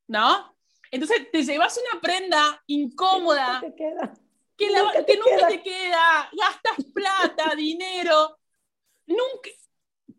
¿no? 0.07 0.57
Entonces 0.93 1.29
te 1.33 1.43
llevas 1.43 1.77
una 1.77 2.01
prenda 2.01 2.63
incómoda, 2.69 3.61
te 3.61 3.75
queda. 3.75 4.15
que, 4.57 4.69
nunca 4.69 5.49
te 5.49 5.61
queda, 5.61 6.31
gastas 6.31 6.87
plata, 6.95 7.53
dinero, 7.57 8.39
nunca, 9.07 9.51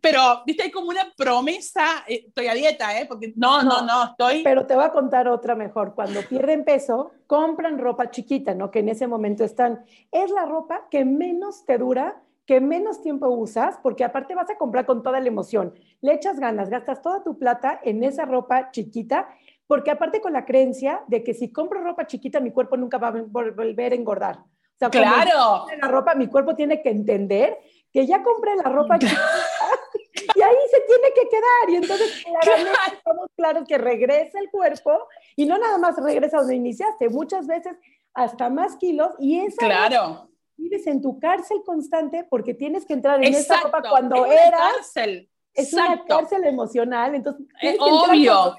pero, 0.03 0.43
viste, 0.45 0.63
hay 0.63 0.71
como 0.71 0.89
una 0.89 1.13
promesa, 1.15 2.03
eh, 2.09 2.25
estoy 2.27 2.47
a 2.47 2.53
dieta, 2.53 2.99
¿eh? 2.99 3.05
Porque 3.07 3.31
no, 3.37 3.63
no, 3.63 3.83
no, 3.83 4.03
estoy... 4.03 4.43
Pero 4.43 4.65
te 4.65 4.75
voy 4.75 4.83
a 4.83 4.91
contar 4.91 5.29
otra 5.29 5.55
mejor. 5.55 5.95
Cuando 5.95 6.19
pierden 6.23 6.65
peso, 6.65 7.11
compran 7.25 7.79
ropa 7.79 8.11
chiquita, 8.11 8.53
¿no? 8.53 8.69
Que 8.69 8.79
en 8.79 8.89
ese 8.89 9.07
momento 9.07 9.45
están. 9.45 9.85
Es 10.11 10.29
la 10.29 10.45
ropa 10.45 10.89
que 10.91 11.05
menos 11.05 11.63
te 11.63 11.77
dura, 11.77 12.21
que 12.45 12.59
menos 12.59 13.01
tiempo 13.01 13.29
usas, 13.29 13.79
porque 13.81 14.03
aparte 14.03 14.35
vas 14.35 14.49
a 14.49 14.57
comprar 14.57 14.85
con 14.85 15.03
toda 15.03 15.21
la 15.21 15.27
emoción. 15.29 15.73
Le 16.01 16.15
echas 16.15 16.37
ganas, 16.37 16.69
gastas 16.69 17.01
toda 17.01 17.23
tu 17.23 17.39
plata 17.39 17.79
en 17.81 18.03
esa 18.03 18.25
ropa 18.25 18.71
chiquita, 18.71 19.29
porque 19.67 19.89
aparte 19.89 20.19
con 20.19 20.33
la 20.33 20.43
creencia 20.43 21.01
de 21.07 21.23
que 21.23 21.33
si 21.33 21.53
compro 21.53 21.81
ropa 21.81 22.07
chiquita, 22.07 22.41
mi 22.41 22.51
cuerpo 22.51 22.75
nunca 22.75 22.97
va 22.97 23.07
a 23.07 23.11
volver 23.25 23.93
a 23.93 23.95
engordar. 23.95 24.39
O 24.39 24.77
sea, 24.77 24.89
claro. 24.89 25.65
La 25.81 25.87
ropa, 25.87 26.13
mi 26.13 26.27
cuerpo 26.27 26.55
tiene 26.55 26.81
que 26.81 26.89
entender 26.89 27.57
que 27.93 28.07
ya 28.07 28.23
compré 28.23 28.55
la 28.55 28.63
ropa 28.63 28.97
chiquita 28.97 29.21
y 30.35 30.41
ahí 30.41 30.55
se 30.69 30.81
tiene 30.81 31.13
que 31.13 31.29
quedar. 31.29 31.69
Y 31.69 31.75
entonces, 31.75 32.23
claramente, 32.41 32.95
estamos 32.95 33.27
claros 33.35 33.67
que 33.67 33.77
regresa 33.77 34.39
el 34.39 34.49
cuerpo 34.49 35.07
y 35.35 35.45
no 35.45 35.57
nada 35.57 35.77
más 35.77 35.95
regresa 35.97 36.37
donde 36.37 36.55
iniciaste, 36.55 37.09
muchas 37.09 37.47
veces 37.47 37.75
hasta 38.13 38.49
más 38.49 38.75
kilos 38.77 39.11
y 39.19 39.39
esa 39.39 39.65
claro. 39.65 40.29
vives 40.55 40.85
en 40.87 41.01
tu 41.01 41.19
cárcel 41.19 41.61
constante 41.65 42.25
porque 42.29 42.53
tienes 42.53 42.85
que 42.85 42.93
entrar 42.93 43.23
en 43.23 43.33
esa 43.33 43.59
ropa 43.61 43.81
cuando 43.89 44.25
es 44.25 44.33
eras. 44.33 44.61
Cárcel. 44.75 45.29
Es 45.53 45.71
una 45.73 46.03
cárcel 46.05 46.43
emocional, 46.45 47.13
entonces. 47.13 47.45
Es 47.61 47.77
obvio. 47.79 48.55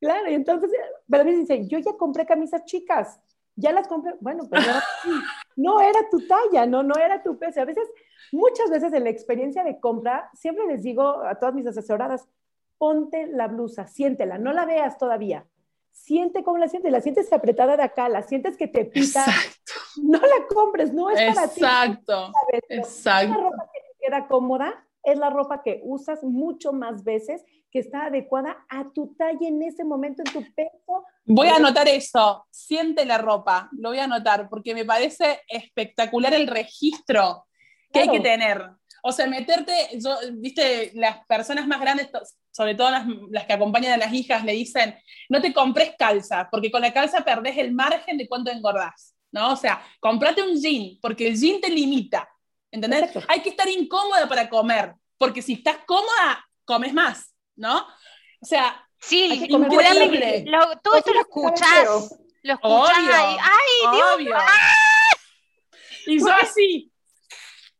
Claro, 0.00 0.30
y 0.30 0.34
entonces, 0.34 0.70
pero 1.08 1.24
me 1.24 1.34
dicen, 1.34 1.68
yo 1.68 1.78
ya 1.78 1.96
compré 1.96 2.26
camisas 2.26 2.64
chicas, 2.64 3.20
ya 3.56 3.72
las 3.72 3.88
compré, 3.88 4.14
bueno, 4.20 4.44
pero 4.50 4.62
no 5.56 5.80
era 5.80 6.08
tu 6.10 6.26
talla, 6.26 6.66
no, 6.66 6.82
no 6.82 6.94
era 6.96 7.22
tu 7.22 7.38
peso. 7.38 7.60
A 7.60 7.64
veces 7.64 7.88
Muchas 8.32 8.70
veces 8.70 8.92
en 8.92 9.04
la 9.04 9.10
experiencia 9.10 9.64
de 9.64 9.80
compra, 9.80 10.30
siempre 10.34 10.66
les 10.66 10.82
digo 10.82 11.22
a 11.24 11.36
todas 11.36 11.54
mis 11.54 11.66
asesoradas, 11.66 12.28
ponte 12.78 13.26
la 13.26 13.48
blusa, 13.48 13.86
siéntela, 13.86 14.38
no 14.38 14.52
la 14.52 14.64
veas 14.64 14.98
todavía. 14.98 15.46
Siente 15.90 16.42
cómo 16.42 16.58
la 16.58 16.68
sientes, 16.68 16.90
la 16.90 17.00
sientes 17.00 17.32
apretada 17.32 17.76
de 17.76 17.84
acá, 17.84 18.08
la 18.08 18.22
sientes 18.22 18.56
que 18.56 18.66
te 18.66 18.84
pita. 18.84 19.24
No 20.02 20.18
la 20.18 20.46
compres, 20.52 20.92
no 20.92 21.08
es 21.08 21.34
para 21.34 21.48
ti. 21.48 21.60
Exacto. 21.60 22.32
Exacto. 22.68 23.28
La 23.28 23.44
ropa 23.44 23.70
que 23.72 23.80
te 23.80 24.04
queda 24.04 24.26
cómoda 24.26 24.84
es 25.04 25.18
la 25.18 25.30
ropa 25.30 25.62
que 25.62 25.80
usas 25.84 26.24
mucho 26.24 26.72
más 26.72 27.04
veces, 27.04 27.44
que 27.70 27.78
está 27.78 28.06
adecuada 28.06 28.64
a 28.68 28.90
tu 28.92 29.14
talla 29.14 29.46
en 29.46 29.62
ese 29.62 29.84
momento, 29.84 30.22
en 30.26 30.32
tu 30.32 30.54
peso. 30.54 31.04
Voy 31.26 31.48
a 31.48 31.56
anotar 31.56 31.86
eso, 31.88 32.46
siente 32.50 33.04
la 33.04 33.18
ropa, 33.18 33.68
lo 33.72 33.90
voy 33.90 33.98
a 33.98 34.04
anotar, 34.04 34.48
porque 34.48 34.74
me 34.74 34.84
parece 34.84 35.40
espectacular 35.48 36.34
el 36.34 36.46
registro 36.46 37.46
que 37.94 38.00
hay 38.00 38.08
que 38.10 38.20
tener. 38.20 38.62
O 39.02 39.12
sea, 39.12 39.26
meterte, 39.26 39.72
yo, 39.98 40.16
viste, 40.32 40.92
las 40.94 41.24
personas 41.26 41.66
más 41.66 41.80
grandes, 41.80 42.08
sobre 42.50 42.74
todo 42.74 42.90
las, 42.90 43.06
las, 43.30 43.46
que 43.46 43.52
acompañan 43.52 43.92
a 43.92 43.96
las 43.96 44.12
hijas, 44.12 44.44
le 44.44 44.52
dicen, 44.52 44.96
no 45.28 45.40
te 45.40 45.52
compres 45.52 45.92
calza, 45.98 46.48
porque 46.50 46.70
con 46.70 46.82
la 46.82 46.92
calza 46.92 47.24
perdés 47.24 47.58
el 47.58 47.72
margen 47.72 48.16
de 48.16 48.28
cuánto 48.28 48.50
engordás, 48.50 49.14
¿no? 49.30 49.52
O 49.52 49.56
sea, 49.56 49.82
comprate 50.00 50.42
un 50.42 50.60
jean, 50.60 50.98
porque 51.00 51.28
el 51.28 51.38
jean 51.38 51.60
te 51.60 51.70
limita, 51.70 52.28
¿entendés? 52.70 53.10
Hay 53.28 53.40
que 53.40 53.50
estar 53.50 53.68
incómoda 53.68 54.28
para 54.28 54.48
comer, 54.48 54.94
porque 55.18 55.42
si 55.42 55.54
estás 55.54 55.78
cómoda, 55.86 56.46
comes 56.64 56.94
más, 56.94 57.34
¿no? 57.56 57.86
O 58.40 58.46
sea, 58.46 58.84
Sí, 59.06 59.46
increíble. 59.48 60.44
Lo, 60.46 60.78
todo 60.78 60.96
esto 60.96 61.12
lo 61.12 61.20
escuchás. 61.20 62.16
Lo 62.42 62.54
escuchás 62.54 62.96
ahí. 62.96 63.36
¡Ay, 63.40 63.96
Dios! 64.22 64.34
¡Ah! 64.36 65.16
Y 66.06 66.18
yo 66.20 66.32
así, 66.32 66.92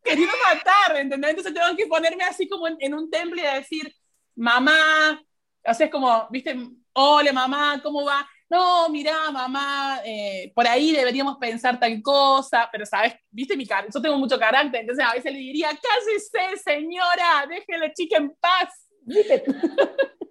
queriendo 0.05 0.35
matar, 0.55 0.97
¿entendés? 0.97 1.31
Entonces 1.31 1.55
tengo 1.55 1.77
que 1.77 1.87
ponerme 1.87 2.25
así 2.25 2.47
como 2.49 2.69
en, 2.69 2.95
un 2.95 3.11
temple 3.11 3.43
y 3.43 3.57
decir, 3.57 3.93
mamá, 4.37 5.21
o 5.67 5.75
sea, 5.75 5.87
es 5.87 5.93
como, 5.93 6.29
viste, 6.31 6.57
hola 6.93 7.33
mamá, 7.33 7.81
¿cómo 7.83 8.05
va? 8.05 8.29
No, 8.49 8.89
mira, 8.91 9.31
mamá, 9.33 10.01
eh, 10.05 10.53
por 10.55 10.69
ahí 10.69 10.93
deberíamos 10.93 11.39
pensar 11.39 11.81
tal 11.81 12.01
cosa, 12.03 12.69
pero 12.71 12.85
sabes, 12.85 13.15
viste 13.31 13.57
mi 13.57 13.67
cara, 13.67 13.89
yo 13.93 14.01
tengo 14.01 14.19
mucho 14.19 14.39
carácter, 14.39 14.83
entonces 14.83 15.05
a 15.05 15.15
veces 15.15 15.33
le 15.33 15.39
diría, 15.39 15.71
cállese, 15.71 16.63
señora, 16.63 17.47
déjele 17.49 17.93
chica 17.95 18.19
en 18.19 18.35
paz. 18.37 18.87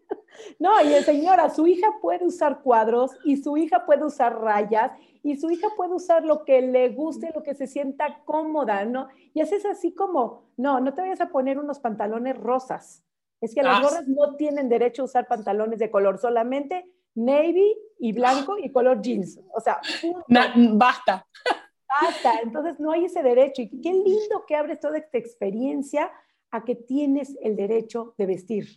No, 0.60 0.82
y 0.82 0.92
señora, 1.04 1.50
su 1.50 1.68
hija 1.68 1.88
puede 2.02 2.26
usar 2.26 2.62
cuadros 2.62 3.12
y 3.24 3.38
su 3.38 3.56
hija 3.56 3.86
puede 3.86 4.06
usar 4.06 4.36
rayas 4.36 4.92
y 5.24 5.38
su 5.38 5.50
hija 5.50 5.70
puede 5.78 5.94
usar 5.94 6.26
lo 6.26 6.44
que 6.44 6.62
le 6.62 6.90
guste, 6.90 7.32
lo 7.34 7.44
que 7.44 7.56
se 7.56 7.66
sienta 7.66 8.22
cómoda, 8.26 8.84
¿no? 8.84 9.08
Y 9.34 9.40
haces 9.40 9.66
así 9.66 9.96
como, 9.96 10.52
no, 10.58 10.82
no 10.82 10.94
te 10.94 11.02
vayas 11.02 11.22
a 11.22 11.30
poner 11.30 11.58
unos 11.58 11.80
pantalones 11.80 12.38
rosas, 12.38 13.04
Es 13.40 13.56
que 13.56 13.64
las 13.64 13.82
gorras 13.82 14.08
no 14.08 14.36
tienen 14.36 14.70
derecho 14.70 15.02
a 15.02 15.06
usar 15.06 15.28
pantalones 15.28 15.80
de 15.80 15.90
color, 15.90 16.18
solamente 16.20 16.86
navy 17.16 17.76
y 18.00 18.12
blanco 18.12 18.58
y 18.58 18.70
color 18.70 19.02
jeans. 19.02 19.40
O 19.54 19.62
sea, 19.62 19.80
basta. 20.74 21.26
Basta. 21.88 22.40
Entonces 22.42 22.80
no 22.80 22.92
hay 22.92 23.06
ese 23.06 23.24
derecho. 23.24 23.62
Y 23.62 23.82
qué 23.82 23.94
lindo 23.94 24.46
que 24.46 24.56
abres 24.56 24.80
toda 24.80 24.98
esta 24.98 25.18
experiencia 25.18 26.12
a 26.52 26.64
que 26.64 26.76
tienes 26.76 27.38
el 27.42 27.56
derecho 27.56 28.14
de 28.18 28.26
vestir. 28.26 28.68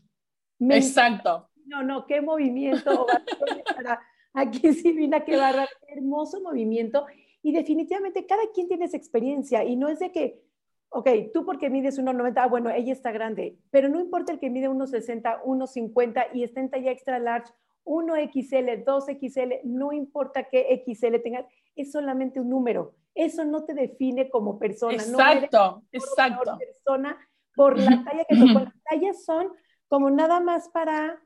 Exacto. 0.61 1.49
No, 1.65 1.83
no, 1.83 2.07
qué 2.07 2.21
movimiento. 2.21 3.07
para 3.77 4.01
aquí 4.37 4.61
Silvina, 4.73 5.25
qué 5.25 5.37
barra, 5.37 5.69
hermoso 5.89 6.41
movimiento. 6.41 7.07
Y 7.43 7.53
definitivamente 7.53 8.27
cada 8.27 8.43
quien 8.55 8.69
tiene 8.69 8.85
esa 8.85 8.97
experiencia 8.97 9.65
y 9.65 9.77
no 9.77 9.89
es 9.89 9.99
de 9.99 10.13
que, 10.13 10.43
ok, 10.91 11.09
tú 11.33 11.45
porque 11.45 11.71
mides 11.71 11.99
1,90, 11.99 12.35
ah, 12.37 12.47
bueno, 12.47 12.71
ella 12.71 12.93
está 12.93 13.13
grande, 13.13 13.57
pero 13.71 13.89
no 13.89 14.01
importa 14.01 14.33
el 14.33 14.39
que 14.39 14.51
mide 14.51 14.69
1,60, 14.69 15.43
1,50 15.45 16.27
y 16.35 16.43
está 16.43 16.61
en 16.61 16.71
talla 16.71 16.91
extra 16.91 17.19
large, 17.19 17.53
1XL, 17.85 18.85
2XL, 18.85 19.61
no 19.63 19.93
importa 19.93 20.49
qué 20.49 20.83
XL 20.85 21.23
tengas, 21.23 21.47
es 21.77 21.93
solamente 21.93 22.41
un 22.41 22.51
número. 22.51 22.95
Eso 23.15 23.45
no 23.45 23.65
te 23.65 23.75
define 23.75 24.29
como 24.29 24.59
persona. 24.59 24.95
Exacto, 24.95 25.59
no 25.59 25.85
exacto. 25.93 26.59
persona 26.59 27.17
por 27.55 27.79
la 27.79 28.05
talla 28.05 28.25
que. 28.29 28.35
Las 28.35 28.73
tallas 28.91 29.25
son 29.25 29.53
como 29.89 30.11
nada 30.11 30.41
más 30.41 30.69
para 30.69 31.23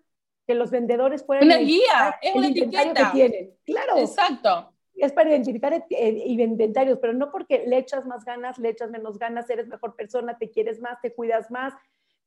que 0.51 0.57
los 0.57 0.73
vendedores 0.73 1.23
puedan 1.23 1.45
una 1.45 1.59
guía, 1.59 2.19
es 2.21 2.35
una 2.35 2.49
etiqueta 2.49 2.93
que 2.93 3.05
tienen. 3.13 3.55
Claro. 3.65 3.99
Exacto. 3.99 4.73
Es 4.97 5.13
para 5.13 5.31
identificar 5.31 5.73
eh, 5.89 6.25
inventarios, 6.27 6.99
pero 7.01 7.13
no 7.13 7.31
porque 7.31 7.63
le 7.69 7.79
echas 7.79 8.05
más 8.05 8.25
ganas, 8.25 8.59
le 8.59 8.71
echas 8.71 8.91
menos 8.91 9.17
ganas, 9.17 9.49
eres 9.49 9.69
mejor 9.69 9.95
persona, 9.95 10.37
te 10.39 10.51
quieres 10.51 10.81
más, 10.81 11.01
te 11.01 11.15
cuidas 11.15 11.53
más. 11.53 11.73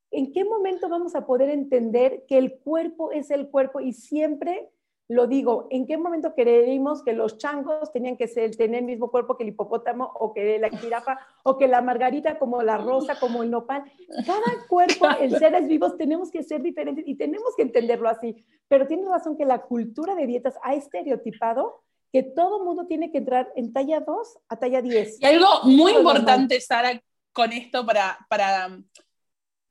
¿En 0.09 0.31
qué 0.31 0.45
momento 0.45 0.87
vamos 0.87 1.15
a 1.15 1.25
poder 1.25 1.49
entender 1.49 2.23
que 2.25 2.37
el 2.37 2.59
cuerpo 2.59 3.11
es 3.11 3.29
el 3.29 3.49
cuerpo 3.49 3.81
y 3.81 3.91
siempre 3.91 4.69
lo 5.09 5.27
digo, 5.27 5.67
¿en 5.69 5.85
qué 5.85 5.97
momento 5.97 6.33
creímos 6.33 7.03
que 7.03 7.13
los 7.13 7.37
changos 7.37 7.91
tenían 7.91 8.15
que 8.15 8.27
ser, 8.27 8.55
tener 8.55 8.79
el 8.79 8.85
mismo 8.85 9.11
cuerpo 9.11 9.35
que 9.35 9.43
el 9.43 9.49
hipopótamo 9.49 10.05
o 10.15 10.33
que 10.33 10.59
la 10.59 10.69
jirafa 10.77 11.19
o 11.43 11.57
que 11.57 11.67
la 11.67 11.81
margarita 11.81 12.39
como 12.39 12.61
la 12.61 12.77
rosa, 12.77 13.19
como 13.19 13.43
el 13.43 13.51
nopal? 13.51 13.83
Cada 14.25 14.41
cuerpo 14.69 15.07
en 15.19 15.37
seres 15.37 15.67
vivos 15.67 15.97
tenemos 15.97 16.31
que 16.31 16.43
ser 16.43 16.61
diferentes 16.61 17.03
y 17.07 17.15
tenemos 17.15 17.55
que 17.55 17.63
entenderlo 17.63 18.09
así. 18.09 18.45
Pero 18.67 18.87
tienes 18.87 19.07
razón 19.07 19.37
que 19.37 19.45
la 19.45 19.61
cultura 19.61 20.15
de 20.15 20.25
dietas 20.25 20.55
ha 20.63 20.73
estereotipado 20.73 21.83
que 22.11 22.23
todo 22.23 22.63
mundo 22.63 22.85
tiene 22.85 23.11
que 23.11 23.17
entrar 23.17 23.51
en 23.55 23.73
talla 23.73 23.99
2 23.99 24.37
a 24.47 24.55
talla 24.57 24.81
10. 24.81 25.19
Y 25.19 25.25
algo 25.25 25.47
muy 25.63 25.93
importante, 25.93 26.61
Sara, 26.61 27.01
con 27.33 27.51
esto 27.51 27.83
para, 27.85 28.19
para 28.29 28.79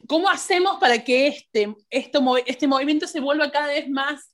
¿cómo 0.09 0.29
hacemos 0.29 0.79
para 0.79 1.03
que 1.03 1.29
este, 1.29 1.75
esto, 1.89 2.21
este 2.45 2.67
movimiento 2.67 3.07
se 3.07 3.21
vuelva 3.21 3.51
cada 3.51 3.69
vez 3.69 3.89
más 3.89 4.33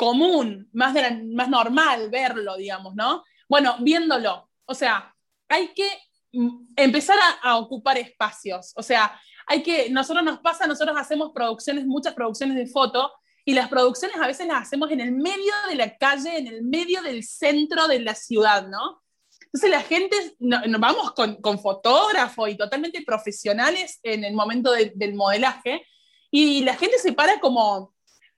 común, 0.00 0.66
más, 0.72 0.94
más 1.26 1.50
normal 1.50 2.08
verlo, 2.08 2.56
digamos, 2.56 2.94
¿no? 2.94 3.22
Bueno, 3.46 3.76
viéndolo. 3.80 4.48
O 4.64 4.72
sea, 4.72 5.14
hay 5.46 5.74
que 5.74 5.86
empezar 6.74 7.18
a, 7.42 7.58
ocupar 7.58 7.98
espacios. 7.98 8.72
O 8.76 8.82
sea, 8.82 9.20
hay 9.46 9.62
que, 9.62 9.90
nosotros 9.90 10.24
nos 10.24 10.38
pasa, 10.38 10.66
nosotros 10.66 10.96
hacemos 10.98 11.32
producciones, 11.34 11.84
muchas 11.84 12.14
producciones 12.14 12.56
de 12.56 12.66
foto, 12.66 13.12
y 13.44 13.52
las 13.52 13.68
producciones 13.68 14.16
a 14.16 14.26
veces 14.26 14.46
las 14.46 14.62
hacemos 14.62 14.90
en 14.90 15.00
el 15.00 15.12
medio 15.12 15.52
de 15.68 15.74
la 15.74 15.94
calle, 15.98 16.38
en 16.38 16.46
el 16.46 16.62
medio 16.62 17.02
del 17.02 17.22
centro 17.22 17.86
de 17.86 18.00
la 18.00 18.14
ciudad, 18.14 18.68
¿no? 18.68 19.02
Entonces 19.52 19.70
la 19.70 19.82
gente, 19.82 20.16
nos 20.38 20.80
vamos 20.80 21.12
con, 21.12 21.42
con 21.42 21.58
fotógrafo 21.58 22.48
y 22.48 22.56
totalmente 22.56 23.02
profesionales 23.04 24.00
en 24.02 24.24
el 24.24 24.32
momento 24.32 24.72
del 24.72 25.14
modelaje, 25.14 25.84
y 26.30 26.64
la 26.64 26.74
gente 26.74 26.96
se 26.96 27.12
para 27.12 27.38
como, 27.38 27.92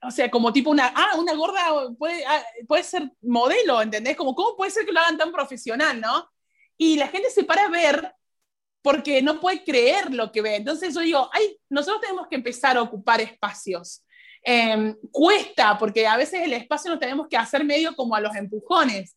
o 0.05 0.11
sea, 0.11 0.29
como 0.29 0.51
tipo 0.53 0.69
una, 0.69 0.93
ah, 0.95 1.17
una 1.17 1.33
gorda 1.33 1.61
puede, 1.97 2.25
ah, 2.25 2.43
puede 2.67 2.83
ser 2.83 3.11
modelo, 3.21 3.81
¿entendés? 3.81 4.15
Como, 4.15 4.35
¿cómo 4.35 4.55
puede 4.55 4.71
ser 4.71 4.85
que 4.85 4.91
lo 4.91 4.99
hagan 4.99 5.17
tan 5.17 5.31
profesional, 5.31 5.99
no? 5.99 6.29
Y 6.77 6.97
la 6.97 7.07
gente 7.07 7.29
se 7.29 7.43
para 7.43 7.65
a 7.65 7.69
ver 7.69 8.13
porque 8.81 9.21
no 9.21 9.39
puede 9.39 9.63
creer 9.63 10.13
lo 10.13 10.31
que 10.31 10.41
ve. 10.41 10.57
Entonces 10.57 10.93
yo 10.93 11.01
digo, 11.01 11.29
ay, 11.31 11.57
nosotros 11.69 12.01
tenemos 12.01 12.27
que 12.27 12.35
empezar 12.35 12.77
a 12.77 12.81
ocupar 12.81 13.21
espacios. 13.21 14.03
Em, 14.43 14.95
cuesta, 15.09 15.77
porque 15.77 16.05
a 16.05 16.17
veces 16.17 16.41
el 16.41 16.51
espacio 16.51 16.91
nos 16.91 16.99
tenemos 16.99 17.27
que 17.29 17.37
hacer 17.37 17.63
medio 17.63 17.95
como 17.95 18.13
a 18.13 18.19
los 18.19 18.35
empujones, 18.35 19.15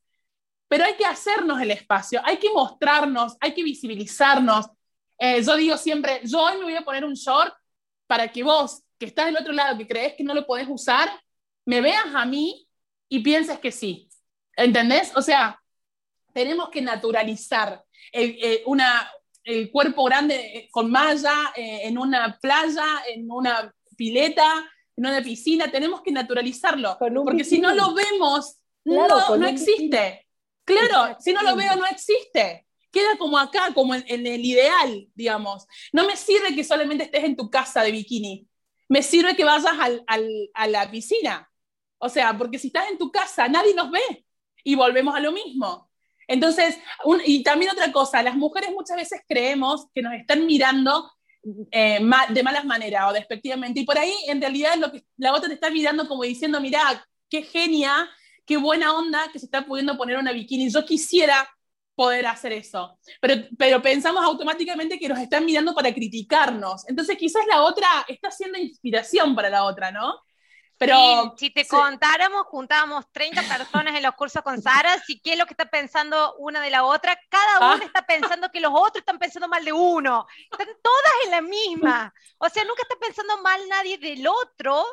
pero 0.69 0.85
hay 0.85 0.95
que 0.95 1.05
hacernos 1.05 1.61
el 1.61 1.73
espacio, 1.73 2.21
hay 2.25 2.37
que 2.37 2.53
mostrarnos, 2.53 3.37
hay 3.41 3.53
que 3.53 3.65
visibilizarnos. 3.65 4.67
Eh, 5.19 5.43
yo 5.43 5.57
digo 5.57 5.77
siempre, 5.77 6.21
yo 6.25 6.41
hoy 6.41 6.59
me 6.59 6.65
voy 6.65 6.77
a 6.77 6.85
poner 6.85 7.05
un 7.05 7.15
short 7.15 7.53
para 8.07 8.29
que 8.31 8.45
vos 8.45 8.83
que 8.99 9.07
estás 9.07 9.27
del 9.27 9.37
otro 9.37 9.53
lado, 9.53 9.79
que 9.79 9.87
crees 9.87 10.15
que 10.15 10.25
no 10.25 10.35
lo 10.35 10.47
podés 10.47 10.67
usar, 10.69 11.09
me 11.65 11.81
veas 11.81 12.15
a 12.15 12.25
mí 12.25 12.67
y 13.09 13.21
pienses 13.21 13.59
que 13.59 13.73
sí. 13.73 14.09
¿Entendés? 14.57 15.13
O 15.15 15.23
sea, 15.23 15.61
tenemos 16.33 16.71
que 16.71 16.81
naturalizar 16.81 17.83
el, 18.13 18.39
eh, 18.43 18.63
una, 18.67 19.11
el 19.45 19.71
cuerpo 19.71 20.05
grande 20.05 20.35
eh, 20.35 20.69
con 20.71 20.91
malla 20.91 21.53
eh, 21.55 21.83
en 21.85 21.99
una 21.99 22.39
playa, 22.41 23.03
en 23.09 23.31
una 23.31 23.73
pileta, 23.97 24.65
en 24.97 25.07
una 25.07 25.23
piscina, 25.23 25.71
tenemos 25.71 26.03
que 26.03 26.11
naturalizarlo, 26.11 26.97
porque 27.25 27.45
si 27.45 27.59
no 27.59 27.75
lo 27.75 27.95
vemos, 27.95 28.57
no, 28.85 29.37
no 29.37 29.47
existe. 29.47 30.27
Claro, 30.65 31.17
si 31.21 31.33
no 31.33 31.43
lo 31.43 31.55
veo, 31.55 31.77
no 31.77 31.87
existe. 31.87 32.67
Queda 32.91 33.17
como 33.19 33.39
acá, 33.39 33.73
como 33.75 33.95
en, 33.95 34.05
en, 34.09 34.27
el 34.27 34.45
ideal, 34.45 35.07
digamos. 35.15 35.67
No 35.93 36.07
me 36.07 36.17
sirve 36.17 36.55
que 36.55 36.65
solamente 36.65 37.05
estés 37.05 37.25
en 37.25 37.37
tu 37.37 37.51
casa 37.51 37.83
de 37.83 37.93
bikini 37.93 38.46
me 38.89 39.03
sirve 39.03 39.37
que 39.37 39.45
vayas 39.45 39.73
a 40.07 40.67
la 40.69 40.91
piscina. 40.91 41.51
O 41.99 42.09
sea, 42.09 42.37
porque 42.37 42.59
si 42.59 42.69
estás 42.69 42.91
en 42.91 42.99
tu 42.99 43.11
casa, 43.11 43.49
nadie 43.49 43.75
nos 43.75 43.91
ve 43.91 44.27
y 44.65 44.75
volvemos 44.75 45.15
a 45.15 45.21
lo 45.21 45.33
mismo. 45.33 45.91
Entonces, 46.29 46.79
y 47.25 47.43
también 47.43 47.71
otra 47.71 47.93
cosa, 47.93 48.23
las 48.23 48.37
mujeres 48.37 48.71
muchas 48.73 48.97
veces 48.97 49.21
creemos 49.29 49.87
que 49.95 50.03
nos 50.03 50.13
están 50.15 50.45
mirando 50.45 51.11
eh, 51.71 52.01
de 52.31 52.43
malas 52.43 52.65
maneras 52.65 53.05
o 53.09 53.13
despectivamente, 53.13 53.81
y 53.81 53.85
por 53.85 53.97
ahí 53.97 54.13
en 54.27 54.41
realidad 54.41 54.75
lo 54.77 54.91
que 54.91 55.05
la 55.17 55.33
otra 55.33 55.49
te 55.49 55.55
está 55.55 55.71
mirando 55.71 56.09
como 56.09 56.25
diciendo, 56.25 56.61
mira, 56.61 57.07
qué 57.31 57.43
genia, 57.43 58.09
qué 58.45 58.57
buena 58.57 58.93
onda 58.93 59.31
que 59.33 59.39
se 59.39 59.47
está 59.47 59.65
pudiendo 59.65 59.97
poner 59.97 60.19
una 60.19 60.33
bikini. 60.33 60.71
Yo 60.71 60.85
quisiera 60.85 61.49
poder 61.97 62.27
hacer 62.27 62.53
eso. 62.53 62.99
Pero, 63.21 63.43
pero 63.59 63.83
pensamos 63.83 64.25
automáticamente 64.25 64.99
que 64.99 65.09
nos 65.09 65.19
están 65.19 65.45
mirando 65.45 65.75
para 65.75 65.93
criticarnos. 65.93 66.89
Entonces 66.89 67.17
quizás 67.17 67.45
la 67.49 67.63
otra 67.63 67.89
está 68.07 68.31
siendo 68.31 68.59
inspiración 68.59 69.35
para 69.35 69.49
la 69.49 69.65
otra, 69.65 69.91
¿no? 69.91 70.15
Pero 70.79 71.35
si 71.39 71.49
te 71.51 71.67
contáramos, 71.67 72.45
juntábamos 72.49 73.11
30 73.11 73.43
personas 73.45 73.97
en 73.97 74.03
los 74.03 74.15
cursos 74.15 74.43
con 74.43 74.61
Sara, 74.61 74.99
si 75.07 75.19
qué 75.21 75.33
es 75.33 75.39
lo 75.39 75.47
que 75.47 75.55
está 75.55 75.65
pensando 75.65 76.35
una 76.37 76.61
de 76.61 76.69
la 76.69 76.85
otra, 76.85 77.19
cada 77.31 77.57
ah. 77.61 77.75
una 77.75 77.85
está 77.87 78.03
pensando 78.03 78.51
que 78.53 78.61
los 78.61 78.73
otros 78.75 78.99
están 78.99 79.19
pensando 79.19 79.49
mal 79.49 79.65
de 79.65 79.73
uno. 79.73 80.27
Están 80.51 80.69
todas 80.83 81.13
en 81.25 81.31
la 81.31 81.41
misma. 81.41 82.13
O 82.37 82.49
sea, 82.51 82.63
nunca 82.65 82.83
está 82.83 82.97
pensando 83.01 83.39
mal 83.39 83.59
nadie 83.71 83.97
del 83.97 84.27
otro, 84.29 84.85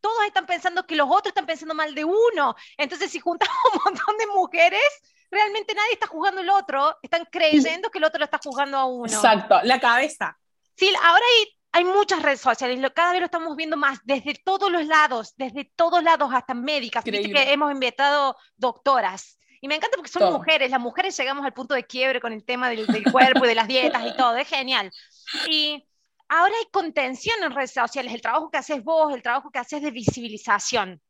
todos 0.00 0.24
están 0.26 0.44
pensando 0.44 0.84
que 0.84 0.96
los 0.96 1.06
otros 1.08 1.28
están 1.28 1.46
pensando 1.46 1.74
mal 1.74 1.94
de 1.94 2.04
uno. 2.04 2.56
Entonces, 2.76 3.10
si 3.10 3.20
juntamos 3.20 3.56
un 3.74 3.80
montón 3.84 4.18
de 4.18 4.26
mujeres, 4.26 4.82
realmente 5.32 5.74
nadie 5.74 5.94
está 5.94 6.06
jugando 6.06 6.42
el 6.42 6.50
otro, 6.50 6.96
están 7.02 7.26
creyendo 7.32 7.90
que 7.90 7.98
el 7.98 8.04
otro 8.04 8.18
lo 8.18 8.26
está 8.26 8.38
jugando 8.38 8.76
a 8.76 8.84
uno. 8.84 9.06
Exacto, 9.06 9.60
la 9.64 9.80
cabeza. 9.80 10.38
Sí, 10.76 10.92
ahora 11.02 11.24
hay, 11.38 11.58
hay 11.72 11.84
muchas 11.84 12.22
redes 12.22 12.40
sociales, 12.40 12.78
cada 12.94 13.12
vez 13.12 13.20
lo 13.20 13.24
estamos 13.26 13.56
viendo 13.56 13.76
más, 13.76 13.98
desde 14.04 14.34
todos 14.44 14.70
los 14.70 14.86
lados, 14.86 15.32
desde 15.36 15.72
todos 15.74 16.02
lados, 16.02 16.30
hasta 16.32 16.52
médicas, 16.54 17.02
que 17.02 17.52
hemos 17.52 17.72
invitado 17.72 18.36
doctoras. 18.56 19.38
Y 19.62 19.68
me 19.68 19.76
encanta 19.76 19.96
porque 19.96 20.10
son 20.10 20.32
mujeres, 20.32 20.70
las 20.70 20.80
mujeres 20.80 21.16
llegamos 21.16 21.46
al 21.46 21.52
punto 21.52 21.72
de 21.74 21.84
quiebre 21.84 22.20
con 22.20 22.32
el 22.32 22.44
tema 22.44 22.68
del, 22.68 22.86
del 22.86 23.10
cuerpo 23.10 23.44
y 23.44 23.48
de 23.48 23.54
las 23.54 23.68
dietas 23.68 24.04
y 24.04 24.16
todo, 24.16 24.36
es 24.36 24.48
genial. 24.48 24.90
Y 25.48 25.86
ahora 26.28 26.52
hay 26.58 26.66
contención 26.70 27.42
en 27.42 27.52
redes 27.52 27.72
sociales, 27.72 28.12
el 28.12 28.20
trabajo 28.20 28.50
que 28.50 28.58
haces 28.58 28.84
vos, 28.84 29.14
el 29.14 29.22
trabajo 29.22 29.50
que 29.50 29.60
haces 29.60 29.80
de 29.80 29.92
visibilización. 29.92 31.00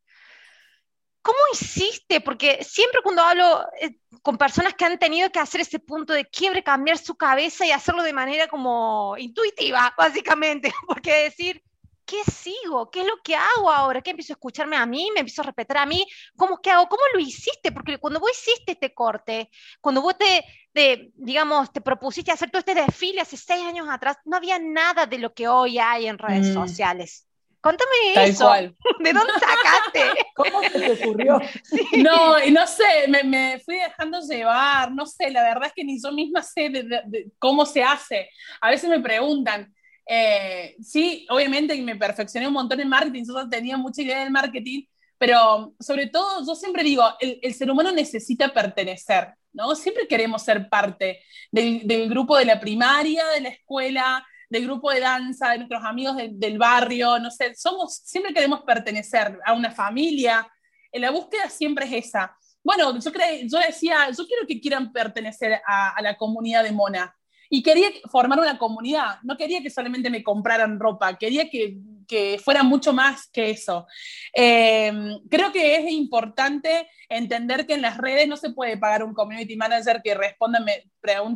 ¿Cómo 1.22 1.38
hiciste? 1.52 2.20
Porque 2.20 2.64
siempre 2.64 3.00
cuando 3.02 3.22
hablo 3.22 3.64
eh, 3.80 3.96
con 4.22 4.36
personas 4.36 4.74
que 4.74 4.84
han 4.84 4.98
tenido 4.98 5.30
que 5.30 5.38
hacer 5.38 5.60
ese 5.60 5.78
punto 5.78 6.12
de 6.12 6.24
quiebre, 6.24 6.64
cambiar 6.64 6.98
su 6.98 7.14
cabeza 7.14 7.64
y 7.64 7.70
hacerlo 7.70 8.02
de 8.02 8.12
manera 8.12 8.48
como 8.48 9.16
intuitiva, 9.16 9.94
básicamente, 9.96 10.72
porque 10.86 11.24
decir, 11.24 11.62
¿qué 12.04 12.24
sigo? 12.24 12.90
¿Qué 12.90 13.02
es 13.02 13.06
lo 13.06 13.16
que 13.22 13.36
hago 13.36 13.70
ahora? 13.70 14.02
¿Qué 14.02 14.10
empiezo 14.10 14.32
a 14.32 14.34
escucharme 14.34 14.76
a 14.76 14.84
mí? 14.84 15.10
¿Me 15.14 15.20
empiezo 15.20 15.42
a 15.42 15.46
respetar 15.46 15.78
a 15.78 15.86
mí? 15.86 16.04
¿Cómo 16.36 16.58
que 16.60 16.70
hago? 16.70 16.88
¿Cómo 16.88 17.02
lo 17.14 17.20
hiciste? 17.20 17.70
Porque 17.70 17.98
cuando 17.98 18.18
vos 18.18 18.32
hiciste 18.32 18.72
este 18.72 18.92
corte, 18.92 19.48
cuando 19.80 20.02
vos 20.02 20.16
te, 20.18 21.12
digamos, 21.14 21.72
te 21.72 21.80
propusiste 21.80 22.32
hacer 22.32 22.50
todo 22.50 22.58
este 22.58 22.74
desfile 22.74 23.20
hace 23.20 23.36
seis 23.36 23.64
años 23.64 23.86
atrás, 23.88 24.16
no 24.24 24.36
había 24.36 24.58
nada 24.58 25.06
de 25.06 25.18
lo 25.18 25.32
que 25.32 25.46
hoy 25.46 25.78
hay 25.78 26.06
en 26.06 26.18
redes 26.18 26.48
mm. 26.48 26.54
sociales. 26.54 27.28
Contame 27.62 28.24
eso. 28.24 28.50
¿De 28.98 29.12
dónde 29.12 29.32
sacaste? 29.34 30.26
¿Cómo 30.34 30.62
se 30.62 30.70
te 30.80 31.04
ocurrió? 31.04 31.40
No, 32.02 32.38
no 32.50 32.66
sé, 32.66 33.06
me, 33.08 33.60
fui 33.60 33.76
dejando 33.76 34.20
llevar, 34.20 34.90
no 34.92 35.06
sé, 35.06 35.30
la 35.30 35.42
verdad 35.42 35.66
es 35.66 35.72
que 35.72 35.84
ni 35.84 36.02
yo 36.02 36.10
misma 36.12 36.42
sé 36.42 36.68
de, 36.70 37.30
cómo 37.38 37.64
se 37.64 37.82
hace. 37.82 38.28
A 38.60 38.70
veces 38.70 38.90
me 38.90 39.00
preguntan, 39.00 39.72
Eh, 40.04 40.74
sí, 40.82 41.26
obviamente 41.30 41.80
me 41.80 41.94
perfeccioné 41.94 42.48
un 42.48 42.54
montón 42.54 42.80
en 42.80 42.88
marketing, 42.88 43.24
yo 43.24 43.48
tenía 43.48 43.76
mucha 43.76 44.02
idea 44.02 44.18
del 44.24 44.32
marketing, 44.32 44.82
pero 45.16 45.72
sobre 45.78 46.08
todo 46.08 46.44
yo 46.44 46.56
siempre 46.56 46.82
digo, 46.82 47.04
el, 47.20 47.54
ser 47.54 47.70
humano 47.70 47.92
necesita 47.92 48.52
pertenecer, 48.52 49.28
¿no? 49.52 49.76
Siempre 49.76 50.08
queremos 50.08 50.42
ser 50.42 50.68
parte 50.68 51.20
del, 51.52 52.08
grupo 52.08 52.36
de 52.36 52.44
la 52.44 52.58
primaria, 52.58 53.24
de 53.28 53.42
la 53.42 53.48
escuela, 53.50 54.26
del 54.52 54.64
grupo 54.66 54.90
de 54.90 55.00
danza, 55.00 55.48
de 55.48 55.58
nuestros 55.58 55.82
amigos 55.82 56.14
del 56.30 56.58
barrio, 56.58 57.18
no 57.18 57.30
sé, 57.30 57.54
somos, 57.54 58.02
siempre 58.04 58.34
queremos 58.34 58.60
pertenecer 58.60 59.38
a 59.46 59.54
una 59.54 59.70
familia, 59.70 60.46
la 60.92 61.10
búsqueda 61.10 61.48
siempre 61.48 61.86
es 61.86 62.06
esa. 62.06 62.36
Bueno, 62.62 62.92
yo, 62.98 63.10
yo 63.10 63.58
decía, 63.58 64.10
yo 64.10 64.26
quiero 64.26 64.46
que 64.46 64.60
quieran 64.60 64.92
pertenecer 64.92 65.58
a, 65.66 66.02
la 66.02 66.18
comunidad 66.18 66.64
de 66.64 66.72
Mona. 66.72 67.16
Y 67.48 67.62
quería 67.62 67.88
formar 68.10 68.40
una 68.40 68.58
comunidad, 68.58 69.20
no 69.22 69.38
quería 69.38 69.62
que 69.62 69.70
solamente 69.70 70.10
me 70.10 70.22
compraran 70.22 70.78
ropa, 70.78 71.16
quería 71.16 71.48
que, 71.48 71.78
que 72.06 72.38
fuera 72.38 72.62
mucho 72.62 72.92
más 72.92 73.28
que 73.28 73.50
eso. 73.50 73.86
Em, 74.34 75.18
creo 75.30 75.50
que 75.50 75.76
es 75.76 75.90
importante 75.92 76.88
entender 77.08 77.66
que 77.66 77.74
en 77.74 77.82
las 77.82 77.96
redes 77.96 78.28
no 78.28 78.36
se 78.36 78.50
puede 78.50 78.76
pagar 78.76 79.02
un 79.02 79.14
community 79.14 79.56
manager 79.56 80.02
que 80.02 80.14
responda 80.14 80.62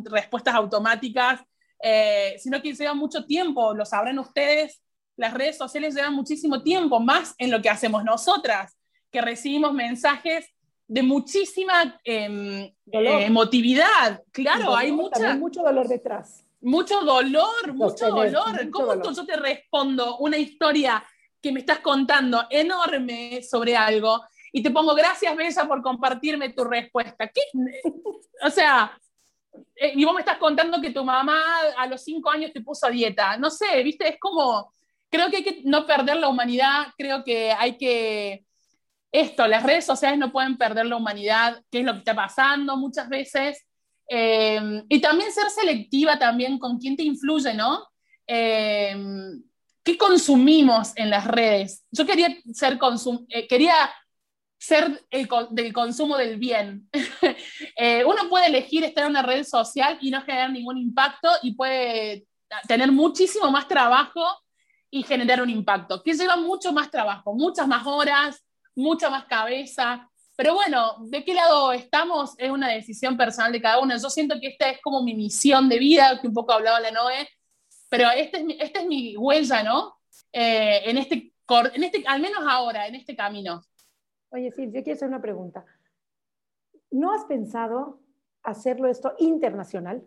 respuestas 0.04 0.54
automáticas, 0.54 1.40
eh, 1.82 2.36
sino 2.38 2.60
que 2.62 2.74
lleva 2.74 2.94
mucho 2.94 3.24
tiempo, 3.24 3.74
lo 3.74 3.84
sabrán 3.84 4.18
ustedes, 4.18 4.82
las 5.16 5.32
redes 5.34 5.56
sociales 5.56 5.94
llevan 5.94 6.14
muchísimo 6.14 6.62
tiempo, 6.62 7.00
más 7.00 7.34
en 7.38 7.50
lo 7.50 7.60
que 7.60 7.70
hacemos 7.70 8.04
nosotras 8.04 8.76
que 9.10 9.20
recibimos 9.20 9.72
mensajes 9.72 10.46
de 10.88 11.02
muchísima 11.02 11.98
eh, 12.04 12.74
emotividad. 12.92 14.22
Claro, 14.30 14.76
hay 14.76 14.92
mucha, 14.92 15.34
mucho 15.36 15.62
dolor 15.62 15.88
detrás. 15.88 16.44
Mucho 16.60 17.00
dolor, 17.02 17.74
mucho 17.74 18.08
dolor. 18.08 18.70
¿Cómo 18.70 19.12
yo 19.12 19.26
te 19.26 19.36
respondo 19.36 20.18
una 20.18 20.36
historia 20.36 21.04
que 21.40 21.52
me 21.52 21.60
estás 21.60 21.80
contando 21.80 22.44
enorme 22.50 23.42
sobre 23.42 23.76
algo 23.76 24.22
y 24.52 24.62
te 24.62 24.70
pongo 24.70 24.94
gracias, 24.94 25.36
Bella, 25.36 25.66
por 25.66 25.82
compartirme 25.82 26.50
tu 26.50 26.64
respuesta? 26.64 27.28
¿Qué? 27.28 27.42
o 28.42 28.50
sea, 28.50 28.98
eh, 29.76 29.92
y 29.94 30.04
vos 30.04 30.14
me 30.14 30.20
estás 30.20 30.38
contando 30.38 30.80
que 30.80 30.90
tu 30.90 31.04
mamá 31.04 31.40
a 31.76 31.86
los 31.86 32.02
cinco 32.02 32.30
años 32.30 32.52
te 32.52 32.61
puso 32.61 32.86
a 32.86 32.90
dieta. 32.90 33.36
No 33.36 33.50
sé, 33.50 33.82
viste, 33.82 34.09
es 34.09 34.18
como, 34.18 34.72
creo 35.09 35.30
que 35.30 35.38
hay 35.38 35.44
que 35.44 35.61
no 35.64 35.86
perder 35.86 36.16
la 36.16 36.28
humanidad, 36.28 36.86
creo 36.96 37.24
que 37.24 37.52
hay 37.52 37.76
que 37.76 38.44
esto, 39.12 39.46
las 39.46 39.62
redes 39.62 39.84
sociales 39.84 40.18
no 40.18 40.30
pueden 40.32 40.59
perder 40.59 40.86
la 40.86 40.96
humanidad, 40.96 41.62
qué 41.70 41.80
es 41.80 41.84
lo 41.84 41.92
que 41.92 41.98
está 41.98 42.14
pasando 42.14 42.76
muchas 42.76 43.09
veces. 43.09 43.64
Eh, 44.09 44.82
y 44.88 45.00
también 45.00 45.32
ser 45.32 45.48
selectiva 45.50 46.18
también 46.18 46.59
con 46.59 46.78
quién 46.78 46.96
te 46.96 47.02
influye, 47.02 47.54
¿no? 47.54 47.88
Eh, 48.26 48.94
¿Qué 49.82 49.96
consumimos 49.96 50.92
en 50.96 51.11
las 51.11 51.26
redes? 51.26 51.84
Yo 51.90 52.04
quería 52.04 52.36
ser, 52.52 52.78
eh, 53.28 53.46
quería 53.46 53.74
ser 54.59 55.04
el 55.11 55.28
del 55.50 55.72
consumo 55.72 56.16
del 56.16 56.38
bien. 56.38 56.88
uno 58.07 58.28
puede 58.28 58.46
elegir 58.46 58.84
estar 58.84 59.04
en 59.04 59.11
una 59.11 59.22
red 59.22 59.44
social 59.44 59.98
y 60.00 60.11
no 60.11 60.22
generar 60.22 60.50
ningún 60.50 60.78
impacto 60.78 61.28
y 61.42 61.54
puede 61.54 62.26
tener 62.66 62.90
muchísimo 62.92 63.50
más 63.50 63.68
trabajo 63.68 64.24
y 64.90 65.02
generar 65.02 65.42
un 65.42 65.50
impacto, 65.50 66.02
que 66.02 66.14
lleva 66.14 66.36
mucho 66.36 66.72
más 66.72 66.90
trabajo, 66.90 67.34
muchas 67.34 67.66
más 67.66 67.86
horas, 67.86 68.44
mucha 68.74 69.11
más 69.11 69.24
cabeza. 69.26 70.09
Pero 70.36 70.54
bueno, 70.54 70.96
¿de 71.00 71.24
qué 71.24 71.34
lado 71.34 71.72
estamos? 71.72 72.34
Es 72.38 72.50
una 72.50 72.68
decisión 72.68 73.16
personal 73.16 73.52
de 73.52 73.61
cada 73.61 73.80
uno. 73.80 73.96
Yo 73.96 74.11
siento 74.11 74.36
que 74.40 74.48
esta 74.48 74.68
es 74.70 74.80
como 74.80 75.02
mi 75.02 75.14
misión 75.14 75.68
de 75.68 75.78
vida, 75.78 76.18
que 76.20 76.28
un 76.28 76.34
poco 76.34 76.52
hablaba 76.52 76.80
la 76.80 76.90
Noé, 76.90 77.28
pero 77.88 78.11
esta 78.11 78.38
es 78.38 78.44
mi, 78.44 78.57
esta 78.61 78.80
es 78.80 78.86
mi 78.86 79.16
huella, 79.16 79.62
¿no? 79.62 79.98
Eh, 80.32 80.82
este, 80.84 81.32
en 81.74 81.84
este, 81.84 82.04
al 82.07 82.20
menos 82.20 82.42
ahora, 82.46 82.86
en 82.86 82.94
este 82.94 83.16
camino. 83.16 83.62
Oye, 84.37 84.53
sí, 84.53 84.66
yo 84.66 84.82
quiero 84.82 84.93
hacer 84.93 85.09
una 85.09 85.22
pregunta. 85.22 85.64
¿No 86.91 87.11
has 87.11 87.24
pensado 87.24 88.01
hacerlo 88.43 88.87
esto 88.87 89.14
internacional? 89.18 90.05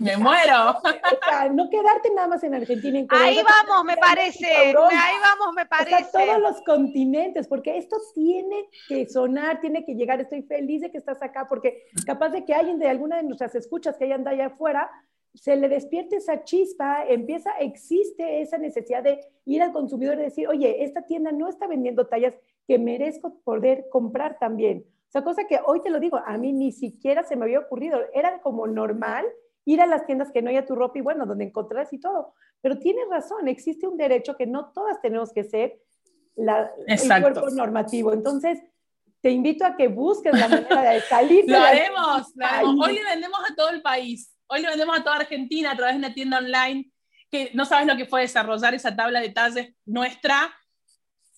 Me 0.00 0.16
muero. 0.16 0.80
no 1.52 1.70
quedarte 1.70 2.10
nada 2.12 2.26
más 2.26 2.42
en 2.42 2.56
Argentina. 2.56 2.98
En 2.98 3.06
ahí 3.10 3.40
vamos, 3.40 3.84
me 3.84 3.96
parece. 3.96 4.46
ahí 4.52 4.74
vamos, 4.74 5.54
me 5.54 5.64
parece. 5.66 6.08
todos 6.12 6.40
los 6.40 6.60
continentes, 6.62 7.46
porque 7.46 7.78
esto 7.78 7.96
tiene 8.12 8.68
que 8.88 9.08
sonar, 9.08 9.60
tiene 9.60 9.84
que 9.84 9.94
llegar. 9.94 10.20
Estoy 10.20 10.42
feliz 10.42 10.80
de 10.80 10.90
que 10.90 10.98
estás 10.98 11.22
acá, 11.22 11.46
porque 11.48 11.84
capaz 12.04 12.30
de 12.30 12.44
que 12.44 12.54
alguien 12.54 12.80
de 12.80 12.88
alguna 12.88 13.18
de 13.18 13.22
nuestras 13.22 13.54
escuchas 13.54 13.96
que 13.96 14.06
hayan 14.06 14.24
de 14.24 14.30
allá 14.30 14.46
afuera 14.46 14.90
se 15.34 15.54
le 15.54 15.68
despierte 15.68 16.16
esa 16.16 16.44
chispa, 16.44 17.06
empieza, 17.06 17.52
existe 17.58 18.42
esa 18.42 18.58
necesidad 18.58 19.02
de 19.04 19.20
ir 19.46 19.62
al 19.62 19.72
consumidor 19.72 20.18
y 20.18 20.22
decir, 20.22 20.48
oye, 20.48 20.84
esta 20.84 21.02
tienda 21.06 21.32
no 21.32 21.48
está 21.48 21.66
vendiendo 21.66 22.06
tallas 22.06 22.34
que 22.66 22.78
merezco 22.78 23.40
poder 23.44 23.86
comprar 23.90 24.38
también. 24.38 24.84
O 25.08 25.12
sea, 25.12 25.22
cosa 25.22 25.46
que 25.46 25.60
hoy 25.66 25.82
te 25.82 25.90
lo 25.90 26.00
digo, 26.00 26.16
a 26.24 26.38
mí 26.38 26.52
ni 26.52 26.72
siquiera 26.72 27.22
se 27.22 27.36
me 27.36 27.44
había 27.44 27.60
ocurrido, 27.60 28.00
era 28.14 28.40
como 28.40 28.66
normal 28.66 29.26
ir 29.64 29.80
a 29.80 29.86
las 29.86 30.06
tiendas 30.06 30.32
que 30.32 30.42
no 30.42 30.50
haya 30.50 30.64
tu 30.64 30.74
ropa 30.74 30.98
y 30.98 31.02
bueno, 31.02 31.26
donde 31.26 31.44
encontrarás 31.44 31.92
y 31.92 31.98
todo. 31.98 32.34
Pero 32.60 32.78
tienes 32.78 33.04
razón, 33.10 33.48
existe 33.48 33.86
un 33.86 33.96
derecho 33.96 34.36
que 34.36 34.46
no 34.46 34.72
todas 34.72 35.00
tenemos 35.00 35.32
que 35.32 35.44
ser 35.44 35.80
la, 36.34 36.72
el 36.86 37.20
cuerpo 37.20 37.50
normativo. 37.50 38.12
Entonces, 38.12 38.58
te 39.20 39.30
invito 39.30 39.64
a 39.64 39.76
que 39.76 39.88
busques 39.88 40.32
la 40.32 40.48
manera 40.48 40.92
de 40.92 41.00
salir. 41.08 41.44
lo 41.46 41.58
haremos, 41.58 42.32
Hoy 42.80 42.94
le 42.94 43.04
vendemos 43.04 43.40
a 43.50 43.54
todo 43.54 43.70
el 43.70 43.82
país. 43.82 44.34
Hoy 44.48 44.62
le 44.62 44.68
vendemos 44.68 44.98
a 44.98 45.04
toda 45.04 45.16
Argentina 45.16 45.72
a 45.72 45.76
través 45.76 45.94
de 45.94 45.98
una 45.98 46.14
tienda 46.14 46.38
online 46.38 46.90
que 47.30 47.50
no 47.54 47.64
sabes 47.64 47.86
lo 47.86 47.96
que 47.96 48.04
fue 48.04 48.22
desarrollar 48.22 48.74
esa 48.74 48.94
tabla 48.94 49.20
de 49.20 49.30
talles 49.30 49.74
nuestra 49.86 50.52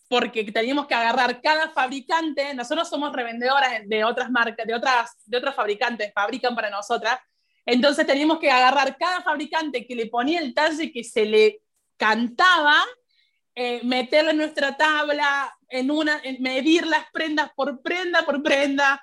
porque 0.09 0.45
teníamos 0.45 0.87
que 0.87 0.95
agarrar 0.95 1.41
cada 1.41 1.71
fabricante, 1.71 2.55
nosotros 2.55 2.89
somos 2.89 3.13
revendedoras 3.13 3.71
de 3.87 4.05
otras 4.05 4.31
marcas, 4.31 4.67
de 4.67 4.75
otras, 4.75 5.13
de 5.25 5.39
otros 5.39 5.55
fabricantes, 5.55 6.13
fabrican 6.15 6.55
para 6.55 6.71
nosotras, 6.71 7.19
entonces 7.67 8.07
teníamos 8.07 8.39
que 8.39 8.51
agarrar 8.51 8.97
cada 8.99 9.23
fabricante 9.23 9.87
que 9.87 9.95
le 9.95 10.07
ponía 10.07 10.41
el 10.41 10.53
talle 10.53 10.93
que 10.93 11.03
se 11.03 11.25
le 11.25 11.63
cantaba, 11.97 12.83
eh, 13.55 13.81
en 13.83 14.37
nuestra 14.37 14.77
tabla, 14.77 15.57
en 15.69 15.91
una, 15.91 16.21
medir 16.41 16.87
las 16.87 17.05
prendas 17.13 17.51
por 17.55 17.81
prenda 17.83 18.25
por 18.25 18.43
prenda, 18.43 19.03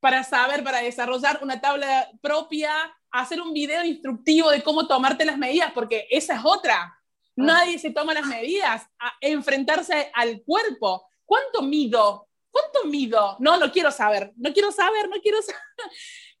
para 0.00 0.24
saber, 0.24 0.64
para 0.64 0.80
desarrollar 0.80 1.40
una 1.42 1.60
tabla 1.60 2.10
propia, 2.22 2.72
hacer 3.10 3.40
un 3.40 3.52
video 3.52 3.84
instructivo 3.84 4.50
de 4.50 4.62
cómo 4.62 4.86
tomarte 4.86 5.24
las 5.24 5.36
medidas, 5.36 5.72
porque 5.72 6.06
esa 6.10 6.34
es 6.34 6.40
otra. 6.42 6.96
Nadie 7.40 7.78
se 7.78 7.90
toma 7.90 8.14
las 8.14 8.26
medidas, 8.26 8.86
a 8.98 9.12
enfrentarse 9.20 10.10
al 10.14 10.42
cuerpo. 10.42 11.06
¿Cuánto 11.24 11.62
mido? 11.62 12.28
¿Cuánto 12.50 12.84
mido? 12.86 13.36
No, 13.38 13.56
lo 13.56 13.70
quiero 13.70 13.90
saber, 13.90 14.32
no 14.36 14.52
quiero 14.52 14.72
saber, 14.72 15.08
no 15.08 15.20
quiero 15.20 15.40
saber. 15.42 15.60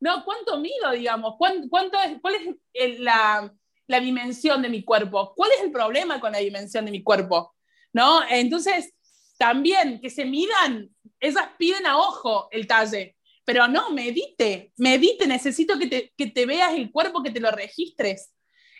No, 0.02 0.24
¿cuánto 0.24 0.58
mido, 0.58 0.92
digamos? 0.92 1.34
¿Cuánto, 1.36 2.00
es, 2.02 2.18
¿Cuál 2.22 2.58
es 2.72 3.00
la, 3.00 3.52
la, 3.86 4.00
dimensión 4.00 4.62
de 4.62 4.70
mi 4.70 4.82
cuerpo? 4.82 5.34
¿Cuál 5.36 5.50
es 5.52 5.60
el 5.60 5.70
problema 5.70 6.18
con 6.20 6.32
la 6.32 6.38
dimensión 6.38 6.86
de 6.86 6.90
mi 6.90 7.02
cuerpo? 7.02 7.54
¿No? 7.92 8.22
Entonces, 8.30 8.94
también 9.36 10.00
que 10.00 10.08
se 10.08 10.24
midan, 10.24 10.88
esas 11.18 11.48
piden 11.58 11.84
a 11.84 11.98
ojo 11.98 12.48
el 12.50 12.66
talle, 12.66 13.14
pero 13.44 13.68
no, 13.68 13.90
medite, 13.90 14.72
medite, 14.78 15.26
necesito 15.26 15.78
que 15.78 15.86
te, 15.86 16.12
que 16.16 16.28
te 16.28 16.46
veas 16.46 16.72
el 16.72 16.90
cuerpo, 16.90 17.22
que 17.22 17.30
te 17.30 17.40
lo 17.40 17.50
registres. 17.50 18.32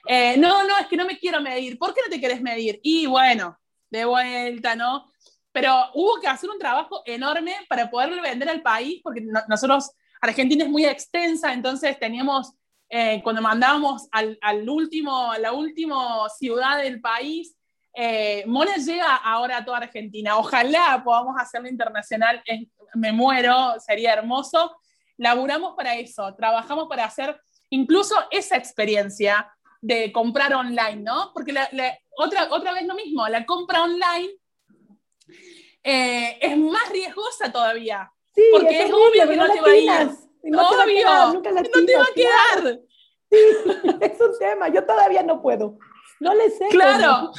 Eh, 0.07 0.37
no, 0.37 0.65
no, 0.67 0.79
es 0.79 0.87
que 0.87 0.97
no 0.97 1.05
me 1.05 1.19
quiero 1.19 1.41
medir. 1.41 1.79
¿Por 1.79 1.95
qué 1.95 2.01
no 2.05 2.11
te 2.11 2.19
quieres 2.19 2.41
medir? 2.41 2.81
Y 2.83 3.07
bueno, 3.07 3.59
de 3.91 4.05
vuelta, 4.05 4.75
¿no? 4.75 5.11
Pero 5.53 5.75
hubo 5.95 6.21
que 6.21 6.29
hacer 6.29 6.49
un 6.49 6.59
trabajo 6.59 7.03
enorme 7.05 7.55
para 7.69 7.91
poderlo 7.91 8.23
vender 8.23 8.49
al 8.49 8.63
país, 8.63 9.01
porque 9.03 9.23
nosotros 9.49 9.91
Argentina 10.21 10.65
es 10.65 10.71
muy 10.71 10.85
extensa, 10.85 11.53
entonces 11.53 11.99
teníamos, 11.99 12.53
eh, 12.89 13.21
cuando 13.23 13.43
mandábamos 13.43 14.07
al, 14.13 14.39
al, 14.43 14.69
último, 14.69 15.33
a 15.33 15.39
la 15.39 15.53
última 15.53 16.29
ciudad 16.29 16.79
del 16.79 17.01
país, 17.01 17.57
eh, 17.95 18.45
Mona 18.47 18.77
llega 18.77 19.17
ahora 19.17 19.59
a 19.59 19.65
toda 19.65 19.79
Argentina. 19.79 20.37
Ojalá 20.37 21.03
podamos 21.05 21.35
hacerlo 21.39 21.69
internacional, 21.69 22.43
me 22.95 23.13
muero, 23.13 23.75
sería 23.85 24.13
hermoso. 24.13 24.77
Laburamos 25.17 25.75
para 25.77 25.97
eso, 25.97 26.35
trabajamos 26.35 26.89
para 26.89 27.05
hacer 27.05 27.41
incluso 27.71 28.15
esa 28.31 28.57
experiencia 28.57 29.51
de 29.81 30.12
comprar 30.12 30.55
online, 30.55 30.97
¿no? 30.97 31.33
Porque 31.33 31.55
otra, 32.16 32.49
otra 32.51 32.72
vez 32.72 32.87
lo 32.87 32.95
mismo, 32.95 33.26
la 33.28 33.47
compra 33.47 33.83
online 33.83 34.35
eh, 35.83 36.39
es 36.41 36.57
más 36.59 36.91
riesgosa 36.91 37.51
todavía. 37.51 38.11
Sí, 38.35 38.43
porque 38.53 38.85
es, 38.85 38.93
obvio 38.93 39.28
que 39.28 39.37
no, 39.37 39.51
te 39.51 39.61
va 39.61 39.70
a 39.70 39.76
ir. 39.76 40.11
No 40.45 40.68
obvio, 40.68 40.97
te 40.97 41.05
va 41.05 41.28
a 41.28 41.33
quedar, 41.33 41.35
no 41.35 41.87
te 41.87 41.97
va 41.97 42.03
a 42.03 42.14
quedar. 42.14 42.81
Sí, 43.31 43.37
es 44.01 44.20
un 44.20 44.39
tema, 44.39 44.68
yo 44.68 44.85
todavía 44.85 45.22
no 45.22 45.41
puedo. 45.41 45.78
No 46.20 46.35
le 46.35 46.51
sé. 46.51 46.68
Claro. 46.70 47.33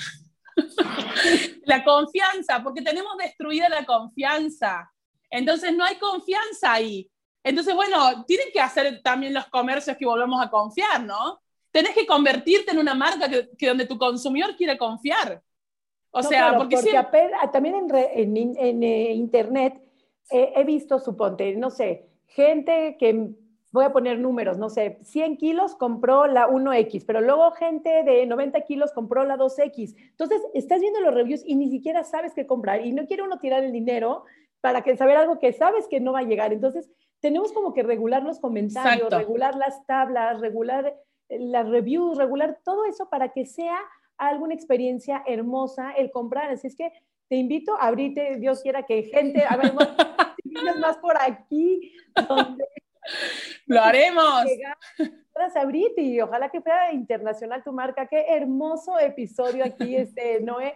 la 1.66 1.84
confianza, 1.84 2.62
porque 2.64 2.82
tenemos 2.82 3.16
destruida 3.18 3.70
la 3.70 3.86
confianza. 3.86 4.92
Entonces 5.30 5.76
no 5.76 5.86
hay 5.86 5.96
confianza 5.96 6.74
ahí. 6.74 7.10
Entonces, 7.44 7.74
bueno, 7.74 8.26
tienen 8.26 8.48
que 8.52 8.60
hacer 8.60 9.02
también 9.02 9.34
los 9.34 9.46
comercios 9.48 9.98
que 9.98 10.06
volvamos 10.06 10.44
a 10.44 10.50
confiar, 10.50 11.04
¿no? 11.04 11.41
Tenés 11.72 11.94
que 11.94 12.06
convertirte 12.06 12.72
en 12.72 12.80
una 12.80 12.94
marca 12.94 13.30
que, 13.58 13.68
donde 13.68 13.86
tu 13.86 13.98
consumidor 13.98 14.56
quiere 14.56 14.78
confiar. 14.78 15.42
O 16.12 16.22
sea, 16.22 16.58
porque, 16.58 16.78
también 17.54 17.76
en, 17.90 18.36
en, 18.36 18.84
eh, 18.84 19.14
internet 19.14 19.82
eh, 20.30 20.52
he 20.56 20.64
visto, 20.66 21.00
suponte, 21.00 21.56
no 21.56 21.70
sé, 21.70 22.10
gente 22.28 22.98
que 23.00 23.30
voy 23.72 23.86
a 23.86 23.94
poner 23.94 24.20
números, 24.20 24.58
no 24.58 24.70
sé, 24.70 25.00
100 25.04 25.38
kilos 25.38 25.76
compró 25.76 26.28
la 26.28 26.48
1X, 26.50 27.06
pero 27.08 27.22
luego 27.22 27.52
gente 27.52 28.04
de 28.04 28.26
90 28.26 28.60
kilos 28.62 28.92
compró 28.92 29.24
la 29.24 29.38
2X. 29.38 29.96
Entonces, 29.98 30.42
estás 30.54 30.82
viendo 30.82 31.00
los 31.00 31.14
reviews 31.14 31.44
y 31.46 31.56
ni 31.56 31.70
siquiera 31.70 32.04
sabes 32.04 32.34
qué 32.34 32.46
comprar 32.46 32.86
y 32.86 32.92
no 32.92 33.06
quiere 33.08 33.24
uno 33.24 33.40
tirar 33.40 33.64
el 33.64 33.72
dinero 33.72 34.26
para 34.60 34.82
que 34.82 34.98
saber 34.98 35.16
algo 35.16 35.40
que 35.40 35.54
sabes 35.54 35.88
que 35.88 36.02
no 36.02 36.12
va 36.12 36.20
a 36.20 36.24
llegar. 36.24 36.52
Entonces, 36.52 36.90
tenemos 37.22 37.54
como 37.54 37.74
que 37.74 37.84
regular 37.84 38.24
los 38.24 38.40
comentarios, 38.40 39.10
regular 39.10 39.56
las 39.56 39.86
tablas, 39.86 40.42
regular 40.42 40.94
las 41.40 41.68
reviews, 41.68 42.18
regular 42.18 42.60
todo 42.64 42.86
eso 42.86 43.10
para 43.10 43.30
que 43.30 43.46
sea 43.46 43.80
alguna 44.18 44.54
experiencia 44.54 45.24
hermosa 45.26 45.92
el 45.92 46.12
comprar. 46.12 46.50
Así 46.52 46.68
es 46.68 46.76
que 46.76 46.92
te 47.28 47.38
invito 47.38 47.76
a 47.76 47.88
abrirte, 47.88 48.38
Dios 48.38 48.62
quiera 48.62 48.84
que 48.84 49.04
gente, 49.04 49.44
a 49.48 49.56
ver, 49.58 49.74
más 50.80 50.98
por 50.98 51.16
aquí, 51.22 51.94
donde 52.28 52.66
lo 53.68 53.82
haremos. 53.82 54.46
Sabriti, 55.54 56.02
y 56.02 56.22
ojalá 56.22 56.50
que 56.50 56.62
fuera 56.62 56.92
internacional 56.92 57.64
tu 57.64 57.72
marca. 57.72 58.06
Qué 58.06 58.26
hermoso 58.30 59.00
episodio 59.00 59.66
aquí, 59.66 59.96
este, 59.98 60.40
Noé. 60.42 60.76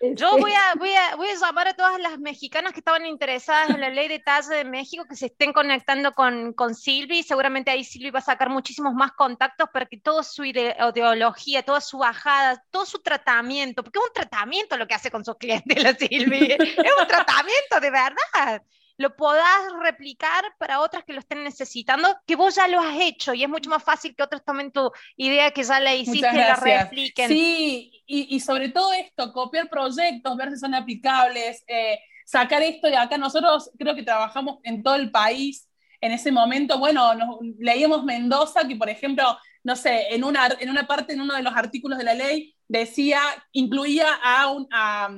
Yo 0.00 0.28
este 0.28 0.40
voy 0.40 0.52
a, 0.52 0.74
voy, 0.76 0.92
a, 0.92 1.16
voy 1.16 1.28
a 1.28 1.34
llamar 1.34 1.68
a 1.68 1.74
todas 1.74 1.98
las 2.00 2.18
mexicanas 2.18 2.72
que 2.72 2.80
estaban 2.80 3.06
interesadas 3.06 3.70
en 3.70 3.80
la 3.80 3.90
ley 3.90 4.08
de 4.08 4.18
talla 4.18 4.48
de 4.48 4.64
México 4.64 5.04
que 5.08 5.16
se 5.16 5.26
estén 5.26 5.52
conectando 5.52 6.12
con, 6.12 6.52
con 6.52 6.74
Silvi. 6.74 7.22
Seguramente 7.22 7.70
ahí 7.70 7.84
Silvi 7.84 8.10
va 8.10 8.18
a 8.18 8.22
sacar 8.22 8.50
muchísimos 8.50 8.92
más 8.92 9.12
contactos 9.12 9.68
para 9.72 9.86
que 9.86 9.98
toda 9.98 10.22
su 10.22 10.44
ideología, 10.44 11.62
toda 11.62 11.80
su 11.80 11.98
bajada, 11.98 12.62
todo 12.70 12.84
su 12.84 12.98
tratamiento, 12.98 13.82
porque 13.82 13.98
es 13.98 14.04
un 14.04 14.12
tratamiento 14.12 14.76
lo 14.76 14.86
que 14.86 14.94
hace 14.94 15.10
con 15.10 15.24
sus 15.24 15.36
clientes 15.36 15.82
la 15.82 15.94
Silvi. 15.94 16.52
es 16.58 16.92
un 17.00 17.06
tratamiento 17.06 17.80
de 17.80 17.90
verdad 17.90 18.62
lo 18.96 19.16
podás 19.16 19.60
replicar 19.82 20.44
para 20.58 20.80
otras 20.80 21.04
que 21.04 21.12
lo 21.12 21.20
estén 21.20 21.44
necesitando, 21.44 22.08
que 22.26 22.36
vos 22.36 22.54
ya 22.54 22.68
lo 22.68 22.80
has 22.80 23.00
hecho 23.00 23.34
y 23.34 23.42
es 23.42 23.48
mucho 23.48 23.70
más 23.70 23.82
fácil 23.82 24.14
que 24.14 24.22
otros 24.22 24.44
tomen 24.44 24.70
tu 24.70 24.90
idea 25.16 25.50
que 25.50 25.62
ya 25.62 25.80
la 25.80 25.94
hiciste 25.94 26.28
y 26.32 26.36
la 26.36 26.56
repliquen. 26.56 27.28
Sí, 27.28 28.02
y, 28.06 28.40
sobre 28.40 28.68
todo 28.68 28.92
esto, 28.92 29.32
copiar 29.32 29.68
proyectos, 29.68 30.36
ver 30.36 30.50
si 30.50 30.58
son 30.58 30.74
aplicables, 30.74 31.64
eh, 31.66 31.98
sacar 32.26 32.62
esto 32.62 32.88
de 32.88 32.96
acá. 32.96 33.16
Nosotros 33.16 33.70
creo 33.78 33.94
que 33.94 34.02
trabajamos 34.02 34.58
en 34.64 34.82
todo 34.82 34.96
el 34.96 35.10
país. 35.10 35.68
En 36.00 36.12
ese 36.12 36.32
momento, 36.32 36.78
bueno, 36.78 37.12
leíamos 37.58 38.04
Mendoza, 38.04 38.66
que 38.66 38.76
por 38.76 38.90
ejemplo, 38.90 39.38
no 39.62 39.76
sé, 39.76 40.12
en 40.14 40.24
una, 40.24 40.48
en 40.58 40.68
una 40.68 40.86
parte, 40.86 41.12
en 41.12 41.20
uno 41.20 41.34
de 41.34 41.42
los 41.42 41.54
artículos 41.54 41.96
de 41.96 42.04
la 42.04 42.14
ley, 42.14 42.54
decía, 42.66 43.20
incluía 43.52 44.14
a, 44.22 44.50
un, 44.50 44.66
a, 44.72 45.08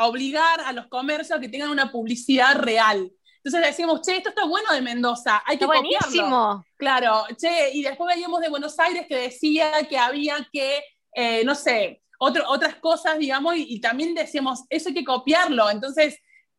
a 0.00 0.06
obligar 0.06 0.60
a 0.62 0.72
los 0.72 0.86
comercios 0.88 1.36
a 1.36 1.40
que 1.40 1.48
tengan 1.48 1.70
una 1.70 1.92
publicidad 1.92 2.56
real. 2.56 3.10
Entonces 3.42 3.70
decíamos, 3.70 4.02
che, 4.02 4.16
esto 4.16 4.28
está 4.30 4.44
bueno 4.44 4.72
de 4.72 4.82
Mendoza, 4.82 5.42
hay 5.46 5.56
que 5.56 5.64
buenísimo. 5.64 6.64
Claro, 6.76 7.24
che, 7.38 7.70
y 7.72 7.82
después 7.82 8.14
veíamos 8.14 8.40
de 8.40 8.50
Buenos 8.50 8.78
Aires 8.78 9.06
que 9.08 9.16
decía 9.16 9.72
que 9.88 9.96
había 9.96 10.46
que, 10.52 10.82
eh, 11.14 11.42
no 11.44 11.54
sé, 11.54 12.02
otras 12.18 12.74
cosas, 12.76 13.18
digamos, 13.18 13.54
y, 13.56 13.80
también 13.80 14.14
decíamos, 14.14 14.64
eso 14.68 14.90
hay 14.90 14.94
que 14.94 15.04
copiarlo. 15.04 15.70
Entonces 15.70 16.18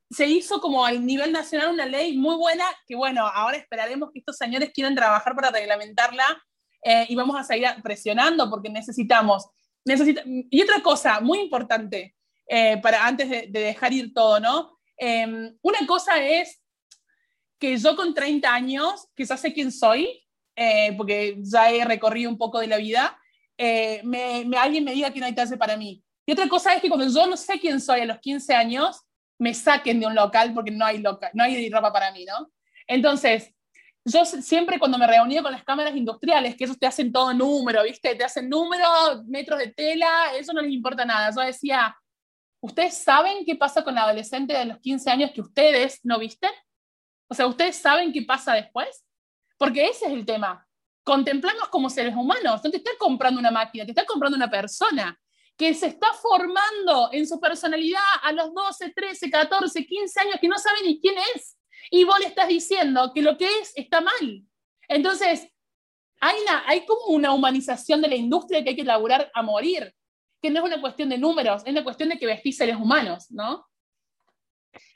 se 0.10 0.26
hizo 0.26 0.60
como 0.60 0.84
a 0.84 0.92
nivel 0.92 1.32
nacional 1.32 1.72
una 1.72 1.86
ley 1.86 2.18
muy 2.18 2.36
buena, 2.36 2.66
que 2.88 2.96
bueno, 2.96 3.28
ahora 3.28 3.58
esperaremos 3.58 4.10
que 4.12 4.20
estos 4.20 4.38
señores 4.38 4.72
quieran 4.74 4.96
trabajar 4.96 5.36
para 5.36 5.52
reglamentarla 5.52 6.26
eh, 6.84 7.06
y 7.10 7.16
vamos 7.16 7.40
a 7.40 7.44
seguir 7.44 7.70
presionando 7.84 8.50
porque 8.50 8.70
necesitamos. 8.70 9.48
Necesita 9.86 10.24
y 10.26 10.62
otra 10.62 10.82
cosa 10.82 11.20
muy 11.22 11.40
importante, 11.40 12.16
eh, 12.54 12.82
para 12.82 13.08
antes 13.08 13.30
de, 13.30 13.48
dejar 13.48 13.94
ir 13.94 14.14
todo, 14.14 14.38
¿no? 14.38 14.78
Em, 14.98 15.58
una 15.62 15.88
cosa 15.88 16.22
es 16.22 16.62
que 17.58 17.78
yo 17.78 17.96
con 17.96 18.14
30 18.14 18.54
años, 18.54 19.08
quizás 19.16 19.40
sé 19.40 19.54
quién 19.54 19.72
soy, 19.72 20.22
eh, 20.58 20.94
porque 20.98 21.38
ya 21.40 21.72
he 21.72 21.86
recorrido 21.86 22.30
un 22.30 22.38
poco 22.38 22.60
de 22.60 22.68
la 22.68 22.76
vida, 22.76 23.18
eh, 23.58 24.02
me, 24.04 24.46
alguien 24.58 24.84
me 24.84 24.92
diga 24.92 25.14
que 25.14 25.22
no 25.22 25.28
hay 25.28 25.34
talle 25.34 25.56
para 25.56 25.78
mí. 25.78 26.04
Y 26.26 26.34
otra 26.34 26.50
cosa 26.50 26.74
es 26.74 26.82
que 26.82 26.90
cuando 26.90 27.08
yo 27.08 27.26
no 27.26 27.38
sé 27.38 27.58
quién 27.58 27.80
soy 27.80 28.02
a 28.02 28.06
los 28.06 28.20
15 28.20 28.54
años, 28.54 29.00
me 29.40 29.54
saquen 29.54 30.02
de 30.02 30.08
un 30.08 30.16
local 30.16 30.54
porque 30.54 30.72
no 30.72 30.86
hay, 30.86 31.02
no 31.02 31.44
hay 31.44 31.70
ropa 31.70 31.94
para 31.94 32.12
mí, 32.12 32.26
¿no? 32.26 32.52
Entonces, 32.86 33.54
yo 34.04 34.26
siempre 34.26 34.78
cuando 34.78 34.98
me 34.98 35.08
reunía 35.08 35.42
con 35.42 35.54
las 35.54 35.64
cámaras 35.64 35.96
industriales, 35.96 36.58
que 36.58 36.66
esos 36.66 36.78
te 36.78 36.86
hacen 36.86 37.14
todo 37.14 37.34
número, 37.34 37.84
¿viste? 37.84 38.14
Te 38.14 38.26
hacen 38.26 38.50
número, 38.50 38.86
metros 39.26 39.58
de 39.58 39.68
tela, 39.68 40.36
eso 40.38 40.52
no 40.52 40.62
les 40.62 40.74
importa 40.74 41.06
nada. 41.06 41.32
Yo 41.34 41.40
decía, 41.40 41.96
¿ustedes 42.62 42.98
saben 42.98 43.46
qué 43.46 43.56
pasa 43.56 43.84
con 43.84 43.96
la 43.96 44.04
adolescente 44.04 44.54
de 44.54 44.66
los 44.66 44.80
15 44.80 45.10
años 45.10 45.32
que 45.32 45.42
ustedes 45.42 46.00
no 46.04 46.18
visten? 46.20 46.52
O 47.28 47.34
sea, 47.34 47.48
¿ustedes 47.48 47.76
saben 47.76 48.14
qué 48.14 48.22
pasa 48.22 48.54
después? 48.54 49.06
Porque 49.58 49.88
ese 49.88 50.06
es 50.06 50.12
el 50.12 50.26
tema. 50.26 50.68
Contemplarnos 51.04 51.70
como 51.70 51.90
seres 51.90 52.16
humanos. 52.16 52.62
No 52.64 52.72
te 52.72 52.78
estás 52.78 52.96
comprando 52.98 53.40
una 53.40 53.52
máquina, 53.52 53.86
te 53.86 53.92
estás 53.92 54.06
comprando 54.06 54.38
una 54.38 54.50
persona 54.50 55.20
que 55.58 55.74
se 55.74 55.88
está 55.88 56.08
formando 56.14 57.10
en 57.12 57.28
su 57.28 57.40
personalidad 57.40 58.02
a 58.24 58.32
los 58.32 58.54
12, 58.54 58.92
13, 58.92 59.30
14, 59.30 59.86
15 59.86 60.20
años 60.22 60.36
que 60.40 60.48
no 60.48 60.58
sabe 60.58 60.82
ni 60.84 61.00
quién 61.00 61.16
es. 61.36 61.58
Y 61.90 62.04
vos 62.04 62.20
le 62.20 62.28
estás 62.28 62.48
diciendo 62.48 63.12
que 63.14 63.22
lo 63.22 63.38
que 63.38 63.48
es 63.60 63.72
está 63.76 64.02
mal. 64.02 64.44
Entonces, 64.88 65.48
hay, 66.20 66.40
una, 66.42 66.64
hay 66.68 66.86
como 66.86 67.06
una 67.08 67.32
humanización 67.34 68.02
de 68.02 68.08
la 68.08 68.16
industria 68.16 68.64
que 68.64 68.70
hay 68.70 68.76
que 68.76 68.82
elaborar 68.82 69.32
a 69.34 69.42
morir, 69.42 69.94
que 70.42 70.50
no 70.50 70.60
es 70.60 70.66
una 70.66 70.82
cuestión 70.82 71.10
de 71.10 71.18
números, 71.18 71.64
es 71.66 71.72
una 71.72 71.84
cuestión 71.84 72.10
de 72.10 72.18
que 72.18 72.26
vestís 72.26 72.58
seres 72.58 72.76
humanos, 72.76 73.30
¿no? 73.30 73.68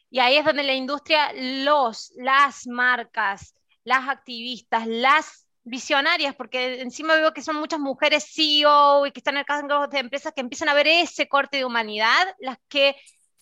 Y 0.10 0.20
ahí 0.20 0.38
es 0.38 0.46
donde 0.46 0.64
la 0.64 0.74
industria, 0.74 1.32
los, 1.34 2.14
las 2.16 2.68
marcas, 2.68 3.54
las 3.84 4.08
activistas, 4.08 4.88
las 4.88 5.48
visionarias, 5.64 6.36
porque 6.36 6.82
encima 6.82 7.16
veo 7.16 7.34
que 7.34 7.42
son 7.42 7.58
muchas 7.58 7.80
mujeres 7.80 8.32
CEO 8.34 9.06
y 9.06 9.12
que 9.12 9.20
están 9.20 9.38
en 9.38 9.44
cargo 9.44 9.88
de 9.88 10.00
empresas 10.00 10.32
que 10.34 10.42
empiezan 10.42 10.70
a 10.70 10.74
ver 10.74 10.88
ese 10.88 11.28
corte 11.28 11.58
de 11.58 11.66
humanidad, 11.66 12.36
las 12.40 12.58
que 12.70 12.96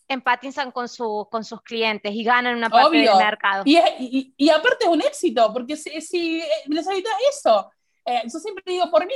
empatizan 0.08 0.72
con, 0.72 0.90
su, 0.90 1.28
con 1.30 1.44
sus 1.44 1.62
clientes 1.62 2.14
y 2.14 2.24
ganan 2.24 2.58
una 2.58 2.70
parte 2.70 2.98
del 2.98 3.18
mercado. 3.18 3.64
Y, 3.66 4.34
y, 4.38 4.50
aparte 4.50 4.86
es 4.86 4.90
un 4.90 5.02
éxito, 5.02 5.52
porque 5.54 5.76
si, 5.76 6.02
si 6.02 6.40
eh, 6.42 6.48
necesitas 6.68 7.14
eso, 7.30 7.72
eh, 8.06 8.22
yo 8.24 8.40
siempre 8.40 8.64
digo, 8.66 8.90
por 8.90 9.06
mí, 9.06 9.14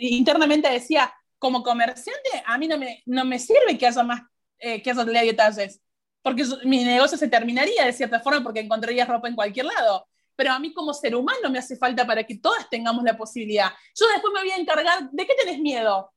internamente 0.00 0.68
decía, 0.68 1.12
como 1.42 1.64
comerciante, 1.64 2.30
a 2.46 2.56
mí 2.56 2.68
no 2.68 2.78
me, 2.78 3.02
no 3.04 3.24
me 3.24 3.36
sirve 3.40 3.76
que 3.76 3.88
haya 3.88 4.04
más, 4.04 4.22
eh, 4.60 4.80
que 4.80 4.92
haya 4.92 5.04
detalles 5.04 5.80
porque 6.22 6.44
mi 6.62 6.84
negocio 6.84 7.18
se 7.18 7.26
terminaría 7.26 7.84
de 7.84 7.92
cierta 7.92 8.20
forma 8.20 8.44
porque 8.44 8.60
encontrarías 8.60 9.08
ropa 9.08 9.26
en 9.26 9.34
cualquier 9.34 9.66
lado. 9.66 10.06
Pero 10.36 10.52
a 10.52 10.60
mí 10.60 10.72
como 10.72 10.94
ser 10.94 11.16
humano 11.16 11.50
me 11.50 11.58
hace 11.58 11.76
falta 11.76 12.06
para 12.06 12.22
que 12.22 12.38
todas 12.38 12.70
tengamos 12.70 13.02
la 13.02 13.16
posibilidad. 13.16 13.70
Yo 13.98 14.06
después 14.06 14.32
me 14.32 14.40
voy 14.40 14.50
a 14.52 14.56
encargar, 14.56 15.10
¿de 15.10 15.26
qué 15.26 15.34
tenés 15.34 15.58
miedo? 15.58 16.12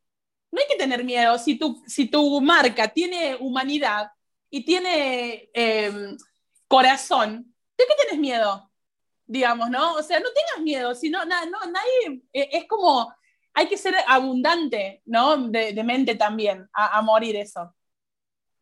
No 0.51 0.61
hay 0.61 0.67
que 0.67 0.75
tener 0.75 1.03
miedo. 1.03 1.39
Si 1.39 1.57
tu, 1.57 1.83
si 1.87 2.05
tu 2.05 2.39
marca 2.39 2.87
tiene 2.87 3.35
humanidad 3.39 4.11
y 4.51 4.63
tiene 4.63 5.49
em, 5.55 6.15
corazón, 6.67 7.51
¿de 7.75 7.85
qué 7.85 7.93
tenés 8.05 8.19
miedo? 8.19 8.71
Digamos, 9.25 9.71
¿no? 9.71 9.95
O 9.95 10.03
sea, 10.03 10.19
no 10.19 10.29
tengas 10.31 10.63
miedo, 10.63 10.93
si 10.93 11.09
no, 11.09 11.25
no, 11.25 11.35
nadie, 11.71 12.21
e, 12.31 12.49
es 12.59 12.67
como, 12.67 13.11
hay 13.55 13.67
que 13.67 13.77
ser 13.77 13.95
abundante, 14.07 15.01
¿no? 15.05 15.37
De, 15.37 15.83
mente 15.83 16.15
también, 16.15 16.69
a 16.73 17.01
morir 17.01 17.35
eso. 17.35 17.73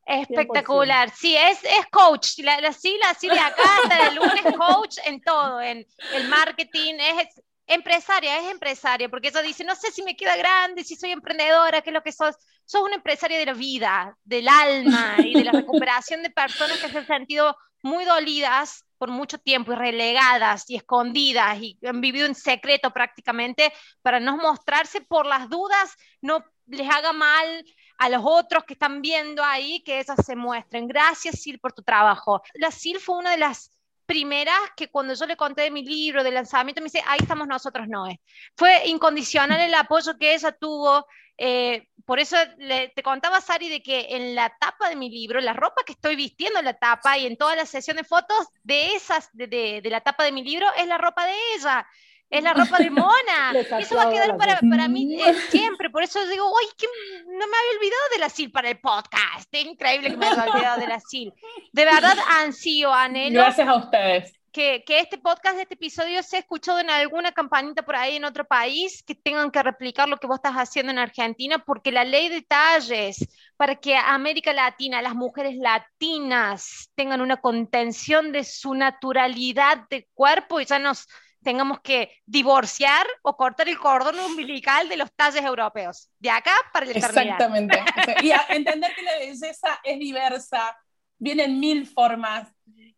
Espectacular, 0.05 1.09
sí, 1.15 1.35
es, 1.35 1.63
es 1.63 1.85
coach, 1.89 2.39
la, 2.39 2.59
la 2.59 2.73
sigla 2.73 3.09
así 3.09 3.29
de 3.29 3.39
acá 3.39 3.63
hasta 3.83 4.07
el 4.07 4.15
lunes 4.15 4.55
coach 4.57 4.97
en 5.05 5.21
todo, 5.21 5.61
en 5.61 5.85
el 6.13 6.27
marketing, 6.27 6.95
es, 6.95 7.41
empresaria, 7.65 8.39
es 8.39 8.51
empresaria, 8.51 9.07
porque 9.07 9.29
ella 9.29 9.41
dice, 9.41 9.63
no 9.63 9.75
sé 9.75 9.91
si 9.91 10.03
me 10.03 10.17
queda 10.17 10.35
grande, 10.35 10.83
si 10.83 10.97
soy 10.97 11.11
emprendedora, 11.11 11.81
qué 11.81 11.91
es 11.91 11.93
lo 11.93 12.03
que 12.03 12.11
sos, 12.11 12.35
sos 12.65 12.81
una 12.81 12.95
empresaria 12.95 13.37
de 13.37 13.45
la 13.45 13.53
vida, 13.53 14.17
del 14.25 14.49
alma 14.49 15.15
y 15.19 15.35
de 15.35 15.45
la 15.45 15.51
recuperación 15.53 16.21
de 16.21 16.29
personas 16.31 16.79
que 16.79 16.89
se 16.89 16.97
han 16.97 17.07
sentido 17.07 17.55
muy 17.81 18.03
dolidas 18.03 18.85
por 19.03 19.11
mucho 19.11 19.37
tiempo 19.37 19.73
y 19.73 19.75
relegadas 19.75 20.69
y 20.69 20.77
escondidas 20.77 21.57
y 21.59 21.77
han 21.85 21.99
vivido 21.99 22.25
en 22.25 22.35
secreto 22.35 22.91
prácticamente 22.91 23.73
para 24.01 24.21
no 24.21 24.37
mostrarse 24.37 25.01
por 25.01 25.25
las 25.25 25.49
dudas, 25.49 25.97
no 26.21 26.41
les 26.67 26.89
haga 26.89 27.11
mal 27.11 27.65
a 27.97 28.07
los 28.07 28.21
otros 28.23 28.63
que 28.63 28.75
están 28.75 29.01
viendo 29.01 29.43
ahí 29.43 29.83
que 29.83 29.99
esas 29.99 30.25
se 30.25 30.37
muestren. 30.37 30.87
Gracias, 30.87 31.41
Sil, 31.43 31.59
por 31.59 31.73
tu 31.73 31.83
trabajo. 31.83 32.41
La 32.53 32.71
Sil 32.71 32.95
fue 33.03 33.17
una 33.17 33.31
de 33.31 33.39
las 33.39 33.73
primeras 34.05 34.59
que 34.75 34.89
cuando 34.89 35.13
yo 35.13 35.25
le 35.25 35.37
conté 35.37 35.63
de 35.63 35.71
mi 35.71 35.83
libro, 35.83 36.23
de 36.23 36.31
lanzamiento, 36.31 36.81
me 36.81 36.85
dice, 36.85 37.03
ahí 37.05 37.19
estamos 37.21 37.47
nosotros, 37.47 37.87
Noé. 37.87 38.19
Fue 38.55 38.87
incondicional 38.87 39.59
el 39.59 39.73
apoyo 39.73 40.17
que 40.17 40.33
ella 40.33 40.51
tuvo. 40.51 41.05
Eh, 41.37 41.87
por 42.05 42.19
eso 42.19 42.35
te 42.59 43.03
contaba, 43.03 43.41
Sari, 43.41 43.69
de 43.69 43.81
que 43.81 44.07
en 44.09 44.35
la 44.35 44.55
tapa 44.59 44.89
de 44.89 44.95
mi 44.95 45.09
libro, 45.09 45.39
la 45.39 45.53
ropa 45.53 45.83
que 45.85 45.93
estoy 45.93 46.15
vistiendo 46.15 46.59
en 46.59 46.65
la 46.65 46.73
tapa 46.73 47.17
y 47.17 47.25
en 47.25 47.37
toda 47.37 47.55
la 47.55 47.65
sesión 47.65 47.97
de 47.97 48.03
fotos 48.03 48.47
de 48.63 48.95
esas, 48.95 49.29
de, 49.33 49.47
de 49.81 49.89
la 49.89 50.01
tapa 50.01 50.23
de 50.23 50.31
mi 50.31 50.43
libro, 50.43 50.67
es 50.77 50.87
la 50.87 50.97
ropa 50.97 51.25
de 51.25 51.33
ella. 51.55 51.87
Es 52.33 52.43
la 52.43 52.53
ropa 52.53 52.77
de 52.79 52.89
mona. 52.89 53.53
eso 53.79 53.95
va 53.95 54.03
a 54.03 54.09
quedar 54.09 54.37
para, 54.37 54.59
para, 54.59 54.87
mí 54.87 55.21
eh, 55.21 55.33
siempre. 55.49 55.89
Por 55.89 56.03
eso 56.03 56.25
digo, 56.27 56.45
uy, 56.51 56.65
que 56.77 56.87
no 57.25 57.47
me 57.47 57.57
había 57.57 57.77
olvidado 57.77 58.01
de 58.11 58.19
la 58.19 58.29
SIL 58.29 58.51
para 58.51 58.69
el 58.69 58.79
podcast. 58.79 59.47
Es 59.51 59.65
increíble 59.65 60.09
que 60.09 60.17
me 60.17 60.27
haya 60.27 60.45
olvidado 60.45 60.79
de 60.79 60.87
la 60.87 60.99
SIL. 60.99 61.33
De 61.71 61.85
verdad, 61.85 62.17
ansío, 62.41 62.93
anhelo. 62.93 63.39
Gracias 63.39 63.67
a 63.67 63.75
ustedes 63.75 64.33
que, 64.53 64.83
este 64.87 65.17
podcast, 65.17 65.57
este 65.57 65.73
episodio 65.73 66.21
se 66.21 66.37
ha 66.37 66.39
escuchado 66.39 66.79
en 66.79 66.91
alguna 66.91 67.31
campanita 67.31 67.81
por 67.81 67.95
ahí 67.95 68.17
en 68.17 68.23
otro 68.23 68.45
país, 68.45 69.01
que 69.03 69.15
tengan 69.15 69.49
que 69.49 69.63
replicar 69.63 70.07
lo 70.07 70.17
que 70.17 70.27
vos 70.27 70.35
estás 70.35 70.53
haciendo 70.53 70.91
en 70.91 70.99
Argentina, 70.99 71.57
porque 71.57 71.91
la 71.91 72.05
ley 72.05 72.29
de 72.29 72.43
talles 72.43 73.27
para 73.57 73.75
que 73.75 73.95
América 73.95 74.53
Latina, 74.53 75.01
las 75.01 75.15
mujeres 75.15 75.55
latinas 75.55 76.91
tengan 76.93 77.21
una 77.21 77.37
contención 77.37 78.31
de 78.31 78.43
su 78.43 78.75
naturalidad 78.75 79.87
de 79.89 80.07
cuerpo 80.13 80.59
y 80.59 80.65
ya 80.65 80.77
nos 80.77 81.07
tengamos 81.43 81.79
que 81.81 82.21
divorciar 82.25 83.05
o 83.21 83.35
cortar 83.35 83.69
el 83.69 83.77
cordón 83.77 84.19
umbilical 84.19 84.89
de 84.89 84.97
los 84.97 85.13
talles 85.13 85.43
europeos, 85.43 86.09
de 86.19 86.29
acá 86.29 86.53
para 86.71 86.85
el 86.85 86.95
Exactamente. 86.95 87.83
y 88.23 88.31
entender 88.49 88.93
que 88.95 89.03
la 89.03 89.17
belleza 89.19 89.79
es 89.83 89.99
diversa, 89.99 90.77
viene 91.17 91.43
en 91.43 91.59
mil 91.59 91.85
formas, 91.85 92.49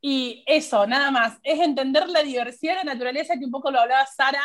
y 0.02 0.44
eso, 0.46 0.86
nada 0.86 1.10
más, 1.10 1.40
es 1.42 1.60
entender 1.60 2.08
la 2.10 2.22
diversidad 2.22 2.74
de 2.78 2.84
la 2.86 2.94
naturaleza, 2.94 3.40
que 3.40 3.46
un 3.46 3.52
poco 3.52 3.72
lo 3.72 3.80
hablaba 3.80 4.06
Sara, 4.06 4.44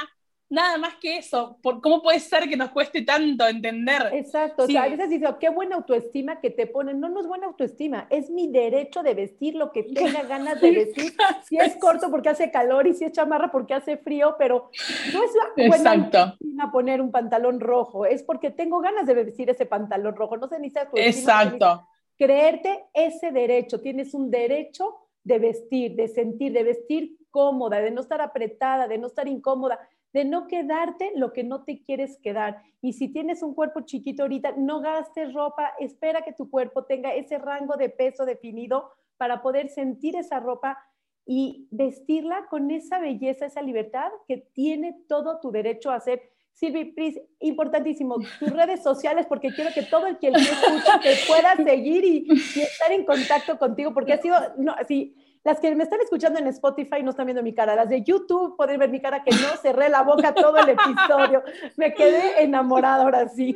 nada 0.50 0.76
más 0.78 0.96
que 0.96 1.16
eso. 1.16 1.56
Por, 1.62 1.80
¿Cómo 1.80 2.02
puede 2.02 2.20
ser 2.20 2.48
que 2.48 2.56
nos 2.56 2.70
cueste 2.70 3.02
tanto 3.02 3.46
entender? 3.46 4.10
Exacto, 4.12 4.64
o 4.64 4.66
sea, 4.66 4.82
a 4.82 4.88
veces 4.88 5.08
dice, 5.08 5.26
qué 5.38 5.48
buena 5.48 5.76
autoestima 5.76 6.40
que 6.40 6.50
te 6.50 6.66
ponen. 6.66 7.00
No, 7.00 7.08
no 7.08 7.20
es 7.20 7.26
buena 7.26 7.46
autoestima, 7.46 8.06
es 8.10 8.30
mi 8.30 8.48
derecho 8.48 9.02
de 9.02 9.14
vestir 9.14 9.54
lo 9.54 9.70
que 9.70 9.84
tenga 9.84 10.24
ganas 10.24 10.60
de 10.60 10.70
vestir. 10.72 11.14
si 11.48 11.56
es 11.56 11.76
corto 11.76 12.10
porque 12.10 12.28
hace 12.28 12.50
calor 12.50 12.86
y 12.86 12.94
si 12.94 13.04
es 13.04 13.12
chamarra 13.12 13.50
porque 13.50 13.74
hace 13.74 13.96
frío, 13.96 14.34
pero 14.38 14.70
no 15.14 15.22
es 15.22 15.68
buena 15.68 15.92
autoestima 15.92 16.72
poner 16.72 17.00
un 17.00 17.12
pantalón 17.12 17.60
rojo, 17.60 18.04
es 18.04 18.22
porque 18.22 18.50
tengo 18.50 18.80
ganas 18.80 19.06
de 19.06 19.14
vestir 19.14 19.48
ese 19.48 19.66
pantalón 19.66 20.16
rojo. 20.16 20.36
No 20.36 20.48
se 20.48 20.58
necesita 20.58 20.82
autoestima. 20.82 21.08
Exacto. 21.08 21.86
Creerte 22.18 22.84
ese 22.92 23.30
derecho, 23.30 23.80
tienes 23.80 24.12
un 24.12 24.30
derecho 24.30 24.96
de 25.24 25.38
vestir, 25.38 25.94
de 25.94 26.08
sentir, 26.08 26.52
de 26.52 26.64
vestir 26.64 27.16
cómoda, 27.30 27.80
de 27.80 27.90
no 27.90 28.00
estar 28.00 28.20
apretada, 28.20 28.88
de 28.88 28.98
no 28.98 29.06
estar 29.06 29.28
incómoda, 29.28 29.78
de 30.12 30.24
no 30.24 30.46
quedarte 30.46 31.12
lo 31.14 31.32
que 31.32 31.44
no 31.44 31.64
te 31.64 31.82
quieres 31.82 32.18
quedar. 32.18 32.62
Y 32.80 32.94
si 32.94 33.08
tienes 33.08 33.42
un 33.42 33.54
cuerpo 33.54 33.82
chiquito 33.82 34.22
ahorita, 34.22 34.52
no 34.56 34.80
gastes 34.80 35.32
ropa, 35.32 35.72
espera 35.78 36.22
que 36.22 36.32
tu 36.32 36.50
cuerpo 36.50 36.84
tenga 36.84 37.14
ese 37.14 37.38
rango 37.38 37.76
de 37.76 37.88
peso 37.88 38.24
definido 38.24 38.90
para 39.16 39.42
poder 39.42 39.68
sentir 39.68 40.16
esa 40.16 40.40
ropa 40.40 40.78
y 41.26 41.68
vestirla 41.70 42.46
con 42.48 42.70
esa 42.70 42.98
belleza, 42.98 43.46
esa 43.46 43.62
libertad 43.62 44.10
que 44.26 44.38
tiene 44.38 44.98
todo 45.08 45.38
tu 45.40 45.50
derecho 45.50 45.90
a 45.90 45.96
hacer 45.96 46.22
Silvi, 46.52 46.92
please, 46.92 47.22
importantísimo, 47.40 48.16
tus 48.38 48.50
redes 48.52 48.82
sociales, 48.82 49.26
porque 49.26 49.48
quiero 49.54 49.72
que 49.72 49.82
todo 49.82 50.06
el 50.06 50.18
que 50.18 50.30
te 50.30 50.40
escucha 50.40 51.00
te 51.00 51.14
pueda 51.26 51.56
seguir 51.56 52.04
y, 52.04 52.26
estar 52.60 52.92
en 52.92 53.04
contacto 53.04 53.58
contigo, 53.58 53.94
porque 53.94 54.12
ha 54.12 54.20
sido, 54.20 54.36
no, 54.58 54.72
así, 54.72 55.16
las 55.42 55.58
que 55.58 55.74
me 55.74 55.84
están 55.84 56.00
escuchando 56.00 56.38
en 56.38 56.46
Spotify 56.48 57.02
no 57.02 57.10
están 57.10 57.26
viendo 57.26 57.42
mi 57.42 57.54
cara, 57.54 57.74
las 57.74 57.88
de 57.88 58.02
YouTube 58.02 58.56
pueden 58.56 58.78
ver 58.78 58.90
mi 58.90 59.00
cara 59.00 59.22
que 59.24 59.30
no 59.30 59.56
cerré 59.60 59.88
la 59.88 60.02
boca 60.02 60.34
todo 60.34 60.56
el 60.58 60.68
episodio, 60.68 61.42
me 61.76 61.94
quedé 61.94 62.42
enamorada 62.42 63.04
ahora 63.04 63.28
sí. 63.28 63.54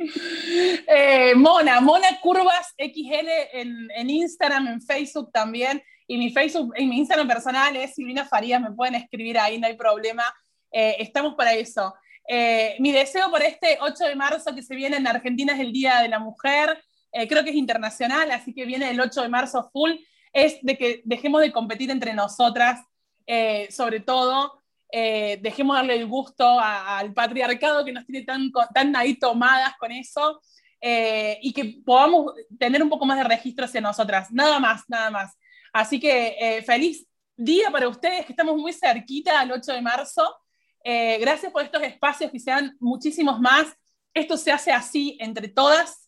Eh, 0.87 1.33
Mona, 1.35 1.79
Mona 1.81 2.07
Curvas 2.21 2.73
XL 2.77 3.29
en, 3.53 3.87
en 3.95 4.09
Instagram, 4.09 4.67
en 4.67 4.81
Facebook 4.81 5.31
también, 5.31 5.81
y 6.07 6.17
mi 6.17 6.31
Facebook, 6.31 6.73
y 6.77 6.85
mi 6.85 6.97
Instagram 6.97 7.27
personal 7.27 7.75
es 7.75 7.95
Silvina 7.95 8.25
Farías, 8.25 8.61
me 8.61 8.71
pueden 8.71 8.95
escribir 8.95 9.39
ahí, 9.39 9.59
no 9.59 9.67
hay 9.67 9.75
problema, 9.75 10.23
eh, 10.71 10.97
estamos 10.99 11.35
para 11.35 11.53
eso. 11.53 11.93
Eh, 12.27 12.75
mi 12.79 12.91
deseo 12.91 13.29
por 13.29 13.43
este 13.43 13.77
8 13.81 14.05
de 14.05 14.15
marzo 14.15 14.53
que 14.55 14.63
se 14.63 14.75
viene 14.75 14.97
en 14.97 15.07
Argentina 15.07 15.53
es 15.53 15.59
el 15.59 15.71
Día 15.71 16.01
de 16.01 16.09
la 16.09 16.19
Mujer, 16.19 16.83
eh, 17.11 17.27
creo 17.27 17.43
que 17.43 17.51
es 17.51 17.55
internacional, 17.55 18.31
así 18.31 18.53
que 18.53 18.65
viene 18.65 18.89
el 18.89 18.99
8 18.99 19.21
de 19.21 19.29
marzo 19.29 19.69
full, 19.71 19.91
es 20.35 20.59
de 20.61 20.77
que 20.77 21.01
dejemos 21.05 21.41
de 21.41 21.51
competir 21.51 21.89
entre 21.89 22.13
nosotras, 22.13 22.81
eh, 23.25 23.67
sobre 23.71 24.01
todo, 24.01 24.61
dejemos 24.91 25.75
darle 25.75 25.95
el 25.95 26.05
gusto 26.07 26.57
al 26.57 27.13
patriarcado 27.13 27.83
que 27.83 27.91
nos 27.91 28.05
tiene 28.05 28.23
tan, 28.25 28.49
tan 28.73 28.95
ahí 28.95 29.15
tomadas 29.15 29.73
con 29.77 29.91
eso, 29.91 30.39
y 30.79 31.51
que 31.51 31.81
podamos 31.83 32.33
tener 32.57 32.81
un 32.81 32.89
poco 32.89 33.05
más 33.05 33.17
de 33.17 33.25
registro 33.25 33.65
hacia 33.65 33.81
nosotras, 33.81 34.31
nada 34.31 34.57
más, 34.57 34.83
nada 34.87 35.11
más. 35.11 35.37
Así 35.73 35.99
que 35.99 36.63
feliz 36.65 37.05
día 37.37 37.69
para 37.71 37.87
ustedes, 37.87 38.25
que 38.25 38.33
estamos 38.33 38.55
muy 38.57 38.73
cerquita 38.73 39.39
al 39.39 39.51
8 39.51 39.73
de 39.73 39.81
marzo. 39.81 40.35
Eh, 40.83 41.17
gracias 41.19 41.51
por 41.51 41.63
estos 41.63 41.81
espacios 41.81 42.31
que 42.31 42.39
sean 42.39 42.75
muchísimos 42.79 43.39
más. 43.39 43.67
Esto 44.13 44.37
se 44.37 44.51
hace 44.51 44.71
así 44.71 45.17
entre 45.19 45.47
todas. 45.47 46.04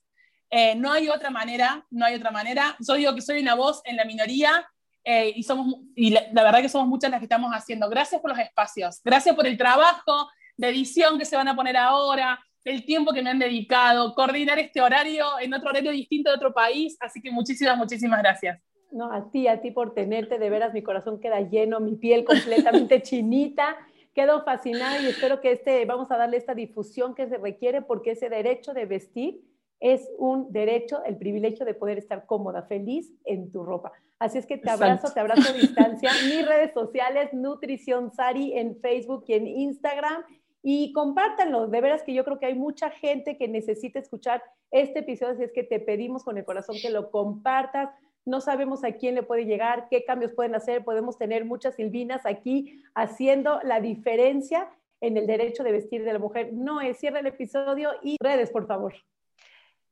Eh, 0.49 0.75
no 0.75 0.91
hay 0.91 1.09
otra 1.09 1.29
manera, 1.29 1.85
no 1.89 2.05
hay 2.05 2.15
otra 2.15 2.31
manera. 2.31 2.75
Yo 2.79 2.95
digo 2.95 3.13
que 3.13 3.21
soy 3.21 3.41
una 3.41 3.55
voz 3.55 3.81
en 3.85 3.97
la 3.97 4.05
minoría 4.05 4.65
eh, 5.03 5.33
y, 5.35 5.43
somos, 5.43 5.75
y 5.95 6.09
la, 6.09 6.21
verdad 6.33 6.61
que 6.61 6.69
somos 6.69 6.87
muchas 6.87 7.11
las 7.11 7.19
que 7.19 7.25
estamos 7.25 7.51
haciendo. 7.51 7.89
Gracias 7.89 8.21
por 8.21 8.31
los 8.31 8.39
espacios, 8.39 9.01
gracias 9.03 9.35
por 9.35 9.47
el 9.47 9.57
trabajo 9.57 10.29
de 10.55 10.69
edición 10.69 11.17
que 11.17 11.25
se 11.25 11.35
van 11.35 11.47
a 11.47 11.55
poner 11.55 11.77
ahora, 11.77 12.39
el 12.63 12.83
tiempo 12.83 13.13
que 13.13 13.21
me 13.21 13.29
han 13.29 13.39
dedicado, 13.39 14.13
coordinar 14.13 14.59
este 14.59 14.81
horario 14.81 15.25
en 15.39 15.53
otro 15.53 15.69
horario 15.69 15.91
distinto 15.91 16.29
de 16.29 16.35
otro 16.35 16.53
país. 16.53 16.97
Así 16.99 17.21
que 17.21 17.31
muchísimas, 17.31 17.77
muchísimas 17.77 18.19
gracias. 18.19 18.59
No, 18.91 19.11
a 19.11 19.29
ti, 19.31 19.47
a 19.47 19.61
ti 19.61 19.71
por 19.71 19.93
tenerte, 19.93 20.39
de 20.39 20.49
veras 20.49 20.73
mi 20.73 20.81
corazón 20.81 21.19
queda 21.19 21.41
lleno, 21.41 21.79
mi 21.79 21.95
piel 21.95 22.25
completamente 22.25 23.01
chinita. 23.03 23.77
Quedo 24.13 24.43
fascinada 24.43 24.99
y 24.99 25.07
espero 25.07 25.39
que 25.39 25.51
este, 25.51 25.85
vamos 25.85 26.09
a 26.11 26.17
darle 26.17 26.37
esta 26.37 26.55
difusión 26.55 27.13
que 27.13 27.27
se 27.27 27.37
requiere 27.37 27.81
porque 27.81 28.11
ese 28.11 28.29
derecho 28.29 28.73
de 28.73 28.85
vestir 28.85 29.41
es 29.79 30.09
un 30.17 30.51
derecho, 30.51 31.03
el 31.05 31.17
privilegio 31.17 31.65
de 31.65 31.73
poder 31.73 31.97
estar 31.97 32.25
cómoda, 32.25 32.63
feliz 32.63 33.13
en 33.25 33.51
tu 33.51 33.63
ropa. 33.63 33.91
Así 34.19 34.37
es 34.37 34.45
que 34.45 34.57
te 34.57 34.69
abrazo, 34.69 35.13
te 35.13 35.19
abrazo 35.19 35.51
a 35.51 35.53
distancia. 35.57 36.11
Mis 36.25 36.47
redes 36.47 36.73
sociales, 36.73 37.33
Nutrición 37.33 38.11
Sari 38.11 38.57
en 38.57 38.79
Facebook 38.79 39.25
y 39.27 39.33
en 39.33 39.47
Instagram. 39.47 40.23
Y 40.63 40.91
compártanlo, 40.93 41.67
de 41.67 41.81
veras 41.81 42.03
que 42.03 42.13
yo 42.13 42.25
creo 42.25 42.39
que 42.39 42.47
hay 42.47 42.55
mucha 42.55 42.89
gente 42.89 43.37
que 43.37 43.47
necesita 43.47 43.99
escuchar 43.99 44.41
este 44.71 44.99
episodio, 44.99 45.33
así 45.33 45.43
es 45.43 45.53
que 45.53 45.63
te 45.63 45.79
pedimos 45.79 46.23
con 46.23 46.37
el 46.37 46.43
corazón 46.43 46.75
que 46.81 46.89
lo 46.89 47.09
compartas, 47.09 47.89
no 48.25 48.41
sabemos 48.41 48.83
a 48.83 48.91
quién 48.91 49.15
le 49.15 49.23
puede 49.23 49.45
llegar, 49.45 49.87
qué 49.89 50.03
cambios 50.03 50.33
pueden 50.33 50.55
hacer, 50.55 50.83
podemos 50.83 51.17
tener 51.17 51.45
muchas 51.45 51.75
Silvinas 51.75 52.25
aquí 52.25 52.83
haciendo 52.93 53.61
la 53.63 53.79
diferencia 53.79 54.69
en 54.99 55.15
el 55.15 55.27
derecho 55.27 55.63
de 55.63 55.71
vestir 55.71 56.03
de 56.03 56.11
la 56.11 56.19
mujer. 56.19 56.51
No 56.51 56.81
es, 56.81 56.97
cierra 56.97 57.19
el 57.19 57.27
episodio 57.27 57.91
y 58.01 58.17
redes, 58.19 58.49
por 58.49 58.67
favor. 58.67 58.93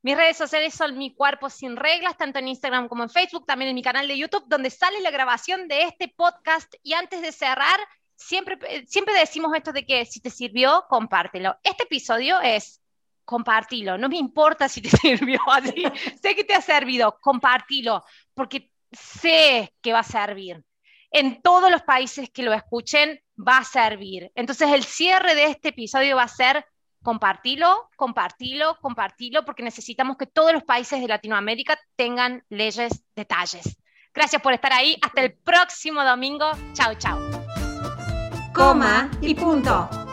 Mis 0.05 0.15
redes 0.15 0.37
sociales 0.37 0.75
son 0.75 0.99
Mi 0.99 1.15
Cuerpo 1.15 1.49
Sin 1.49 1.75
Reglas, 1.75 2.15
tanto 2.15 2.37
en 2.37 2.47
Instagram 2.47 2.87
como 2.87 3.01
en 3.01 3.09
Facebook, 3.09 3.47
también 3.47 3.69
en 3.69 3.75
mi 3.75 3.81
canal 3.81 4.07
de 4.07 4.15
YouTube, 4.15 4.45
donde 4.45 4.69
sale 4.69 5.01
la 5.01 5.09
grabación 5.09 5.67
de 5.67 5.81
este 5.81 6.13
podcast. 6.15 6.71
Y 6.83 6.93
antes 6.93 7.23
de 7.23 7.31
cerrar, 7.31 7.79
siempre, 8.15 8.85
siempre 8.85 9.15
decimos 9.15 9.51
esto 9.55 9.73
de 9.73 9.83
que 9.83 10.05
si 10.05 10.19
te 10.19 10.29
sirvió, 10.29 10.85
compártelo. 10.89 11.57
Este 11.63 11.85
episodio 11.85 12.39
es 12.39 12.83
compartilo. 13.23 13.97
No 13.97 14.07
me 14.07 14.17
importa 14.17 14.69
si 14.69 14.79
te 14.79 14.89
sirvió 14.95 15.39
así. 15.51 15.83
sé 16.21 16.35
que 16.35 16.43
te 16.43 16.53
ha 16.53 16.61
servido, 16.61 17.17
compartilo, 17.19 18.03
porque 18.35 18.69
sé 18.91 19.73
que 19.81 19.91
va 19.91 20.01
a 20.01 20.03
servir. 20.03 20.63
En 21.09 21.41
todos 21.41 21.71
los 21.71 21.81
países 21.81 22.29
que 22.29 22.43
lo 22.43 22.53
escuchen, 22.53 23.19
va 23.35 23.57
a 23.57 23.63
servir. 23.63 24.31
Entonces, 24.35 24.69
el 24.69 24.83
cierre 24.83 25.33
de 25.33 25.45
este 25.45 25.69
episodio 25.69 26.15
va 26.15 26.23
a 26.25 26.27
ser 26.27 26.63
compartilo, 27.05 27.91
compartilo, 27.95 28.77
compartilo, 28.81 29.45
porque 29.45 29.61
necesitamos 29.61 30.17
que 30.17 30.25
todos 30.25 30.51
los 30.51 30.63
países 30.63 30.99
de 30.99 31.07
Latinoamérica 31.07 31.77
tengan 31.95 32.43
leyes 32.49 33.03
detalles. 33.15 33.77
Gracias 34.11 34.41
por 34.41 34.53
estar 34.53 34.73
ahí. 34.73 34.97
Hasta 35.03 35.21
el 35.21 35.33
próximo 35.33 36.03
domingo. 36.03 36.49
Chao, 36.73 36.95
chao. 36.95 37.19
Coma 38.53 39.11
y 39.21 39.35
punto. 39.35 40.04